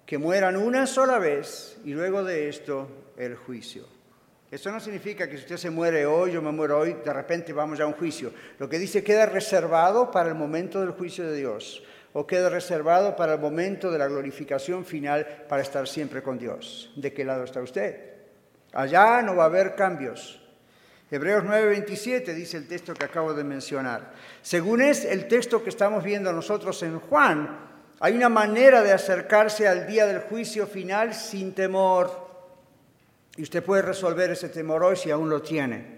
que 0.04 0.18
mueran 0.18 0.58
una 0.58 0.88
sola 0.88 1.20
vez 1.20 1.78
y 1.86 1.92
luego 1.94 2.24
de 2.24 2.50
esto 2.50 2.88
el 3.18 3.36
juicio. 3.36 3.95
Eso 4.52 4.72
no 4.72 4.80
significa 4.80 5.28
que 5.28 5.38
si 5.38 5.44
usted 5.44 5.58
se 5.58 5.70
muere 5.70 6.06
hoy, 6.06 6.32
yo 6.32 6.42
me 6.42 6.52
muero 6.52 6.80
hoy, 6.80 6.94
de 7.04 7.14
repente 7.14 7.52
vamos 7.52 7.80
a 7.80 7.86
un 7.86 7.94
juicio. 7.94 8.32
Lo 8.60 8.70
que 8.70 8.80
dice 8.80 9.04
queda 9.04 9.26
reservado 9.26 10.12
para 10.12 10.30
el 10.30 10.36
momento 10.36 10.80
del 10.80 10.92
juicio 10.92 11.26
de 11.26 11.36
Dios 11.36 11.84
o 12.14 12.26
queda 12.26 12.50
reservado 12.50 13.16
para 13.16 13.34
el 13.34 13.40
momento 13.40 13.92
de 13.92 14.00
la 14.00 14.08
glorificación 14.08 14.86
final 14.86 15.46
para 15.50 15.62
estar 15.62 15.88
siempre 15.88 16.24
con 16.24 16.38
Dios. 16.38 16.92
¿De 16.96 17.12
qué 17.12 17.26
lado 17.26 17.44
está 17.44 17.62
usted? 17.62 18.14
Allá 18.72 19.22
no 19.22 19.36
va 19.36 19.44
a 19.44 19.48
haber 19.48 19.76
cambios. 19.76 20.42
Hebreos 21.12 21.44
9:27 21.44 22.34
dice 22.34 22.58
el 22.58 22.68
texto 22.68 22.94
que 22.94 23.06
acabo 23.06 23.34
de 23.34 23.44
mencionar. 23.44 24.14
Según 24.42 24.82
es 24.82 25.06
el 25.06 25.28
texto 25.28 25.64
que 25.64 25.70
estamos 25.70 26.04
viendo 26.04 26.32
nosotros 26.32 26.82
en 26.84 27.00
Juan, 27.00 27.60
hay 28.00 28.14
una 28.14 28.30
manera 28.30 28.82
de 28.82 28.92
acercarse 28.92 29.68
al 29.68 29.86
día 29.86 30.06
del 30.06 30.22
juicio 30.22 30.68
final 30.68 31.14
sin 31.14 31.54
temor. 31.54 32.25
Y 33.38 33.44
usted 33.44 33.64
puede 33.64 33.82
resolver 33.82 34.32
ese 34.32 34.50
temor 34.50 34.84
hoy 34.84 34.96
si 34.96 35.12
aún 35.12 35.30
lo 35.30 35.42
tiene. 35.42 35.96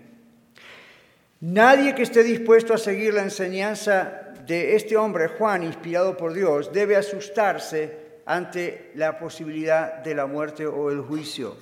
Nadie 1.39 1.93
que 1.93 2.03
esté 2.03 2.23
dispuesto 2.23 2.73
a 2.73 2.79
seguir 2.79 3.13
la 3.13 3.21
enseñanza 3.21 4.33
de 4.47 4.75
este 4.75 4.97
hombre, 4.97 5.27
Juan, 5.27 5.61
inspirado 5.61 6.17
por 6.17 6.33
Dios, 6.33 6.73
debe 6.73 6.95
asustarse 6.95 8.21
ante 8.25 8.91
la 8.95 9.19
posibilidad 9.19 9.99
de 9.99 10.15
la 10.15 10.25
muerte 10.25 10.65
o 10.65 10.89
el 10.89 11.01
juicio. 11.01 11.55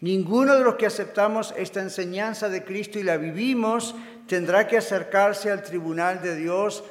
Ninguno 0.00 0.56
de 0.56 0.64
los 0.64 0.76
que 0.76 0.86
aceptamos 0.86 1.52
esta 1.58 1.80
enseñanza 1.80 2.48
de 2.48 2.64
Cristo 2.64 2.98
y 2.98 3.02
la 3.02 3.18
vivimos 3.18 3.94
tendrá 4.26 4.66
que 4.66 4.78
acercarse 4.78 5.50
al 5.50 5.62
tribunal 5.62 6.22
de 6.22 6.36
Dios 6.36 6.82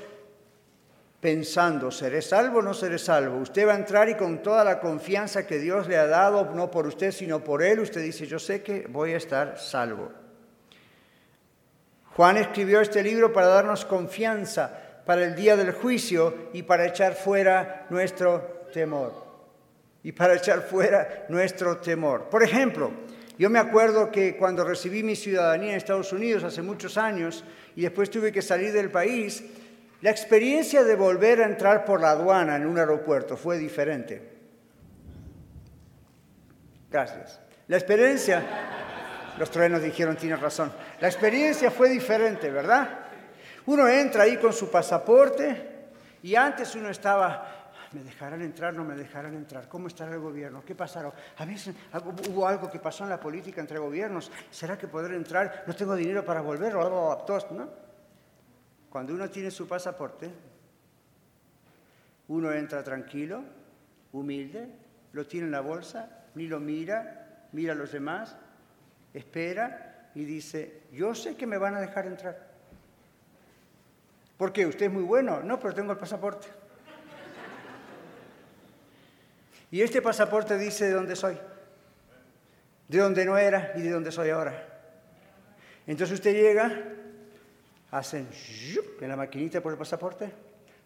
pensando, 1.20 1.92
¿seré 1.92 2.22
salvo 2.22 2.60
o 2.60 2.62
no 2.62 2.74
seré 2.74 2.98
salvo? 2.98 3.38
Usted 3.38 3.68
va 3.68 3.74
a 3.74 3.78
entrar 3.78 4.08
y 4.10 4.16
con 4.16 4.42
toda 4.42 4.64
la 4.64 4.80
confianza 4.80 5.46
que 5.46 5.60
Dios 5.60 5.88
le 5.88 5.98
ha 5.98 6.08
dado, 6.08 6.54
no 6.56 6.72
por 6.72 6.88
usted, 6.88 7.12
sino 7.12 7.44
por 7.44 7.62
Él, 7.62 7.80
usted 7.80 8.02
dice, 8.02 8.26
yo 8.26 8.40
sé 8.40 8.64
que 8.64 8.88
voy 8.90 9.14
a 9.14 9.18
estar 9.18 9.58
salvo. 9.60 10.12
Juan 12.16 12.38
escribió 12.38 12.82
este 12.82 13.04
libro 13.04 13.32
para 13.32 13.48
darnos 13.48 13.86
confianza 13.86 14.72
para 15.06 15.24
el 15.24 15.36
día 15.36 15.56
del 15.56 15.72
juicio 15.72 16.50
y 16.54 16.64
para 16.64 16.86
echar 16.86 17.16
fuera 17.16 17.88
nuestro 17.90 18.68
temor. 18.74 19.28
Y 20.04 20.12
para 20.12 20.36
echar 20.36 20.62
fuera 20.62 21.26
nuestro 21.30 21.78
temor. 21.78 22.30
Por 22.30 22.44
ejemplo, 22.44 22.92
yo 23.38 23.50
me 23.50 23.60
acuerdo 23.60 24.12
que 24.12 24.36
cuando 24.38 24.64
recibí 24.64 25.02
mi 25.02 25.16
ciudadanía 25.16 25.72
en 25.72 25.78
Estados 25.78 26.12
Unidos 26.14 26.44
hace 26.44 26.62
muchos 26.62 26.98
años 26.98 27.44
y 27.76 27.84
después 27.84 28.10
tuve 28.10 28.32
que 28.32 28.42
salir 28.42 28.74
del 28.74 28.92
país, 28.92 29.44
la 30.02 30.10
experiencia 30.10 30.84
de 30.84 30.96
volver 30.96 31.42
a 31.42 31.46
entrar 31.46 31.84
por 31.84 32.00
la 32.00 32.12
aduana 32.12 32.56
en 32.56 32.66
un 32.66 32.78
aeropuerto 32.78 33.36
fue 33.36 33.58
diferente. 33.58 34.38
Gracias. 36.90 37.42
La 37.68 37.78
experiencia, 37.78 38.42
los 39.38 39.52
truenos 39.52 39.84
dijeron, 39.84 40.16
tiene 40.16 40.36
razón, 40.38 40.72
la 41.00 41.08
experiencia 41.08 41.70
fue 41.70 41.90
diferente, 41.90 42.50
¿verdad? 42.50 42.90
Uno 43.66 43.88
entra 43.88 44.24
ahí 44.24 44.38
con 44.38 44.54
su 44.54 44.72
pasaporte 44.72 45.70
y 46.24 46.34
antes 46.36 46.74
uno 46.76 46.90
estaba, 46.90 47.72
¿me 47.92 48.02
dejarán 48.02 48.42
entrar? 48.42 48.74
¿No 48.74 48.84
me 48.84 48.96
dejarán 48.96 49.36
entrar? 49.36 49.68
¿Cómo 49.68 49.88
estará 49.88 50.14
el 50.14 50.20
gobierno? 50.20 50.64
¿Qué 50.66 50.74
pasaron? 50.74 51.12
A 51.38 51.46
veces 51.46 51.76
hubo 52.30 52.48
algo 52.48 52.72
que 52.72 52.80
pasó 52.80 53.04
en 53.04 53.12
la 53.12 53.20
política 53.20 53.62
entre 53.62 53.78
gobiernos. 53.78 54.32
¿Será 54.50 54.78
que 54.78 54.88
podré 54.88 55.16
entrar? 55.16 55.66
No 55.68 55.76
tengo 55.76 55.96
dinero 55.96 56.26
para 56.26 56.42
volver. 56.42 56.74
¿no? 56.74 57.89
Cuando 58.90 59.14
uno 59.14 59.30
tiene 59.30 59.52
su 59.52 59.68
pasaporte, 59.68 60.30
uno 62.28 62.52
entra 62.52 62.84
tranquilo, 62.84 63.44
humilde, 64.12 64.68
lo 65.14 65.26
tiene 65.28 65.46
en 65.46 65.52
la 65.52 65.62
bolsa, 65.62 66.26
ni 66.36 66.48
lo 66.48 66.60
mira, 66.60 67.48
mira 67.52 67.74
a 67.74 67.76
los 67.76 67.92
demás, 67.92 68.36
espera 69.14 70.10
y 70.16 70.26
dice, 70.26 70.84
yo 70.92 71.14
sé 71.14 71.36
que 71.36 71.48
me 71.48 71.58
van 71.58 71.76
a 71.76 71.82
dejar 71.82 72.08
entrar. 72.08 72.50
¿Por 74.38 74.54
qué? 74.54 74.66
¿Usted 74.66 74.86
es 74.86 74.92
muy 74.92 75.04
bueno? 75.04 75.42
No, 75.44 75.60
pero 75.60 75.74
tengo 75.74 75.92
el 75.92 75.98
pasaporte. 75.98 76.48
Y 79.72 79.82
este 79.82 80.02
pasaporte 80.02 80.58
dice 80.58 80.86
de 80.86 80.94
dónde 80.94 81.16
soy, 81.16 81.38
de 82.88 82.98
dónde 82.98 83.24
no 83.26 83.38
era 83.38 83.74
y 83.76 83.82
de 83.82 83.92
dónde 83.92 84.12
soy 84.12 84.30
ahora. 84.30 84.66
Entonces 85.86 86.16
usted 86.16 86.34
llega 86.34 86.99
hacen 87.92 88.28
en 89.02 89.10
la 89.10 89.16
maquinita 89.16 89.62
por 89.62 89.72
el 89.72 89.78
pasaporte, 89.78 90.32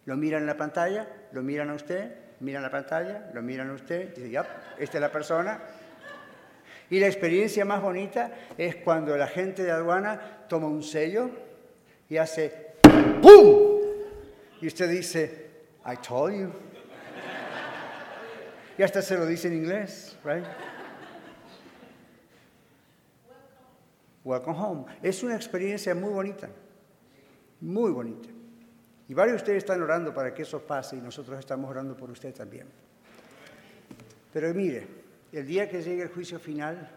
lo 0.06 0.18
miran 0.18 0.41
en 0.41 0.47
la 0.47 0.58
pantalla, 0.58 1.08
lo 1.32 1.41
miran 1.41 1.70
a 1.70 1.74
usted, 1.74 2.16
miran 2.39 2.64
la 2.64 2.70
pantalla, 2.70 3.30
lo 3.34 3.41
miran 3.41 3.70
a 3.70 3.74
usted, 3.74 4.14
dicen, 4.14 4.32
ya, 4.32 4.76
esta 4.78 4.97
es 4.97 5.01
la 5.01 5.12
persona. 5.12 5.60
Y 6.89 6.99
la 6.99 7.08
experiencia 7.08 7.66
más 7.66 7.82
bonita 7.82 8.32
es 8.58 8.76
cuando 8.78 9.16
la 9.18 9.28
gente 9.28 9.64
de 9.64 9.72
aduana 9.72 10.45
toma 10.47 10.68
un 10.68 10.84
sello 10.84 11.30
y 12.10 12.18
hace 12.18 12.74
¡pum! 13.22 13.80
Y 14.62 14.68
usted 14.68 14.89
dice, 14.89 15.49
I 15.86 15.97
told 15.97 16.34
you. 16.36 16.51
Y 18.78 18.84
hasta 18.84 19.01
se 19.01 19.18
lo 19.18 19.26
dice 19.26 19.47
en 19.47 19.56
inglés, 19.56 20.18
right? 20.24 20.45
Welcome 24.24 24.58
home. 24.58 24.86
Es 25.01 25.22
una 25.24 25.36
experiencia 25.36 25.93
muy 25.93 26.12
bonita, 26.12 26.49
muy 27.64 27.91
bonita. 27.91 28.30
Y 29.07 29.14
varios 29.14 29.38
de 29.38 29.38
ustedes 29.38 29.57
están 29.59 29.82
orando 29.82 30.14
para 30.14 30.34
que 30.34 30.43
eso 30.43 30.61
pase 30.61 30.97
y 30.97 31.01
nosotros 31.01 31.39
estamos 31.39 31.70
orando 31.70 31.95
por 31.95 32.11
usted 32.11 32.34
también. 32.34 32.68
Pero 34.32 34.53
mire, 34.53 34.88
el 35.32 35.45
día 35.45 35.70
que 35.70 35.82
llegue 35.82 36.03
el 36.03 36.09
juicio 36.09 36.39
final, 36.39 36.89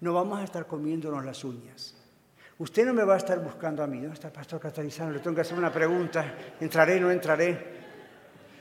no 0.00 0.14
vamos 0.14 0.40
a 0.40 0.44
estar 0.44 0.66
comiéndonos 0.66 1.24
las 1.24 1.44
uñas. 1.44 1.94
Usted 2.58 2.86
no 2.86 2.94
me 2.94 3.04
va 3.04 3.14
a 3.14 3.18
estar 3.18 3.42
buscando 3.42 3.82
a 3.82 3.86
mí. 3.86 3.98
¿Dónde 3.98 4.14
está 4.14 4.28
el 4.28 4.32
pastor 4.32 4.60
Catarizano? 4.60 5.10
Le 5.10 5.18
tengo 5.18 5.34
que 5.34 5.42
hacer 5.42 5.58
una 5.58 5.72
pregunta. 5.72 6.34
¿Entraré 6.60 7.00
no 7.00 7.10
entraré? 7.10 7.74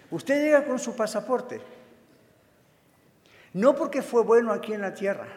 Usted 0.09 0.43
llega 0.43 0.65
con 0.65 0.79
su 0.79 0.95
pasaporte. 0.95 1.61
No 3.53 3.75
porque 3.75 4.01
fue 4.01 4.23
bueno 4.23 4.51
aquí 4.51 4.73
en 4.73 4.81
la 4.81 4.93
tierra. 4.93 5.27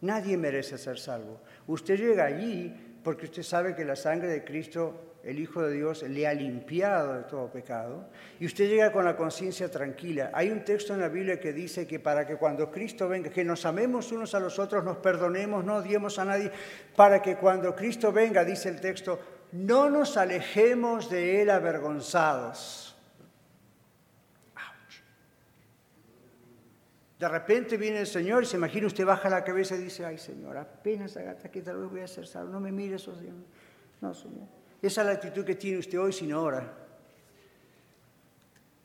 Nadie 0.00 0.36
merece 0.36 0.78
ser 0.78 0.98
salvo. 0.98 1.40
Usted 1.66 1.98
llega 1.98 2.24
allí 2.24 3.00
porque 3.02 3.26
usted 3.26 3.42
sabe 3.42 3.74
que 3.74 3.84
la 3.84 3.96
sangre 3.96 4.28
de 4.28 4.44
Cristo, 4.44 5.07
el 5.22 5.38
Hijo 5.38 5.62
de 5.62 5.74
Dios, 5.74 6.02
le 6.02 6.26
ha 6.26 6.34
limpiado 6.34 7.14
de 7.14 7.22
todo 7.24 7.50
pecado. 7.50 8.08
Y 8.38 8.46
usted 8.46 8.68
llega 8.68 8.92
con 8.92 9.04
la 9.04 9.16
conciencia 9.16 9.70
tranquila. 9.70 10.30
Hay 10.32 10.50
un 10.50 10.64
texto 10.64 10.94
en 10.94 11.00
la 11.00 11.08
Biblia 11.08 11.40
que 11.40 11.52
dice 11.52 11.86
que 11.86 11.98
para 11.98 12.26
que 12.26 12.36
cuando 12.36 12.70
Cristo 12.70 13.08
venga, 13.08 13.30
que 13.30 13.44
nos 13.44 13.66
amemos 13.66 14.12
unos 14.12 14.34
a 14.34 14.40
los 14.40 14.58
otros, 14.58 14.84
nos 14.84 14.98
perdonemos, 14.98 15.64
no 15.64 15.76
odiemos 15.76 16.18
a 16.18 16.24
nadie, 16.24 16.50
para 16.96 17.20
que 17.20 17.36
cuando 17.36 17.74
Cristo 17.74 18.12
venga, 18.12 18.44
dice 18.44 18.68
el 18.68 18.80
texto, 18.80 19.18
no 19.52 19.90
nos 19.90 20.16
alejemos 20.16 21.10
de 21.10 21.42
Él 21.42 21.50
avergonzados. 21.50 22.88
De 27.18 27.28
repente 27.28 27.76
viene 27.76 27.98
el 28.00 28.06
Señor 28.06 28.44
y 28.44 28.46
se 28.46 28.56
imagina 28.56 28.86
usted 28.86 29.04
baja 29.04 29.28
la 29.28 29.42
cabeza 29.42 29.74
y 29.74 29.78
dice, 29.78 30.04
ay 30.04 30.18
Señor, 30.18 30.56
apenas 30.56 31.16
agata 31.16 31.50
que 31.50 31.62
tal 31.62 31.78
vez 31.78 31.90
voy 31.90 32.00
a 32.00 32.06
ser 32.06 32.28
salvo, 32.28 32.52
no 32.52 32.60
me 32.60 32.70
mire 32.70 32.94
esos 32.94 33.20
días. 33.20 33.34
No, 34.00 34.14
Señor. 34.14 34.57
Esa 34.80 35.00
es 35.00 35.06
la 35.06 35.12
actitud 35.14 35.44
que 35.44 35.54
tiene 35.54 35.78
usted 35.78 35.98
hoy 35.98 36.12
sin 36.12 36.32
hora. 36.32 36.72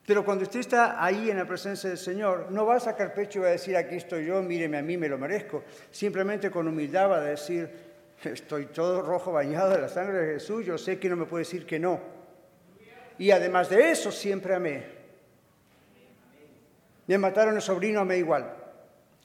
Pero 0.05 0.25
cuando 0.25 0.43
usted 0.43 0.59
está 0.59 1.03
ahí 1.03 1.29
en 1.29 1.37
la 1.37 1.45
presencia 1.45 1.89
del 1.89 1.97
Señor, 1.97 2.51
no 2.51 2.65
va 2.65 2.75
a 2.75 2.79
sacar 2.79 3.13
pecho 3.13 3.39
y 3.39 3.41
va 3.43 3.47
a 3.47 3.51
decir, 3.51 3.77
aquí 3.77 3.95
estoy 3.95 4.25
yo, 4.25 4.41
míreme 4.41 4.77
a 4.77 4.81
mí, 4.81 4.97
me 4.97 5.07
lo 5.07 5.17
merezco. 5.17 5.63
Simplemente 5.91 6.51
con 6.51 6.67
humildad 6.67 7.09
va 7.09 7.17
a 7.17 7.21
decir, 7.21 7.69
estoy 8.23 8.65
todo 8.65 9.01
rojo 9.01 9.31
bañado 9.31 9.69
de 9.69 9.79
la 9.79 9.87
sangre 9.87 10.17
de 10.17 10.33
Jesús, 10.33 10.65
yo 10.65 10.77
sé 10.77 10.99
que 10.99 11.07
no 11.07 11.15
me 11.15 11.25
puede 11.25 11.43
decir 11.43 11.65
que 11.65 11.79
no. 11.79 12.01
Y 13.17 13.31
además 13.31 13.69
de 13.69 13.91
eso, 13.91 14.11
siempre 14.11 14.55
amé. 14.55 14.83
Me 17.07 17.17
mataron 17.17 17.55
el 17.55 17.61
sobrino, 17.61 18.03
me 18.03 18.17
igual. 18.17 18.53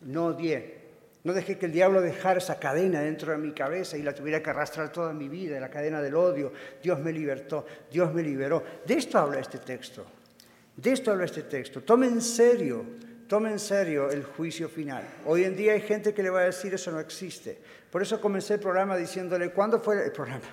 No 0.02 0.26
odié. 0.26 0.77
No 1.24 1.32
dejé 1.32 1.58
que 1.58 1.66
el 1.66 1.72
diablo 1.72 2.00
dejara 2.00 2.38
esa 2.38 2.58
cadena 2.58 3.00
dentro 3.00 3.32
de 3.32 3.38
mi 3.38 3.52
cabeza 3.52 3.98
y 3.98 4.02
la 4.02 4.14
tuviera 4.14 4.42
que 4.42 4.50
arrastrar 4.50 4.92
toda 4.92 5.12
mi 5.12 5.28
vida, 5.28 5.58
la 5.58 5.68
cadena 5.68 6.00
del 6.00 6.14
odio. 6.14 6.52
Dios 6.82 7.00
me 7.00 7.12
libertó, 7.12 7.66
Dios 7.90 8.12
me 8.14 8.22
liberó. 8.22 8.62
De 8.86 8.94
esto 8.94 9.18
habla 9.18 9.40
este 9.40 9.58
texto. 9.58 10.06
De 10.76 10.92
esto 10.92 11.10
habla 11.10 11.24
este 11.24 11.42
texto. 11.42 11.82
Tome 11.82 12.06
en 12.06 12.20
serio, 12.20 12.84
tome 13.26 13.50
en 13.50 13.58
serio 13.58 14.10
el 14.10 14.22
juicio 14.22 14.68
final. 14.68 15.02
Hoy 15.26 15.42
en 15.44 15.56
día 15.56 15.72
hay 15.72 15.80
gente 15.80 16.14
que 16.14 16.22
le 16.22 16.30
va 16.30 16.40
a 16.40 16.44
decir 16.44 16.72
eso 16.72 16.92
no 16.92 17.00
existe. 17.00 17.58
Por 17.90 18.00
eso 18.00 18.20
comencé 18.20 18.54
el 18.54 18.60
programa 18.60 18.96
diciéndole, 18.96 19.50
¿cuándo 19.50 19.80
fue 19.80 20.04
el 20.04 20.12
programa? 20.12 20.44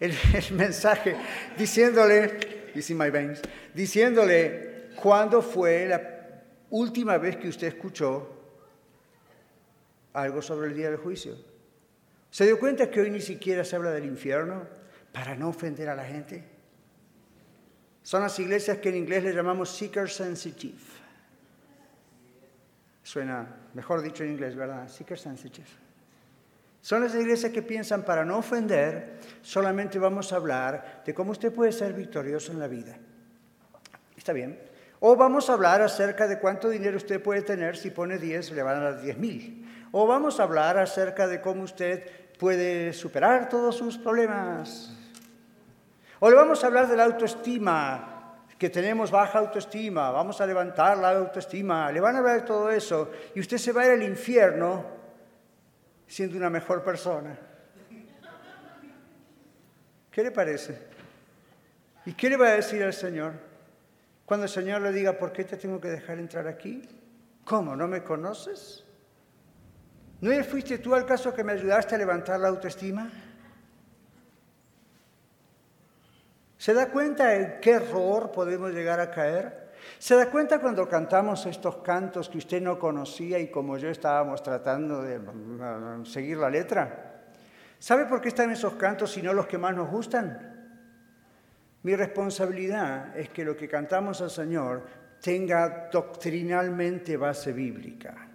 El, 0.00 0.12
mensaje, 0.54 1.14
diciéndole, 1.56 2.72
my 2.74 3.10
veins, 3.10 3.40
diciéndole, 3.72 4.88
¿cuándo 5.00 5.40
fue 5.40 5.86
la 5.86 6.42
última 6.70 7.16
vez 7.16 7.36
que 7.36 7.48
usted 7.48 7.68
escuchó 7.68 8.43
algo 10.14 10.40
sobre 10.40 10.68
el 10.68 10.74
día 10.74 10.88
del 10.88 10.98
juicio? 10.98 11.36
¿Se 12.30 12.46
dio 12.46 12.58
cuenta 12.58 12.90
que 12.90 13.00
hoy 13.00 13.10
ni 13.10 13.20
siquiera 13.20 13.64
se 13.64 13.76
habla 13.76 13.90
del 13.90 14.06
infierno 14.06 14.66
para 15.12 15.34
no 15.34 15.50
ofender 15.50 15.88
a 15.88 15.94
la 15.94 16.04
gente? 16.04 16.42
Son 18.02 18.22
las 18.22 18.38
iglesias 18.38 18.78
que 18.78 18.88
en 18.88 18.96
inglés 18.96 19.22
le 19.24 19.32
llamamos 19.32 19.70
seeker 19.70 20.08
sensitive. 20.10 20.78
Suena 23.02 23.46
mejor 23.74 24.02
dicho 24.02 24.24
en 24.24 24.30
inglés, 24.30 24.56
¿verdad? 24.56 24.88
Seeker 24.88 25.18
sensitive. 25.18 25.68
Son 26.80 27.02
las 27.02 27.14
iglesias 27.14 27.50
que 27.50 27.62
piensan 27.62 28.04
para 28.04 28.24
no 28.24 28.36
ofender, 28.36 29.18
solamente 29.40 29.98
vamos 29.98 30.32
a 30.32 30.36
hablar 30.36 31.02
de 31.04 31.14
cómo 31.14 31.32
usted 31.32 31.52
puede 31.52 31.72
ser 31.72 31.94
victorioso 31.94 32.52
en 32.52 32.58
la 32.58 32.68
vida. 32.68 32.98
Está 34.16 34.34
bien, 34.34 34.60
o 35.00 35.16
vamos 35.16 35.48
a 35.48 35.54
hablar 35.54 35.80
acerca 35.80 36.26
de 36.26 36.38
cuánto 36.38 36.68
dinero 36.68 36.98
usted 36.98 37.22
puede 37.22 37.42
tener 37.42 37.76
si 37.76 37.90
pone 37.90 38.18
10, 38.18 38.52
le 38.52 38.62
van 38.62 38.76
a 38.76 38.90
dar 38.90 39.02
10 39.02 39.18
mil. 39.18 39.66
O 39.96 40.08
vamos 40.08 40.40
a 40.40 40.42
hablar 40.42 40.76
acerca 40.76 41.28
de 41.28 41.40
cómo 41.40 41.62
usted 41.62 42.10
puede 42.36 42.92
superar 42.92 43.48
todos 43.48 43.76
sus 43.76 43.96
problemas. 43.96 44.92
O 46.18 46.28
le 46.28 46.34
vamos 46.34 46.64
a 46.64 46.66
hablar 46.66 46.88
de 46.88 46.96
la 46.96 47.04
autoestima, 47.04 48.34
que 48.58 48.68
tenemos 48.70 49.12
baja 49.12 49.38
autoestima, 49.38 50.10
vamos 50.10 50.40
a 50.40 50.46
levantar 50.46 50.98
la 50.98 51.10
autoestima. 51.10 51.92
Le 51.92 52.00
van 52.00 52.16
a 52.16 52.18
hablar 52.18 52.40
de 52.40 52.42
todo 52.44 52.72
eso 52.72 53.12
y 53.36 53.38
usted 53.38 53.56
se 53.56 53.70
va 53.70 53.82
a 53.82 53.86
ir 53.86 53.92
al 53.92 54.02
infierno 54.02 54.84
siendo 56.08 56.38
una 56.38 56.50
mejor 56.50 56.82
persona. 56.82 57.38
¿Qué 60.10 60.24
le 60.24 60.32
parece? 60.32 60.76
¿Y 62.04 62.14
qué 62.14 62.30
le 62.30 62.36
va 62.36 62.48
a 62.48 62.52
decir 62.54 62.82
al 62.82 62.94
Señor? 62.94 63.34
Cuando 64.26 64.46
el 64.46 64.50
Señor 64.50 64.82
le 64.82 64.90
diga, 64.90 65.12
¿por 65.12 65.30
qué 65.30 65.44
te 65.44 65.56
tengo 65.56 65.80
que 65.80 65.88
dejar 65.88 66.18
entrar 66.18 66.48
aquí? 66.48 66.82
¿Cómo? 67.44 67.76
¿No 67.76 67.86
me 67.86 68.02
conoces? 68.02 68.83
¿No 70.24 70.42
fuiste 70.42 70.78
tú 70.78 70.94
al 70.94 71.04
caso 71.04 71.34
que 71.34 71.44
me 71.44 71.52
ayudaste 71.52 71.96
a 71.96 71.98
levantar 71.98 72.40
la 72.40 72.48
autoestima? 72.48 73.10
¿Se 76.56 76.72
da 76.72 76.88
cuenta 76.88 77.34
en 77.34 77.60
qué 77.60 77.72
error 77.72 78.32
podemos 78.32 78.72
llegar 78.72 79.00
a 79.00 79.10
caer? 79.10 79.74
¿Se 79.98 80.14
da 80.16 80.30
cuenta 80.30 80.60
cuando 80.60 80.88
cantamos 80.88 81.44
estos 81.44 81.76
cantos 81.82 82.30
que 82.30 82.38
usted 82.38 82.62
no 82.62 82.78
conocía 82.78 83.38
y 83.38 83.50
como 83.50 83.76
yo 83.76 83.90
estábamos 83.90 84.42
tratando 84.42 85.02
de 85.02 85.18
mm, 85.18 86.06
seguir 86.06 86.38
la 86.38 86.48
letra? 86.48 87.26
¿Sabe 87.78 88.06
por 88.06 88.22
qué 88.22 88.28
están 88.28 88.50
esos 88.50 88.76
cantos 88.76 89.14
y 89.18 89.22
no 89.22 89.34
los 89.34 89.46
que 89.46 89.58
más 89.58 89.76
nos 89.76 89.90
gustan? 89.90 90.80
Mi 91.82 91.94
responsabilidad 91.94 93.14
es 93.14 93.28
que 93.28 93.44
lo 93.44 93.54
que 93.54 93.68
cantamos 93.68 94.22
al 94.22 94.30
Señor 94.30 94.86
tenga 95.20 95.90
doctrinalmente 95.92 97.18
base 97.18 97.52
bíblica. 97.52 98.30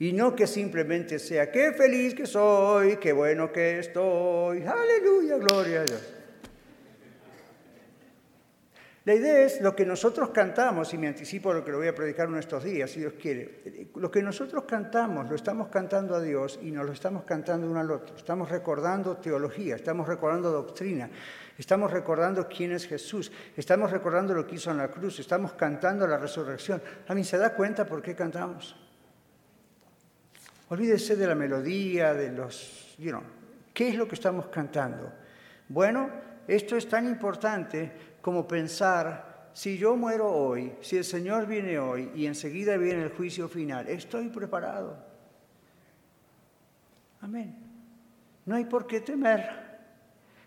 Y 0.00 0.14
no 0.14 0.34
que 0.34 0.46
simplemente 0.46 1.18
sea, 1.18 1.52
qué 1.52 1.72
feliz 1.72 2.14
que 2.14 2.24
soy, 2.24 2.96
qué 2.96 3.12
bueno 3.12 3.52
que 3.52 3.80
estoy, 3.80 4.62
aleluya, 4.62 5.36
gloria 5.36 5.82
a 5.82 5.84
Dios. 5.84 6.14
La 9.04 9.14
idea 9.14 9.44
es 9.44 9.60
lo 9.60 9.76
que 9.76 9.84
nosotros 9.84 10.30
cantamos, 10.30 10.94
y 10.94 10.98
me 10.98 11.06
anticipo 11.06 11.52
lo 11.52 11.62
que 11.62 11.70
lo 11.70 11.76
voy 11.76 11.88
a 11.88 11.94
predicar 11.94 12.28
en 12.28 12.36
estos 12.36 12.64
días, 12.64 12.90
si 12.90 13.00
Dios 13.00 13.12
quiere. 13.20 13.90
Lo 13.96 14.10
que 14.10 14.22
nosotros 14.22 14.64
cantamos, 14.64 15.28
lo 15.28 15.36
estamos 15.36 15.68
cantando 15.68 16.14
a 16.14 16.22
Dios 16.22 16.58
y 16.62 16.70
nos 16.70 16.86
lo 16.86 16.92
estamos 16.92 17.24
cantando 17.24 17.68
uno 17.70 17.80
al 17.80 17.90
otro. 17.90 18.16
Estamos 18.16 18.48
recordando 18.48 19.18
teología, 19.18 19.76
estamos 19.76 20.08
recordando 20.08 20.50
doctrina, 20.50 21.10
estamos 21.58 21.90
recordando 21.90 22.48
quién 22.48 22.72
es 22.72 22.86
Jesús, 22.86 23.30
estamos 23.54 23.90
recordando 23.90 24.32
lo 24.32 24.46
que 24.46 24.54
hizo 24.54 24.70
en 24.70 24.78
la 24.78 24.88
cruz, 24.88 25.18
estamos 25.18 25.52
cantando 25.52 26.06
la 26.06 26.16
resurrección. 26.16 26.80
¿A 27.06 27.14
mí 27.14 27.22
se 27.22 27.36
da 27.36 27.54
cuenta 27.54 27.84
por 27.84 28.00
qué 28.00 28.14
cantamos? 28.14 28.89
Olvídese 30.70 31.16
de 31.16 31.26
la 31.26 31.34
melodía, 31.34 32.14
de 32.14 32.30
los... 32.30 32.94
You 32.96 33.20
¿Qué 33.74 33.88
es 33.88 33.96
lo 33.96 34.06
que 34.06 34.14
estamos 34.14 34.46
cantando? 34.46 35.12
Bueno, 35.68 36.08
esto 36.46 36.76
es 36.76 36.88
tan 36.88 37.06
importante 37.06 37.90
como 38.22 38.46
pensar, 38.46 39.50
si 39.52 39.76
yo 39.76 39.96
muero 39.96 40.30
hoy, 40.30 40.74
si 40.80 40.96
el 40.96 41.04
Señor 41.04 41.46
viene 41.46 41.76
hoy 41.78 42.12
y 42.14 42.26
enseguida 42.26 42.76
viene 42.76 43.02
el 43.02 43.10
juicio 43.10 43.48
final, 43.48 43.88
estoy 43.88 44.28
preparado. 44.28 44.96
Amén. 47.20 47.56
No 48.46 48.54
hay 48.54 48.64
por 48.64 48.86
qué 48.86 49.00
temer. 49.00 49.78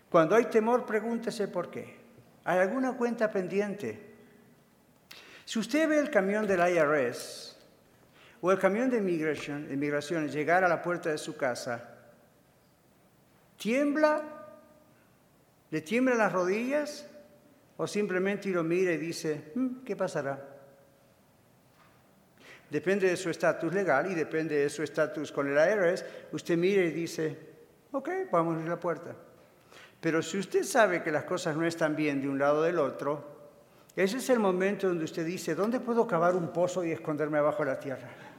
Cuando 0.08 0.36
hay 0.36 0.46
temor, 0.46 0.86
pregúntese 0.86 1.48
por 1.48 1.70
qué. 1.70 1.98
¿Hay 2.44 2.60
alguna 2.60 2.94
cuenta 2.94 3.30
pendiente? 3.30 4.14
Si 5.44 5.58
usted 5.58 5.86
ve 5.86 5.98
el 5.98 6.10
camión 6.10 6.46
del 6.46 6.60
IRS 6.60 7.43
o 8.46 8.52
el 8.52 8.58
camión 8.58 8.90
de 8.90 8.98
inmigración, 8.98 9.72
inmigración 9.72 10.28
llegar 10.28 10.64
a 10.64 10.68
la 10.68 10.82
puerta 10.82 11.08
de 11.08 11.16
su 11.16 11.34
casa, 11.34 11.82
¿tiembla? 13.56 14.22
¿Le 15.70 15.80
tiemblan 15.80 16.18
las 16.18 16.30
rodillas? 16.30 17.08
O 17.78 17.86
simplemente 17.86 18.50
lo 18.50 18.62
mira 18.62 18.92
y 18.92 18.98
dice, 18.98 19.52
mm, 19.54 19.82
¿qué 19.82 19.96
pasará? 19.96 20.50
depende 22.68 23.08
de 23.08 23.16
su 23.16 23.30
estatus 23.30 23.72
legal 23.72 24.10
y 24.10 24.14
depende 24.14 24.56
de 24.56 24.68
su 24.68 24.82
estatus 24.82 25.32
con 25.32 25.48
el 25.48 25.56
IRS, 25.56 26.04
usted 26.32 26.58
mire 26.58 26.84
y 26.84 26.90
dice, 26.90 27.38
ok, 27.92 28.10
vamos 28.30 28.52
a 28.52 28.56
abrir 28.56 28.68
la 28.68 28.80
puerta. 28.80 29.16
Pero 30.00 30.20
si 30.20 30.36
usted 30.36 30.64
sabe 30.64 31.02
que 31.02 31.10
las 31.10 31.24
cosas 31.24 31.56
no 31.56 31.64
están 31.64 31.96
bien 31.96 32.20
de 32.20 32.28
un 32.28 32.38
lado 32.38 32.58
o 32.58 32.62
del 32.62 32.78
otro, 32.78 33.24
ese 33.96 34.18
es 34.18 34.28
el 34.28 34.40
momento 34.40 34.88
donde 34.88 35.04
usted 35.04 35.24
dice, 35.24 35.54
¿dónde 35.54 35.80
puedo 35.80 36.06
cavar 36.06 36.34
un 36.34 36.48
pozo 36.48 36.84
y 36.84 36.90
esconderme 36.90 37.38
abajo 37.38 37.64
de 37.64 37.70
la 37.70 37.78
tierra? 37.78 38.33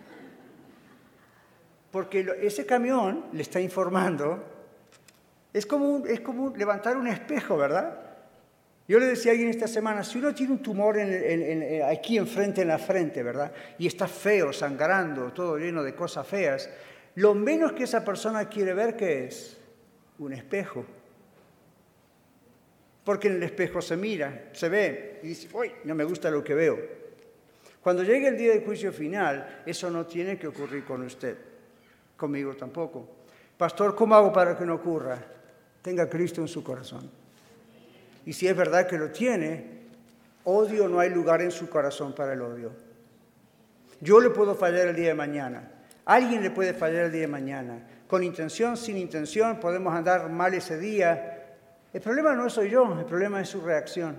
Porque 1.95 2.27
ese 2.41 2.65
camión 2.65 3.27
le 3.31 3.41
está 3.41 3.61
informando, 3.61 4.43
es 5.53 5.65
como, 5.65 6.05
es 6.05 6.19
como 6.19 6.53
levantar 6.53 6.97
un 6.97 7.07
espejo, 7.07 7.55
¿verdad? 7.55 7.97
Yo 8.85 8.99
le 8.99 9.05
decía 9.05 9.31
a 9.31 9.33
alguien 9.33 9.49
esta 9.49 9.65
semana, 9.65 10.03
si 10.03 10.17
uno 10.17 10.35
tiene 10.35 10.51
un 10.51 10.61
tumor 10.61 10.97
aquí 11.89 12.17
enfrente 12.17 12.63
en 12.63 12.67
la 12.67 12.79
frente, 12.79 13.23
¿verdad? 13.23 13.49
Y 13.77 13.87
está 13.87 14.09
feo, 14.09 14.51
sangrando, 14.51 15.31
todo 15.31 15.57
lleno 15.57 15.83
de 15.83 15.95
cosas 15.95 16.27
feas, 16.27 16.69
lo 17.15 17.33
menos 17.33 17.71
que 17.71 17.85
esa 17.85 18.03
persona 18.03 18.49
quiere 18.49 18.73
ver 18.73 18.97
que 18.97 19.27
es 19.27 19.57
un 20.19 20.33
espejo. 20.33 20.85
Porque 23.05 23.29
en 23.29 23.35
el 23.35 23.43
espejo 23.43 23.81
se 23.81 23.95
mira, 23.95 24.49
se 24.51 24.67
ve 24.67 25.21
y 25.23 25.27
dice, 25.27 25.47
uy, 25.53 25.71
no 25.85 25.95
me 25.95 26.03
gusta 26.03 26.29
lo 26.29 26.43
que 26.43 26.55
veo. 26.55 26.77
Cuando 27.81 28.03
llegue 28.03 28.27
el 28.27 28.37
día 28.37 28.51
del 28.51 28.65
juicio 28.65 28.91
final, 28.91 29.63
eso 29.65 29.89
no 29.89 30.05
tiene 30.05 30.37
que 30.37 30.47
ocurrir 30.47 30.83
con 30.83 31.01
usted, 31.01 31.54
conmigo 32.25 32.55
tampoco. 32.55 33.07
Pastor, 33.55 33.95
¿cómo 33.95 34.15
hago 34.15 34.33
para 34.33 34.57
que 34.57 34.65
no 34.65 34.75
ocurra? 34.75 35.19
Tenga 35.81 36.09
Cristo 36.09 36.41
en 36.41 36.47
su 36.47 36.63
corazón. 36.63 37.07
Y 38.25 38.33
si 38.33 38.47
es 38.47 38.57
verdad 38.57 38.87
que 38.87 38.97
lo 38.97 39.11
tiene, 39.11 39.85
odio 40.43 40.87
no 40.89 40.99
hay 40.99 41.11
lugar 41.11 41.43
en 41.43 41.51
su 41.51 41.69
corazón 41.69 42.13
para 42.13 42.33
el 42.33 42.41
odio. 42.41 42.71
Yo 44.01 44.19
le 44.19 44.31
puedo 44.31 44.55
fallar 44.55 44.87
el 44.87 44.95
día 44.95 45.09
de 45.09 45.13
mañana. 45.13 45.71
Alguien 46.05 46.41
le 46.41 46.49
puede 46.49 46.73
fallar 46.73 47.05
el 47.05 47.11
día 47.11 47.21
de 47.21 47.27
mañana. 47.27 47.87
Con 48.07 48.23
intención, 48.23 48.75
sin 48.75 48.97
intención, 48.97 49.59
podemos 49.59 49.93
andar 49.93 50.27
mal 50.29 50.53
ese 50.55 50.79
día. 50.79 51.57
El 51.93 52.01
problema 52.01 52.33
no 52.33 52.49
soy 52.49 52.71
yo, 52.71 52.99
el 52.99 53.05
problema 53.05 53.39
es 53.39 53.49
su 53.49 53.61
reacción. 53.61 54.15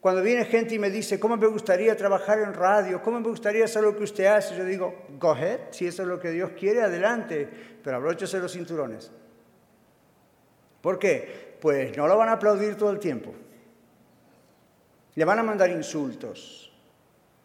Cuando 0.00 0.22
viene 0.22 0.44
gente 0.46 0.74
y 0.74 0.78
me 0.78 0.90
dice, 0.90 1.20
¿cómo 1.20 1.36
me 1.36 1.46
gustaría 1.46 1.94
trabajar 1.96 2.38
en 2.38 2.54
radio? 2.54 3.02
¿Cómo 3.02 3.20
me 3.20 3.28
gustaría 3.28 3.66
hacer 3.66 3.82
lo 3.82 3.96
que 3.96 4.04
usted 4.04 4.26
hace? 4.26 4.56
Yo 4.56 4.64
digo, 4.64 5.06
go 5.18 5.32
ahead, 5.32 5.60
si 5.70 5.86
eso 5.86 6.02
es 6.02 6.08
lo 6.08 6.18
que 6.18 6.30
Dios 6.30 6.52
quiere, 6.58 6.82
adelante, 6.82 7.48
pero 7.84 7.96
abróchese 7.96 8.38
los 8.38 8.52
cinturones. 8.52 9.10
¿Por 10.80 10.98
qué? 10.98 11.50
pues 11.60 11.96
no 11.96 12.08
lo 12.08 12.16
van 12.16 12.28
a 12.28 12.32
aplaudir 12.32 12.74
todo 12.76 12.90
el 12.90 12.98
tiempo. 12.98 13.32
Le 15.14 15.24
van 15.24 15.38
a 15.38 15.42
mandar 15.42 15.70
insultos, 15.70 16.72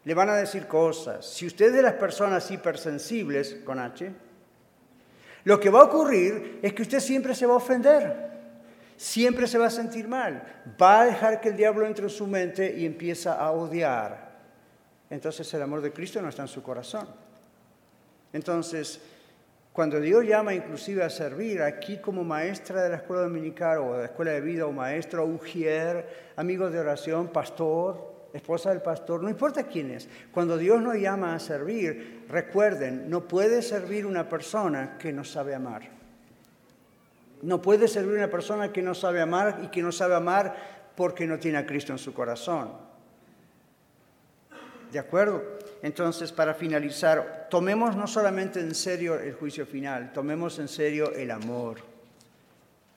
le 0.04 0.14
van 0.14 0.30
a 0.30 0.36
decir 0.36 0.68
cosas. 0.68 1.26
Si 1.26 1.46
usted 1.46 1.68
es 1.68 1.74
de 1.74 1.82
las 1.82 1.94
personas 1.94 2.50
hipersensibles, 2.50 3.58
con 3.66 3.80
H, 3.80 4.12
lo 5.44 5.60
que 5.60 5.70
va 5.70 5.82
a 5.82 5.84
ocurrir 5.84 6.60
es 6.62 6.74
que 6.74 6.84
usted 6.84 7.00
siempre 7.00 7.36
se 7.36 7.46
va 7.46 7.54
a 7.54 7.58
ofender, 7.58 8.35
siempre 8.98 9.48
se 9.48 9.58
va 9.58 9.68
a 9.68 9.72
sentir 9.72 10.08
mal, 10.08 10.44
va 10.82 11.02
a 11.02 11.06
dejar 11.06 11.42
que 11.42 11.50
el 11.50 11.58
diablo 11.58 11.86
entre 11.86 12.06
en 12.06 12.10
su 12.10 12.28
mente 12.28 12.76
y 12.78 12.86
empieza 12.86 13.34
a 13.34 13.52
odiar. 13.52 14.26
Entonces 15.10 15.54
el 15.54 15.62
amor 15.62 15.82
de 15.82 15.92
Cristo 15.92 16.22
no 16.22 16.30
está 16.30 16.44
en 16.44 16.48
su 16.48 16.64
corazón. 16.64 17.08
Entonces, 18.34 19.00
cuando 19.72 20.00
Dios 20.00 20.26
llama 20.26 20.54
inclusive 20.54 21.04
a 21.04 21.10
servir, 21.10 21.62
aquí 21.62 21.98
como 21.98 22.24
maestra 22.24 22.84
de 22.84 22.90
la 22.90 22.96
escuela 22.98 23.24
dominical 23.24 23.80
o 23.80 23.94
de 23.94 24.00
la 24.00 24.06
escuela 24.06 24.32
de 24.32 24.42
vida 24.42 24.66
o 24.66 24.72
maestro, 24.72 25.26
ujier, 25.26 26.32
amigo 26.36 26.70
de 26.70 26.80
oración, 26.80 27.28
pastor, 27.28 28.16
esposa 28.34 28.70
del 28.70 28.82
pastor, 28.82 29.22
no 29.22 29.30
importa 29.30 29.64
quién 29.64 29.92
es. 29.92 30.10
Cuando 30.32 30.58
Dios 30.58 30.82
nos 30.82 30.96
llama 30.96 31.36
a 31.36 31.40
servir, 31.40 32.26
recuerden, 32.30 33.10
no 33.10 33.28
puede 33.28 33.62
servir 33.62 34.06
una 34.06 34.28
persona 34.28 34.98
que 34.98 35.14
no 35.14 35.24
sabe 35.24 35.56
amar. 35.56 35.84
No 37.46 37.62
puede 37.62 37.88
servir 37.88 38.16
una 38.16 38.32
persona 38.32 38.74
que 38.74 38.82
no 38.82 38.96
sabe 38.96 39.22
amar 39.22 39.60
y 39.64 39.68
que 39.68 39.84
no 39.84 39.92
sabe 39.92 40.16
amar 40.16 40.56
porque 40.96 41.28
no 41.28 41.38
tiene 41.38 41.60
a 41.60 41.66
Cristo 41.66 41.92
en 41.92 42.00
su 42.00 42.12
corazón. 42.12 42.72
¿De 44.92 44.98
acuerdo? 44.98 45.44
Entonces, 45.84 46.32
para 46.32 46.56
finalizar, 46.56 47.48
tomemos 47.52 47.96
no 47.96 48.08
solamente 48.08 48.60
en 48.60 48.74
serio 48.74 49.20
el 49.20 49.36
juicio 49.36 49.68
final, 49.68 50.12
tomemos 50.12 50.58
en 50.58 50.68
serio 50.68 51.14
el 51.14 51.30
amor. 51.30 51.82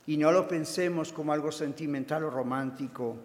Y 0.07 0.17
no 0.17 0.33
lo 0.33 0.49
pensemos 0.49 1.13
como 1.13 1.35
algo 1.35 1.53
sentimental 1.53 2.25
o 2.25 2.31
romántico. 2.31 3.19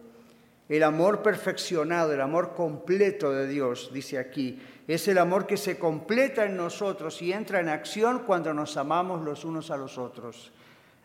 El 0.67 0.83
amor 0.83 1.23
perfeccionado, 1.23 2.11
el 2.11 2.19
amor 2.19 2.53
completo 2.53 3.31
de 3.31 3.47
Dios, 3.47 3.91
dice 3.93 4.17
aquí, 4.17 4.61
es 4.89 5.07
el 5.07 5.17
amor 5.17 5.47
que 5.47 5.55
se 5.55 5.79
completa 5.79 6.43
en 6.43 6.57
nosotros 6.57 7.21
y 7.21 7.31
entra 7.31 7.61
en 7.61 7.69
acción 7.69 8.23
cuando 8.25 8.53
nos 8.53 8.75
amamos 8.75 9.23
los 9.23 9.45
unos 9.45 9.71
a 9.71 9.77
los 9.77 9.97
otros. 9.97 10.51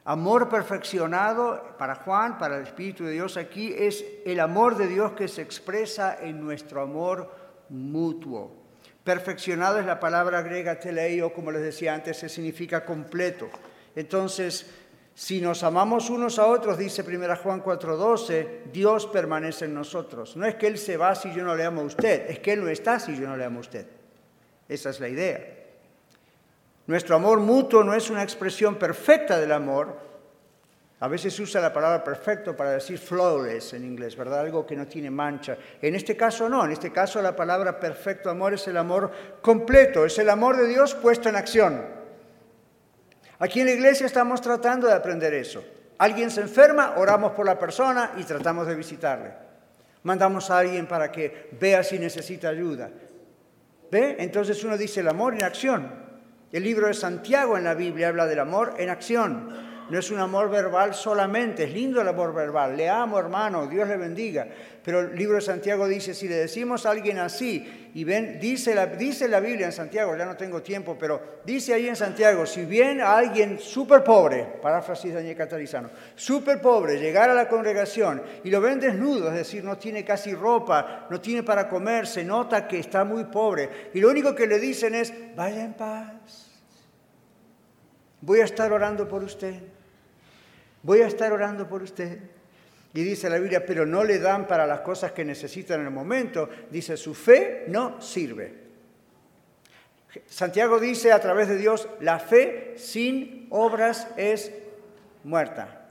Amor 0.05 0.49
perfeccionado 0.49 1.75
para 1.79 1.97
Juan, 1.97 2.39
para 2.39 2.57
el 2.57 2.63
Espíritu 2.63 3.05
de 3.05 3.13
Dios 3.13 3.37
aquí, 3.37 3.75
es 3.77 4.05
el 4.25 4.41
amor 4.41 4.77
de 4.77 4.87
Dios 4.87 5.13
que 5.13 5.29
se 5.29 5.43
expresa 5.43 6.19
en 6.21 6.41
nuestro 6.41 6.81
amor 6.81 7.31
mutuo. 7.69 8.53
Perfeccionado 9.05 9.79
es 9.79 9.87
la 9.87 10.01
palabra 10.01 10.43
griega 10.43 10.79
teleio, 10.79 11.33
como 11.33 11.51
les 11.51 11.63
decía 11.63 11.95
antes, 11.95 12.17
se 12.19 12.29
significa 12.29 12.85
completo. 12.85 13.49
Entonces, 13.95 14.71
si 15.15 15.41
nos 15.41 15.65
amamos 15.65 16.11
unos 16.11 16.39
a 16.39 16.47
otros, 16.47 16.79
dice 16.79 17.03
1 17.03 17.37
Juan 17.37 17.63
4:12, 17.63 18.71
Dios 18.73 19.07
permanece 19.07 19.65
en 19.65 19.75
nosotros. 19.75 20.37
No 20.37 20.47
es 20.47 20.55
que 20.55 20.69
Él 20.69 20.79
se 20.79 20.97
va 20.97 21.15
si 21.15 21.35
yo 21.35 21.43
no 21.43 21.57
le 21.57 21.65
amo 21.65 21.81
a 21.81 21.85
usted, 21.85 22.31
es 22.31 22.39
que 22.39 22.53
Él 22.53 22.63
no 22.63 22.69
está 22.69 23.01
si 23.01 23.17
yo 23.17 23.27
no 23.27 23.37
le 23.37 23.45
amo 23.45 23.59
a 23.59 23.63
usted. 23.63 23.87
Esa 24.69 24.91
es 24.91 25.01
la 25.01 25.09
idea. 25.09 25.58
Nuestro 26.89 27.17
amor 27.17 27.41
mutuo 27.41 27.85
no 27.85 27.93
es 27.93 28.09
una 28.09 28.23
expresión 28.23 28.77
perfecta 28.77 29.39
del 29.39 29.53
amor, 29.53 29.95
a 31.01 31.07
veces 31.07 31.35
se 31.35 31.43
usa 31.43 31.61
la 31.61 31.71
palabra 31.71 32.03
perfecto 32.03 32.57
para 32.57 32.71
decir 32.71 32.99
flawless 32.99 33.75
en 33.75 33.85
inglés, 33.85 34.17
¿verdad? 34.17 34.41
Algo 34.41 34.67
que 34.67 34.75
no 34.75 34.87
tiene 34.87 35.11
mancha. 35.11 35.59
En 35.83 35.95
este 35.95 36.17
caso 36.17 36.49
no, 36.49 36.65
en 36.65 36.73
este 36.73 36.91
caso 36.91 37.21
la 37.21 37.37
palabra 37.37 37.79
perfecto 37.79 38.31
amor 38.31 38.55
es 38.55 38.67
el 38.69 38.79
amor 38.79 39.13
completo, 39.43 40.07
es 40.07 40.19
el 40.19 40.31
amor 40.31 40.57
de 40.57 40.67
Dios 40.67 40.95
puesto 40.95 41.29
en 41.29 41.37
acción. 41.37 41.85
Aquí 43.39 43.61
en 43.61 43.67
la 43.67 43.73
iglesia 43.73 44.07
estamos 44.07 44.41
tratando 44.41 44.87
de 44.87 44.95
aprender 44.95 45.35
eso. 45.35 45.63
Alguien 45.99 46.31
se 46.31 46.41
enferma, 46.41 46.95
oramos 46.97 47.33
por 47.33 47.45
la 47.45 47.59
persona 47.59 48.13
y 48.17 48.25
tratamos 48.25 48.67
de 48.67 48.75
visitarle. 48.75 49.35
Mandamos 50.05 50.51
a 50.51 50.59
alguien 50.59 50.87
para 50.87 51.13
que 51.13 51.51
vea 51.61 51.85
si 51.85 51.99
necesita 51.99 52.49
ayuda. 52.49 52.89
¿Ve? 53.91 54.17
Entonces 54.21 54.65
uno 54.65 54.79
dice 54.79 55.01
el 55.01 55.09
amor 55.09 55.35
en 55.35 55.45
acción. 55.45 56.08
El 56.51 56.65
libro 56.65 56.87
de 56.87 56.95
Santiago 56.95 57.59
en 57.59 57.65
la 57.65 57.75
Biblia 57.75 58.09
habla 58.09 58.27
del 58.27 58.41
amor 58.41 58.75
en 58.79 58.89
acción. 58.89 59.69
No 59.91 59.99
es 59.99 60.11
un 60.11 60.19
amor 60.19 60.51
verbal 60.51 60.95
solamente, 60.95 61.65
es 61.65 61.73
lindo 61.73 62.03
el 62.03 62.09
amor 62.09 62.35
verbal. 62.35 62.77
Le 62.77 62.91
amo, 62.91 63.19
hermano, 63.19 63.67
Dios 63.67 63.89
le 63.89 63.97
bendiga. 63.97 64.47
Pero 64.85 65.01
el 65.01 65.17
libro 65.17 65.37
de 65.37 65.41
Santiago 65.41 65.89
dice, 65.89 66.13
si 66.13 66.29
le 66.29 66.37
decimos 66.37 66.85
a 66.85 66.91
alguien 66.91 67.19
así, 67.19 67.91
y 67.95 68.05
ven, 68.05 68.39
dice 68.39 68.75
la, 68.75 68.87
la 68.87 69.41
Biblia 69.41 69.67
en 69.67 69.73
Santiago, 69.73 70.15
ya 70.15 70.27
no 70.27 70.37
tengo 70.37 70.63
tiempo, 70.63 70.97
pero 70.99 71.41
dice 71.45 71.73
ahí 71.73 71.89
en 71.89 71.97
Santiago, 71.97 72.45
si 72.45 72.67
viene 72.67 73.03
a 73.03 73.17
alguien 73.17 73.59
súper 73.59 74.05
pobre, 74.05 74.45
paráfrasis 74.61 75.11
de 75.11 75.17
Daniel 75.17 75.37
Catarizano, 75.37 75.91
súper 76.15 76.61
pobre, 76.61 76.99
llegar 76.99 77.31
a 77.31 77.35
la 77.35 77.49
congregación 77.49 78.23
y 78.45 78.51
lo 78.51 78.61
ven 78.61 78.81
desnudo, 78.81 79.29
es 79.29 79.35
decir, 79.35 79.65
no 79.65 79.79
tiene 79.79 80.05
casi 80.05 80.35
ropa, 80.35 81.07
no 81.11 81.19
tiene 81.21 81.43
para 81.43 81.67
comer, 81.67 82.07
se 82.07 82.25
nota 82.25 82.69
que 82.69 82.79
está 82.79 83.05
muy 83.05 83.25
pobre, 83.25 83.91
y 83.95 84.01
lo 84.01 84.11
único 84.11 84.35
que 84.35 84.47
le 84.47 84.59
dicen 84.59 84.95
es, 84.95 85.13
vaya 85.35 85.65
en 85.65 85.73
paz, 85.75 86.38
voy 88.21 88.41
a 88.41 88.45
estar 88.45 88.73
orando 88.73 89.09
por 89.09 89.23
usted 89.23 89.55
voy 90.83 91.03
a 91.03 91.07
estar 91.07 91.33
orando 91.33 91.69
por 91.69 91.83
usted. 91.83 92.19
Y 92.95 93.03
dice 93.03 93.29
la 93.29 93.39
Biblia, 93.39 93.65
pero 93.65 93.85
no 93.85 94.03
le 94.03 94.19
dan 94.19 94.47
para 94.47 94.67
las 94.67 94.81
cosas 94.81 95.13
que 95.13 95.25
necesitan 95.25 95.81
en 95.81 95.87
el 95.87 95.93
momento. 95.93 96.49
Dice, 96.71 96.97
su 96.97 97.15
fe 97.15 97.65
no 97.69 98.01
sirve. 98.01 98.69
Santiago 100.27 100.81
dice 100.81 101.13
a 101.13 101.21
través 101.21 101.49
de 101.49 101.59
Dios, 101.59 101.89
la 102.01 102.19
fe 102.19 102.75
sin 102.77 103.47
obras 103.51 104.09
es 104.17 104.53
muerta. 105.23 105.91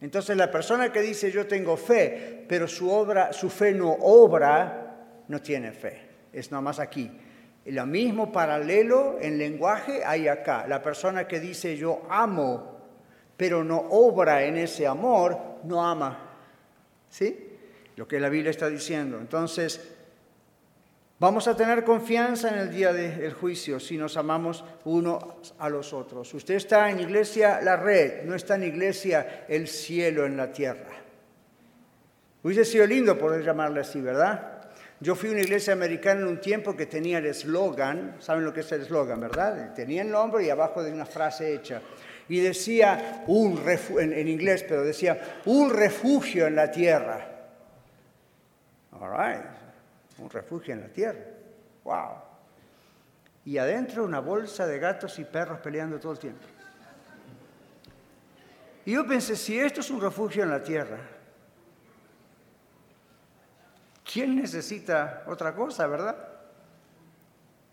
Entonces 0.00 0.34
la 0.38 0.50
persona 0.50 0.90
que 0.90 1.02
dice 1.02 1.30
yo 1.30 1.46
tengo 1.46 1.76
fe, 1.76 2.46
pero 2.48 2.66
su, 2.66 2.90
obra, 2.90 3.34
su 3.34 3.50
fe 3.50 3.72
no 3.72 3.92
obra, 4.00 4.96
no 5.28 5.42
tiene 5.42 5.72
fe. 5.72 6.00
Es 6.32 6.50
nomás 6.50 6.80
aquí. 6.80 7.10
Lo 7.66 7.86
mismo 7.86 8.32
paralelo 8.32 9.18
en 9.20 9.38
lenguaje 9.38 10.02
hay 10.04 10.28
acá. 10.28 10.66
La 10.66 10.82
persona 10.82 11.28
que 11.28 11.40
dice 11.40 11.76
yo 11.76 12.02
amo 12.08 12.80
pero 13.40 13.64
no 13.64 13.78
obra 13.78 14.44
en 14.44 14.58
ese 14.58 14.86
amor, 14.86 15.34
no 15.64 15.82
ama. 15.82 16.18
¿Sí? 17.08 17.56
Lo 17.96 18.06
que 18.06 18.20
la 18.20 18.28
Biblia 18.28 18.50
está 18.50 18.68
diciendo. 18.68 19.16
Entonces, 19.18 19.80
vamos 21.18 21.48
a 21.48 21.56
tener 21.56 21.82
confianza 21.82 22.50
en 22.50 22.58
el 22.58 22.70
día 22.70 22.92
del 22.92 23.32
juicio 23.32 23.80
si 23.80 23.96
nos 23.96 24.18
amamos 24.18 24.62
uno 24.84 25.36
a 25.58 25.70
los 25.70 25.94
otros. 25.94 26.34
Usted 26.34 26.56
está 26.56 26.90
en 26.90 27.00
iglesia 27.00 27.62
la 27.62 27.76
red, 27.76 28.24
no 28.24 28.34
está 28.34 28.56
en 28.56 28.64
iglesia 28.64 29.46
el 29.48 29.68
cielo 29.68 30.26
en 30.26 30.36
la 30.36 30.52
tierra. 30.52 30.92
Hubiese 32.42 32.66
sido 32.66 32.86
lindo 32.86 33.18
poder 33.18 33.42
llamarle 33.42 33.80
así, 33.80 34.02
¿verdad? 34.02 34.59
Yo 35.02 35.14
fui 35.14 35.30
a 35.30 35.32
una 35.32 35.40
iglesia 35.40 35.72
americana 35.72 36.20
en 36.20 36.26
un 36.26 36.40
tiempo 36.42 36.76
que 36.76 36.84
tenía 36.84 37.18
el 37.18 37.26
eslogan, 37.26 38.16
¿saben 38.20 38.44
lo 38.44 38.52
que 38.52 38.60
es 38.60 38.70
el 38.72 38.82
eslogan, 38.82 39.18
verdad? 39.18 39.72
Tenía 39.74 40.02
el 40.02 40.10
nombre 40.10 40.44
y 40.44 40.50
abajo 40.50 40.82
de 40.82 40.92
una 40.92 41.06
frase 41.06 41.54
hecha. 41.54 41.80
Y 42.28 42.40
decía, 42.40 43.24
un 43.26 43.62
en, 43.98 44.12
en 44.12 44.28
inglés, 44.28 44.64
pero 44.68 44.84
decía, 44.84 45.40
un 45.46 45.70
refugio 45.70 46.46
en 46.46 46.54
la 46.54 46.70
tierra. 46.70 47.26
All 48.92 49.10
right, 49.10 49.44
un 50.18 50.28
refugio 50.28 50.74
en 50.74 50.82
la 50.82 50.88
tierra. 50.88 51.24
Wow. 51.82 52.10
Y 53.46 53.56
adentro 53.56 54.04
una 54.04 54.20
bolsa 54.20 54.66
de 54.66 54.78
gatos 54.78 55.18
y 55.18 55.24
perros 55.24 55.60
peleando 55.60 55.98
todo 55.98 56.12
el 56.12 56.18
tiempo. 56.18 56.44
Y 58.84 58.92
yo 58.92 59.06
pensé, 59.06 59.34
si 59.34 59.58
esto 59.58 59.80
es 59.80 59.90
un 59.90 60.00
refugio 60.00 60.42
en 60.42 60.50
la 60.50 60.62
tierra, 60.62 60.98
¿quién 64.10 64.36
necesita 64.36 65.24
otra 65.26 65.54
cosa, 65.54 65.86
verdad? 65.86 66.16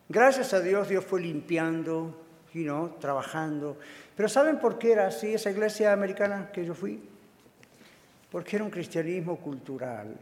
Gracias 0.09 0.53
a 0.53 0.59
Dios, 0.59 0.87
Dios 0.87 1.03
fue 1.03 1.21
limpiando, 1.21 2.25
you 2.53 2.63
know, 2.63 2.95
trabajando. 2.99 3.77
Pero 4.15 4.29
¿saben 4.29 4.59
por 4.59 4.77
qué 4.77 4.93
era 4.93 5.07
así 5.07 5.33
esa 5.33 5.51
iglesia 5.51 5.91
americana 5.91 6.49
que 6.51 6.65
yo 6.65 6.73
fui? 6.73 7.01
Porque 8.31 8.55
era 8.55 8.65
un 8.65 8.71
cristianismo 8.71 9.37
cultural. 9.37 10.15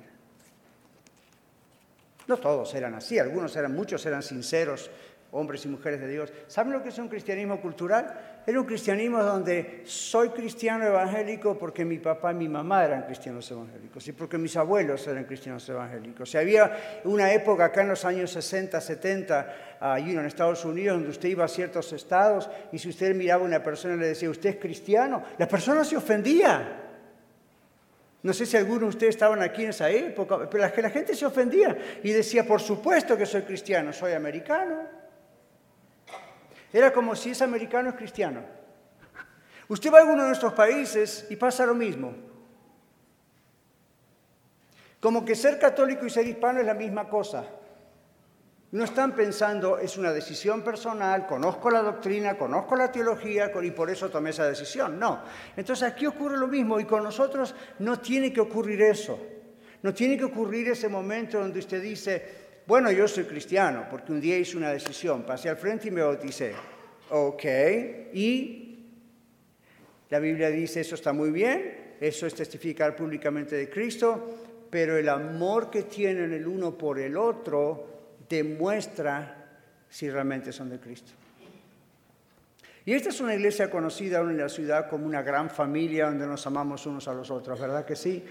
No 2.28 2.38
todos 2.38 2.74
eran 2.74 2.96
así, 2.96 3.20
algunos 3.20 3.56
eran, 3.56 3.76
muchos 3.76 4.04
eran 4.06 4.24
sinceros, 4.24 4.90
hombres 5.32 5.66
y 5.66 5.68
mujeres 5.68 6.00
de 6.00 6.08
Dios. 6.08 6.32
¿Saben 6.48 6.74
lo 6.74 6.82
que 6.82 6.90
es 6.90 6.98
un 6.98 7.10
cristianismo 7.10 7.60
cultural? 7.60 8.42
Era 8.48 8.60
un 8.60 8.66
cristianismo 8.66 9.22
donde 9.22 9.82
soy 9.86 10.30
cristiano 10.30 10.86
evangélico 10.86 11.58
porque 11.58 11.84
mi 11.84 11.98
papá 11.98 12.32
y 12.32 12.36
mi 12.36 12.48
mamá 12.48 12.86
eran 12.86 13.04
cristianos 13.04 13.50
evangélicos 13.52 14.08
y 14.08 14.12
porque 14.14 14.38
mis 14.38 14.56
abuelos 14.56 15.06
eran 15.08 15.26
cristianos 15.26 15.68
evangélicos. 15.68 16.34
Y 16.34 16.38
había 16.38 17.02
una 17.06 17.34
época 17.34 17.66
acá 17.66 17.82
en 17.82 17.90
los 17.90 18.06
años 18.06 18.32
60, 18.32 18.80
70, 18.80 19.56
en 19.98 20.26
Estados 20.26 20.64
Unidos, 20.64 20.98
donde 20.98 21.10
usted 21.10 21.30
iba 21.30 21.44
a 21.44 21.50
ciertos 21.50 21.92
estados 21.92 22.50
y 22.72 22.80
si 22.80 22.90
usted 22.90 23.16
miraba 23.16 23.44
a 23.44 23.48
una 23.48 23.64
persona 23.64 23.96
y 23.96 24.00
le 24.00 24.08
decía, 24.08 24.30
¿usted 24.30 24.52
es 24.52 24.56
cristiano? 24.58 25.24
La 25.38 25.48
persona 25.48 25.84
se 25.84 25.98
ofendía. 25.98 26.82
No 28.24 28.34
sé 28.34 28.46
si 28.46 28.58
algunos 28.58 28.82
de 28.82 28.88
ustedes 28.88 29.16
estaban 29.16 29.42
aquí 29.44 29.64
en 29.64 29.70
esa 29.70 29.90
época, 29.90 30.50
pero 30.50 30.64
la 30.64 30.90
gente 30.90 31.14
se 31.14 31.26
ofendía 31.26 31.78
y 32.02 32.12
decía, 32.12 32.44
por 32.44 32.60
supuesto 32.60 33.16
que 33.18 33.26
soy 33.26 33.44
cristiano, 33.44 33.94
soy 33.94 34.14
americano. 34.14 34.95
Era 36.76 36.92
como 36.92 37.16
si 37.16 37.30
ese 37.30 37.46
americano 37.46 37.88
es 37.88 37.96
cristiano. 37.96 38.42
Usted 39.70 39.94
va 39.94 40.00
a 40.00 40.02
alguno 40.02 40.24
de 40.24 40.28
nuestros 40.28 40.52
países 40.52 41.26
y 41.30 41.38
pasa 41.38 41.66
lo 41.66 41.74
mismo. 41.74 42.14
Como 45.00 45.24
que 45.24 45.36
ser 45.36 45.58
católico 45.58 46.06
y 46.06 46.10
ser 46.10 46.28
hispano 46.28 46.60
es 46.60 46.66
la 46.66 46.74
misma 46.74 47.08
cosa. 47.08 47.46
No 48.74 48.84
están 48.84 49.16
pensando, 49.16 49.78
es 49.78 49.98
una 49.98 50.12
decisión 50.12 50.64
personal, 50.64 51.26
conozco 51.26 51.70
la 51.70 51.82
doctrina, 51.82 52.38
conozco 52.38 52.76
la 52.76 52.92
teología 52.92 53.54
y 53.64 53.72
por 53.72 53.90
eso 53.90 54.10
tomé 54.10 54.32
esa 54.32 54.46
decisión. 54.46 55.00
No. 55.00 55.22
Entonces 55.56 55.90
aquí 55.90 56.06
ocurre 56.06 56.36
lo 56.36 56.48
mismo 56.48 56.78
y 56.78 56.84
con 56.84 57.04
nosotros 57.04 57.56
no 57.80 58.02
tiene 58.02 58.34
que 58.34 58.42
ocurrir 58.42 58.82
eso. 58.82 59.18
No 59.82 59.94
tiene 59.94 60.18
que 60.18 60.26
ocurrir 60.26 60.68
ese 60.68 60.90
momento 60.90 61.40
donde 61.40 61.60
usted 61.60 61.82
dice, 61.82 62.45
bueno, 62.68 62.92
yo 62.92 63.08
soy 63.08 63.26
cristiano 63.26 63.86
porque 63.90 64.12
un 64.12 64.20
día 64.20 64.38
hice 64.38 64.58
una 64.58 64.72
decisión, 64.72 65.24
pasé 65.24 65.50
al 65.50 65.58
frente 65.58 65.88
y 65.88 65.92
me 65.92 66.02
bauticé. 66.02 66.54
Ok, 67.10 67.44
y 68.14 68.80
la 70.10 70.20
Biblia 70.20 70.50
dice, 70.50 70.82
eso 70.82 70.96
está 70.96 71.14
muy 71.14 71.30
bien, 71.30 71.96
eso 72.00 72.26
es 72.26 72.34
testificar 72.34 72.96
públicamente 72.96 73.56
de 73.56 73.70
Cristo, 73.70 74.68
pero 74.70 74.98
el 74.98 75.08
amor 75.10 75.70
que 75.70 75.84
tienen 75.84 76.34
el 76.34 76.48
uno 76.48 76.76
por 76.76 77.00
el 77.00 77.16
otro 77.18 77.88
demuestra 78.28 79.46
si 79.88 80.10
realmente 80.10 80.52
son 80.52 80.70
de 80.70 80.80
Cristo. 80.80 81.12
Y 82.86 82.94
esta 82.94 83.10
es 83.10 83.20
una 83.20 83.34
iglesia 83.34 83.70
conocida 83.70 84.20
en 84.20 84.38
la 84.38 84.50
ciudad 84.50 84.90
como 84.90 85.06
una 85.06 85.22
gran 85.24 85.50
familia 85.50 86.06
donde 86.06 86.28
nos 86.28 86.46
amamos 86.46 86.86
unos 86.86 87.08
a 87.08 87.14
los 87.14 87.32
otros, 87.32 87.60
¿verdad 87.60 87.86
que 87.86 87.96
sí? 87.96 88.24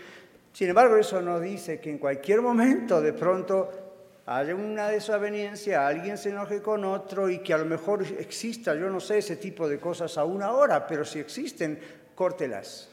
Sin 0.52 0.68
embargo, 0.68 0.96
eso 0.96 1.20
no 1.20 1.40
dice 1.40 1.80
que 1.80 1.90
en 1.90 1.98
cualquier 1.98 2.40
momento 2.40 3.00
de 3.00 3.12
pronto 3.12 3.83
haya 4.26 4.54
una 4.54 4.88
desaveniencia, 4.88 5.86
alguien 5.86 6.16
se 6.16 6.30
enoje 6.30 6.62
con 6.62 6.84
otro 6.84 7.28
y 7.28 7.40
que 7.40 7.52
a 7.52 7.58
lo 7.58 7.66
mejor 7.66 8.02
exista, 8.18 8.74
yo 8.74 8.88
no 8.88 9.00
sé, 9.00 9.18
ese 9.18 9.36
tipo 9.36 9.68
de 9.68 9.78
cosas 9.78 10.16
aún 10.16 10.42
ahora, 10.42 10.86
pero 10.86 11.04
si 11.04 11.18
existen, 11.18 11.78
córtelas. 12.14 12.88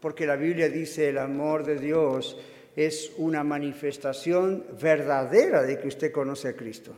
Porque 0.00 0.26
la 0.26 0.36
Biblia 0.36 0.68
dice 0.68 1.08
el 1.08 1.18
amor 1.18 1.64
de 1.64 1.78
Dios 1.78 2.36
es 2.76 3.12
una 3.16 3.42
manifestación 3.42 4.64
verdadera 4.80 5.62
de 5.62 5.78
que 5.78 5.88
usted 5.88 6.12
conoce 6.12 6.48
a 6.48 6.56
Cristo. 6.56 6.96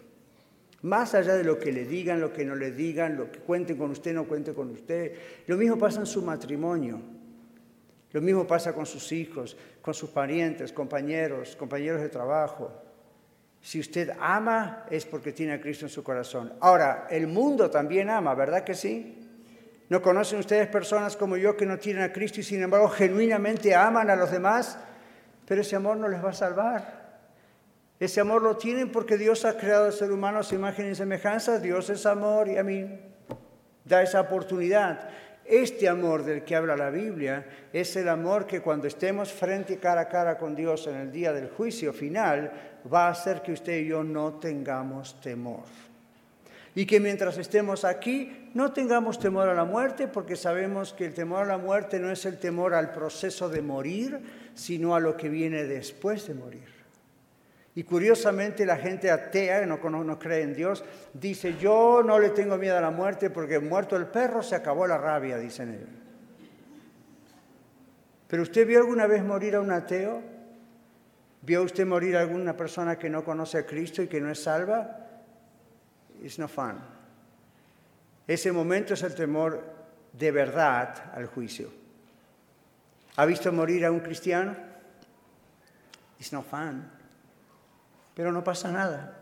Más 0.83 1.15
allá 1.15 1.35
de 1.35 1.45
lo 1.45 1.59
que 1.59 1.73
le 1.73 1.85
digan, 1.85 2.21
lo 2.21 2.33
que 2.33 2.45
no 2.45 2.55
le 2.55 2.71
digan, 2.71 3.17
lo 3.17 3.31
que 3.31 3.41
cuenten 3.41 3.77
con 3.77 3.91
usted, 3.91 4.15
no 4.15 4.27
cuente 4.27 4.55
con 4.55 4.71
usted. 4.71 5.15
Lo 5.47 5.57
mismo 5.57 5.79
pasa 5.79 6.01
en 6.01 6.07
su 6.07 6.23
matrimonio. 6.23 7.01
Lo 8.13 8.21
mismo 8.21 8.47
pasa 8.47 8.75
con 8.75 8.87
sus 8.87 9.13
hijos, 9.13 9.57
con 9.83 9.95
sus 9.95 10.11
parientes, 10.11 10.73
compañeros, 10.73 11.55
compañeros 11.57 12.01
de 12.01 12.09
trabajo. 12.09 12.89
Si 13.61 13.79
usted 13.79 14.11
ama 14.19 14.85
es 14.91 15.05
porque 15.05 15.33
tiene 15.33 15.53
a 15.55 15.61
Cristo 15.61 15.85
en 15.85 15.91
su 15.91 16.03
corazón. 16.03 16.53
Ahora, 16.61 17.07
el 17.11 17.27
mundo 17.27 17.71
también 17.71 18.09
ama, 18.09 18.35
¿verdad 18.35 18.65
que 18.65 18.75
sí? 18.75 19.19
¿No 19.91 20.01
conocen 20.01 20.39
ustedes 20.39 20.69
personas 20.69 21.17
como 21.17 21.37
yo 21.37 21.57
que 21.57 21.67
no 21.67 21.79
tienen 21.79 22.03
a 22.03 22.13
Cristo 22.13 22.41
y 22.41 22.45
sin 22.45 22.63
embargo 22.63 22.89
genuinamente 22.89 23.75
aman 23.75 24.09
a 24.09 24.17
los 24.17 24.31
demás? 24.31 24.79
Pero 25.47 25.63
ese 25.63 25.77
amor 25.77 25.97
no 25.97 26.09
les 26.09 26.25
va 26.25 26.31
a 26.31 26.35
salvar. 26.35 27.01
Ese 27.99 28.21
amor 28.21 28.41
lo 28.41 28.57
tienen 28.57 28.91
porque 28.91 29.19
Dios 29.19 29.45
ha 29.45 29.59
creado 29.59 29.87
al 29.87 29.93
ser 29.93 30.11
humano 30.11 30.39
a 30.39 30.43
su 30.43 30.55
imagen 30.55 30.91
y 30.91 30.95
semejanza. 30.95 31.59
Dios 31.59 31.91
es 31.91 32.07
amor 32.07 32.49
y 32.49 32.57
a 32.57 32.63
mí 32.63 32.89
da 33.85 34.03
esa 34.03 34.21
oportunidad. 34.21 35.11
Este 35.51 35.89
amor 35.89 36.25
del 36.25 36.45
que 36.45 36.55
habla 36.55 36.77
la 36.77 36.91
Biblia 36.91 37.45
es 37.73 37.97
el 37.97 38.09
amor 38.09 38.47
que 38.47 38.61
cuando 38.61 38.87
estemos 38.87 39.33
frente 39.33 39.79
cara 39.79 40.03
a 40.03 40.09
cara 40.09 40.39
con 40.39 40.55
Dios 40.55 40.87
en 40.87 40.95
el 40.95 41.11
día 41.11 41.33
del 41.33 41.49
juicio 41.49 41.93
final 41.93 42.53
va 42.91 43.09
a 43.09 43.11
hacer 43.11 43.43
que 43.43 43.51
usted 43.51 43.81
y 43.81 43.89
yo 43.89 44.05
no 44.05 44.35
tengamos 44.35 45.21
temor. 45.21 45.65
Y 46.77 46.87
que 46.87 47.01
mientras 47.01 47.37
estemos 47.37 47.85
aquí 47.85 48.49
no 48.55 48.73
tengamos 48.73 49.19
temor 49.19 49.49
a 49.49 49.55
la 49.55 49.65
muerte 49.65 50.07
porque 50.07 50.37
sabemos 50.37 50.93
que 50.93 51.07
el 51.07 51.15
temor 51.15 51.43
a 51.43 51.57
la 51.57 51.59
muerte 51.59 51.99
no 51.99 52.13
es 52.13 52.25
el 52.27 52.39
temor 52.39 52.73
al 52.73 52.93
proceso 52.93 53.49
de 53.49 53.61
morir, 53.61 54.21
sino 54.55 54.95
a 54.95 55.01
lo 55.01 55.17
que 55.17 55.29
viene 55.29 55.65
después 55.65 56.29
de 56.29 56.35
morir. 56.35 56.80
Y 57.81 57.83
curiosamente 57.83 58.66
la 58.66 58.76
gente 58.76 59.11
atea, 59.11 59.64
no, 59.64 59.78
no 59.78 60.18
cree 60.18 60.43
en 60.43 60.53
Dios, 60.53 60.85
dice, 61.14 61.57
yo 61.57 62.03
no 62.05 62.18
le 62.18 62.28
tengo 62.28 62.59
miedo 62.59 62.76
a 62.76 62.81
la 62.83 62.91
muerte 62.91 63.31
porque 63.31 63.59
muerto 63.59 63.97
el 63.97 64.05
perro 64.05 64.43
se 64.43 64.55
acabó 64.55 64.87
la 64.87 64.99
rabia, 64.99 65.39
dicen 65.39 65.72
ellos. 65.72 65.89
¿Pero 68.28 68.43
usted 68.43 68.66
vio 68.66 68.81
alguna 68.81 69.07
vez 69.07 69.24
morir 69.24 69.55
a 69.55 69.62
un 69.62 69.70
ateo? 69.70 70.22
¿Vio 71.41 71.62
usted 71.62 71.87
morir 71.87 72.18
a 72.18 72.20
alguna 72.20 72.55
persona 72.55 72.99
que 72.99 73.09
no 73.09 73.24
conoce 73.24 73.57
a 73.57 73.64
Cristo 73.64 74.03
y 74.03 74.09
que 74.09 74.20
no 74.20 74.31
es 74.31 74.43
salva? 74.43 75.07
It's 76.22 76.39
no 76.39 76.49
fun. 76.49 76.78
Ese 78.26 78.53
momento 78.53 78.93
es 78.93 79.03
el 79.05 79.14
temor 79.14 79.64
de 80.12 80.31
verdad 80.31 81.12
al 81.14 81.24
juicio. 81.28 81.70
¿Ha 83.16 83.24
visto 83.24 83.51
morir 83.51 83.87
a 83.87 83.91
un 83.91 84.01
cristiano? 84.01 84.55
It's 86.18 86.31
no 86.31 86.43
fun. 86.43 87.00
Pero 88.15 88.33
no 88.33 88.43
pasa 88.45 88.71
nada. 88.71 89.17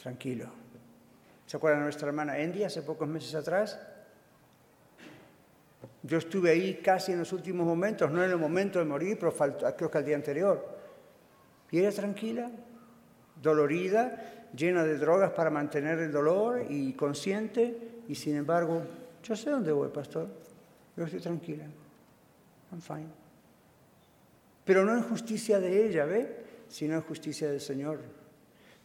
Tranquilo. 0.00 0.48
¿Se 1.46 1.56
acuerdan 1.56 1.80
de 1.80 1.84
nuestra 1.84 2.08
hermana 2.08 2.38
Endy 2.38 2.64
hace 2.64 2.82
pocos 2.82 3.08
meses 3.08 3.34
atrás? 3.34 3.78
Yo 6.02 6.18
estuve 6.18 6.50
ahí 6.50 6.80
casi 6.82 7.12
en 7.12 7.18
los 7.18 7.32
últimos 7.32 7.66
momentos, 7.66 8.10
no 8.10 8.22
en 8.24 8.30
el 8.30 8.38
momento 8.38 8.78
de 8.78 8.84
morir, 8.84 9.18
pero 9.18 9.34
creo 9.76 9.90
que 9.90 9.98
al 9.98 10.04
día 10.04 10.16
anterior. 10.16 10.78
Y 11.70 11.80
ella 11.80 11.92
tranquila, 11.92 12.50
dolorida, 13.40 14.48
llena 14.54 14.84
de 14.84 14.96
drogas 14.96 15.32
para 15.32 15.50
mantener 15.50 15.98
el 15.98 16.12
dolor 16.12 16.64
y 16.68 16.92
consciente, 16.94 18.02
y 18.08 18.14
sin 18.14 18.36
embargo, 18.36 18.82
yo 19.22 19.36
sé 19.36 19.50
dónde 19.50 19.72
voy, 19.72 19.88
pastor. 19.88 20.28
Yo 20.96 21.04
estoy 21.04 21.20
tranquila. 21.20 21.64
I'm 22.72 22.80
fine. 22.80 23.08
Pero 24.64 24.84
no 24.84 24.94
en 24.94 25.02
justicia 25.02 25.58
de 25.58 25.86
ella, 25.86 26.04
¿ve? 26.04 26.36
Sino 26.70 26.94
en 26.94 27.02
justicia 27.02 27.50
del 27.50 27.60
Señor. 27.60 27.98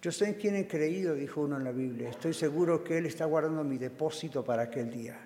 Yo 0.02 0.12
sé 0.12 0.26
en 0.26 0.34
quién 0.34 0.56
he 0.56 0.68
creído, 0.68 1.16
dijo 1.16 1.42
uno 1.42 1.58
en 1.58 1.64
la 1.64 1.72
Biblia. 1.72 2.10
Estoy 2.10 2.34
seguro 2.34 2.84
que 2.84 2.98
Él 2.98 3.06
está 3.06 3.26
guardando 3.26 3.64
mi 3.64 3.78
depósito 3.78 4.44
para 4.44 4.64
aquel 4.64 4.92
día. 4.92 5.18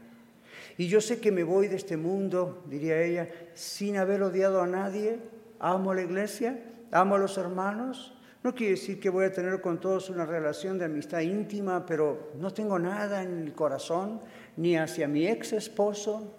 Y 0.78 0.88
yo 0.88 1.02
sé 1.02 1.20
que 1.20 1.32
me 1.32 1.44
voy 1.44 1.68
de 1.68 1.76
este 1.76 1.98
mundo, 1.98 2.64
diría 2.68 3.02
ella, 3.02 3.28
sin 3.54 3.98
haber 3.98 4.22
odiado 4.22 4.62
a 4.62 4.68
nadie. 4.68 5.20
Amo 5.60 5.92
a 5.92 5.96
la 5.96 6.04
iglesia, 6.04 6.64
amo 6.92 7.16
a 7.16 7.20
los 7.20 7.38
hermanos. 7.38 8.14
No 8.44 8.56
quiere 8.56 8.76
decir 8.76 9.00
que 9.00 9.10
voy 9.10 9.26
a 9.26 9.34
tener 9.34 9.60
con 9.60 9.82
todos 9.82 10.10
una 10.10 10.26
relación 10.26 10.78
de 10.78 10.86
amistad 10.86 11.20
íntima, 11.20 11.86
pero 11.86 12.32
no 12.40 12.54
tengo 12.54 12.80
nada 12.80 13.22
en 13.24 13.40
el 13.40 13.54
corazón, 13.54 14.22
ni 14.56 14.78
hacia 14.78 15.08
mi 15.08 15.28
ex 15.28 15.52
esposo. 15.52 16.36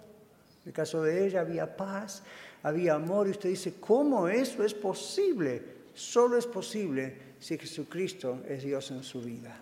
En 0.63 0.69
el 0.69 0.73
caso 0.73 1.03
de 1.03 1.27
ella 1.27 1.41
había 1.41 1.77
paz, 1.77 2.23
había 2.63 2.95
amor. 2.95 3.27
Y 3.27 3.31
usted 3.31 3.49
dice, 3.49 3.75
¿cómo 3.79 4.27
eso 4.27 4.63
es 4.63 4.73
posible? 4.73 5.80
Solo 5.93 6.37
es 6.37 6.45
posible 6.45 7.35
si 7.39 7.57
Jesucristo 7.57 8.41
es 8.47 8.63
Dios 8.63 8.91
en 8.91 9.03
su 9.03 9.21
vida. 9.21 9.57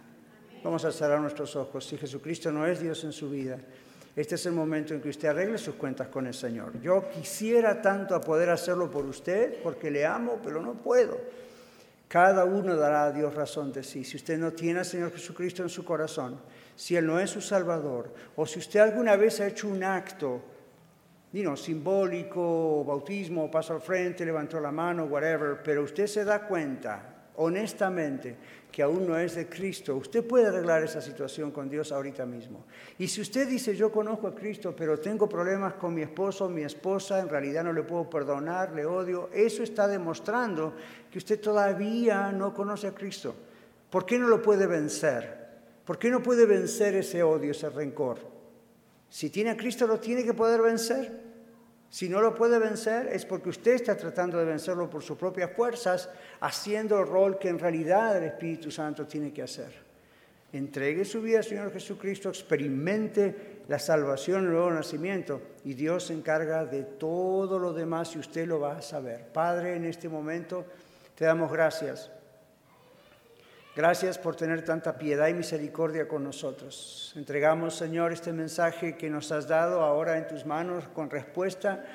Vamos 0.63 0.83
a 0.85 0.91
cerrar 0.91 1.21
nuestros 1.21 1.55
ojos. 1.55 1.85
Si 1.85 1.97
Jesucristo 1.97 2.51
no 2.51 2.67
es 2.67 2.81
Dios 2.81 3.03
en 3.03 3.13
su 3.13 3.29
vida, 3.29 3.59
este 4.15 4.35
es 4.35 4.45
el 4.45 4.51
momento 4.51 4.93
en 4.93 5.01
que 5.01 5.09
usted 5.09 5.29
arregle 5.29 5.57
sus 5.57 5.75
cuentas 5.75 6.09
con 6.09 6.27
el 6.27 6.33
Señor. 6.33 6.81
Yo 6.81 7.09
quisiera 7.09 7.81
tanto 7.81 8.19
poder 8.19 8.49
hacerlo 8.49 8.91
por 8.91 9.05
usted 9.05 9.61
porque 9.63 9.89
le 9.89 10.05
amo, 10.05 10.39
pero 10.43 10.61
no 10.61 10.73
puedo. 10.73 11.17
Cada 12.09 12.43
uno 12.43 12.75
dará 12.75 13.05
a 13.05 13.11
Dios 13.11 13.33
razón 13.35 13.71
de 13.71 13.83
sí. 13.83 14.03
Si 14.03 14.17
usted 14.17 14.37
no 14.37 14.51
tiene 14.51 14.79
al 14.79 14.85
Señor 14.85 15.13
Jesucristo 15.13 15.63
en 15.63 15.69
su 15.69 15.85
corazón, 15.85 16.39
si 16.75 16.95
Él 16.95 17.05
no 17.05 17.19
es 17.19 17.29
su 17.29 17.39
Salvador, 17.39 18.13
o 18.35 18.45
si 18.45 18.59
usted 18.59 18.79
alguna 18.79 19.15
vez 19.15 19.39
ha 19.39 19.47
hecho 19.47 19.67
un 19.67 19.83
acto 19.83 20.41
simbólico, 21.55 22.83
bautismo, 22.83 23.51
paso 23.51 23.73
al 23.73 23.81
frente, 23.81 24.25
levantó 24.25 24.59
la 24.59 24.71
mano, 24.71 25.05
whatever, 25.05 25.61
pero 25.63 25.83
usted 25.83 26.07
se 26.07 26.23
da 26.23 26.47
cuenta 26.47 27.19
honestamente 27.35 28.35
que 28.71 28.83
aún 28.83 29.07
no 29.07 29.17
es 29.17 29.35
de 29.35 29.47
Cristo, 29.47 29.95
usted 29.95 30.25
puede 30.25 30.47
arreglar 30.47 30.83
esa 30.83 31.01
situación 31.01 31.51
con 31.51 31.69
Dios 31.69 31.91
ahorita 31.91 32.25
mismo. 32.25 32.65
Y 32.97 33.07
si 33.07 33.21
usted 33.21 33.47
dice, 33.47 33.75
yo 33.75 33.91
conozco 33.91 34.27
a 34.27 34.35
Cristo, 34.35 34.75
pero 34.75 34.99
tengo 34.99 35.27
problemas 35.27 35.73
con 35.73 35.93
mi 35.93 36.01
esposo 36.01 36.49
mi 36.49 36.61
esposa, 36.63 37.19
en 37.19 37.29
realidad 37.29 37.63
no 37.63 37.73
le 37.73 37.83
puedo 37.83 38.09
perdonar, 38.09 38.73
le 38.73 38.85
odio, 38.85 39.29
eso 39.33 39.63
está 39.63 39.87
demostrando 39.87 40.73
que 41.11 41.17
usted 41.17 41.39
todavía 41.39 42.31
no 42.31 42.53
conoce 42.53 42.87
a 42.87 42.93
Cristo. 42.93 43.35
¿Por 43.89 44.05
qué 44.05 44.19
no 44.19 44.27
lo 44.27 44.41
puede 44.41 44.67
vencer? 44.67 45.39
¿Por 45.85 45.97
qué 45.97 46.11
no 46.11 46.21
puede 46.21 46.45
vencer 46.45 46.95
ese 46.95 47.23
odio, 47.23 47.51
ese 47.51 47.69
rencor? 47.69 48.38
Si 49.09 49.29
tiene 49.29 49.51
a 49.51 49.57
Cristo, 49.57 49.87
lo 49.87 49.99
tiene 49.99 50.23
que 50.23 50.33
poder 50.33 50.61
vencer. 50.61 51.29
Si 51.89 52.07
no 52.07 52.21
lo 52.21 52.35
puede 52.35 52.59
vencer 52.59 53.07
es 53.07 53.25
porque 53.25 53.49
usted 53.49 53.71
está 53.71 53.97
tratando 53.97 54.37
de 54.37 54.45
vencerlo 54.45 54.89
por 54.89 55.01
sus 55.01 55.17
propias 55.17 55.51
fuerzas, 55.55 56.09
haciendo 56.39 56.99
el 56.99 57.07
rol 57.07 57.39
que 57.39 57.49
en 57.49 57.57
realidad 57.57 58.15
el 58.17 58.25
Espíritu 58.25 58.69
Santo 58.69 59.07
tiene 59.07 59.33
que 59.33 59.41
hacer. 59.41 59.89
Entregue 60.53 61.03
su 61.05 61.21
vida 61.21 61.39
al 61.39 61.43
Señor 61.43 61.71
Jesucristo, 61.71 62.29
experimente 62.29 63.63
la 63.67 63.79
salvación, 63.79 64.45
el 64.45 64.51
nuevo 64.51 64.71
nacimiento 64.71 65.41
y 65.63 65.73
Dios 65.73 66.05
se 66.05 66.13
encarga 66.13 66.65
de 66.65 66.83
todo 66.83 67.59
lo 67.59 67.73
demás 67.73 68.15
y 68.15 68.19
usted 68.19 68.47
lo 68.47 68.59
va 68.59 68.77
a 68.77 68.81
saber. 68.81 69.25
Padre, 69.31 69.75
en 69.75 69.85
este 69.85 70.09
momento 70.09 70.65
te 71.15 71.25
damos 71.25 71.51
gracias 71.51 72.11
Gracias 73.75 74.17
por 74.17 74.35
tener 74.35 74.65
tanta 74.65 74.97
piedad 74.97 75.27
y 75.27 75.33
misericordia 75.33 76.07
con 76.07 76.23
nosotros. 76.23 77.13
Entregamos, 77.15 77.75
Señor, 77.75 78.11
este 78.11 78.33
mensaje 78.33 78.97
que 78.97 79.09
nos 79.09 79.31
has 79.31 79.47
dado 79.47 79.81
ahora 79.81 80.17
en 80.17 80.27
tus 80.27 80.45
manos 80.45 80.87
con 80.89 81.09
respuesta 81.09 81.85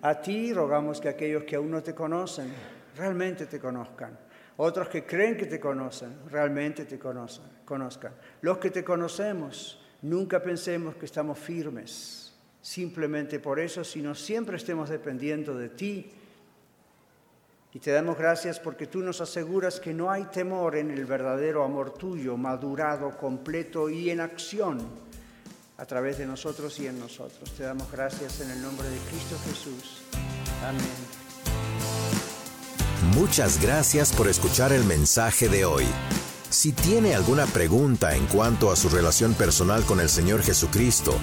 a 0.00 0.20
ti. 0.20 0.52
Rogamos 0.54 1.00
que 1.00 1.08
aquellos 1.08 1.44
que 1.44 1.56
aún 1.56 1.70
no 1.70 1.82
te 1.82 1.94
conocen 1.94 2.50
realmente 2.96 3.46
te 3.46 3.60
conozcan. 3.60 4.18
Otros 4.56 4.88
que 4.88 5.04
creen 5.04 5.36
que 5.36 5.46
te 5.46 5.60
conocen 5.60 6.18
realmente 6.30 6.86
te 6.86 6.98
conocen, 6.98 7.44
conozcan. 7.64 8.12
Los 8.40 8.58
que 8.58 8.70
te 8.70 8.82
conocemos, 8.82 9.80
nunca 10.02 10.42
pensemos 10.42 10.96
que 10.96 11.06
estamos 11.06 11.38
firmes 11.38 12.34
simplemente 12.60 13.38
por 13.38 13.60
eso, 13.60 13.84
sino 13.84 14.14
siempre 14.14 14.56
estemos 14.56 14.88
dependiendo 14.88 15.56
de 15.56 15.68
ti 15.68 16.10
y 17.72 17.80
te 17.80 17.90
damos 17.90 18.16
gracias 18.16 18.58
porque 18.58 18.86
tú 18.86 19.00
nos 19.00 19.20
aseguras 19.20 19.78
que 19.78 19.92
no 19.92 20.10
hay 20.10 20.24
temor 20.24 20.76
en 20.76 20.90
el 20.90 21.04
verdadero 21.04 21.64
amor 21.64 21.92
tuyo, 21.94 22.36
madurado, 22.36 23.16
completo 23.16 23.90
y 23.90 24.10
en 24.10 24.20
acción 24.20 24.78
a 25.76 25.84
través 25.84 26.18
de 26.18 26.26
nosotros 26.26 26.78
y 26.80 26.86
en 26.86 26.98
nosotros. 26.98 27.50
Te 27.56 27.64
damos 27.64 27.90
gracias 27.92 28.40
en 28.40 28.50
el 28.50 28.62
nombre 28.62 28.88
de 28.88 28.98
Cristo 28.98 29.36
Jesús. 29.44 30.02
Amén. 30.64 31.28
Muchas 33.14 33.62
gracias 33.62 34.12
por 34.12 34.28
escuchar 34.28 34.72
el 34.72 34.84
mensaje 34.84 35.48
de 35.48 35.64
hoy. 35.64 35.84
Si 36.50 36.72
tiene 36.72 37.14
alguna 37.14 37.46
pregunta 37.46 38.16
en 38.16 38.26
cuanto 38.26 38.72
a 38.72 38.76
su 38.76 38.88
relación 38.88 39.34
personal 39.34 39.84
con 39.84 40.00
el 40.00 40.08
Señor 40.08 40.42
Jesucristo 40.42 41.14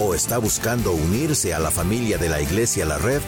o 0.00 0.14
está 0.14 0.38
buscando 0.38 0.92
unirse 0.92 1.54
a 1.54 1.60
la 1.60 1.70
familia 1.70 2.18
de 2.18 2.28
la 2.28 2.40
Iglesia 2.40 2.84
La 2.84 2.98
Red, 2.98 3.22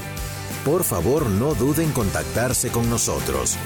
por 0.64 0.82
favor 0.82 1.28
no 1.28 1.54
duden 1.54 1.84
en 1.84 1.92
contactarse 1.92 2.70
con 2.70 2.88
nosotros. 2.88 3.58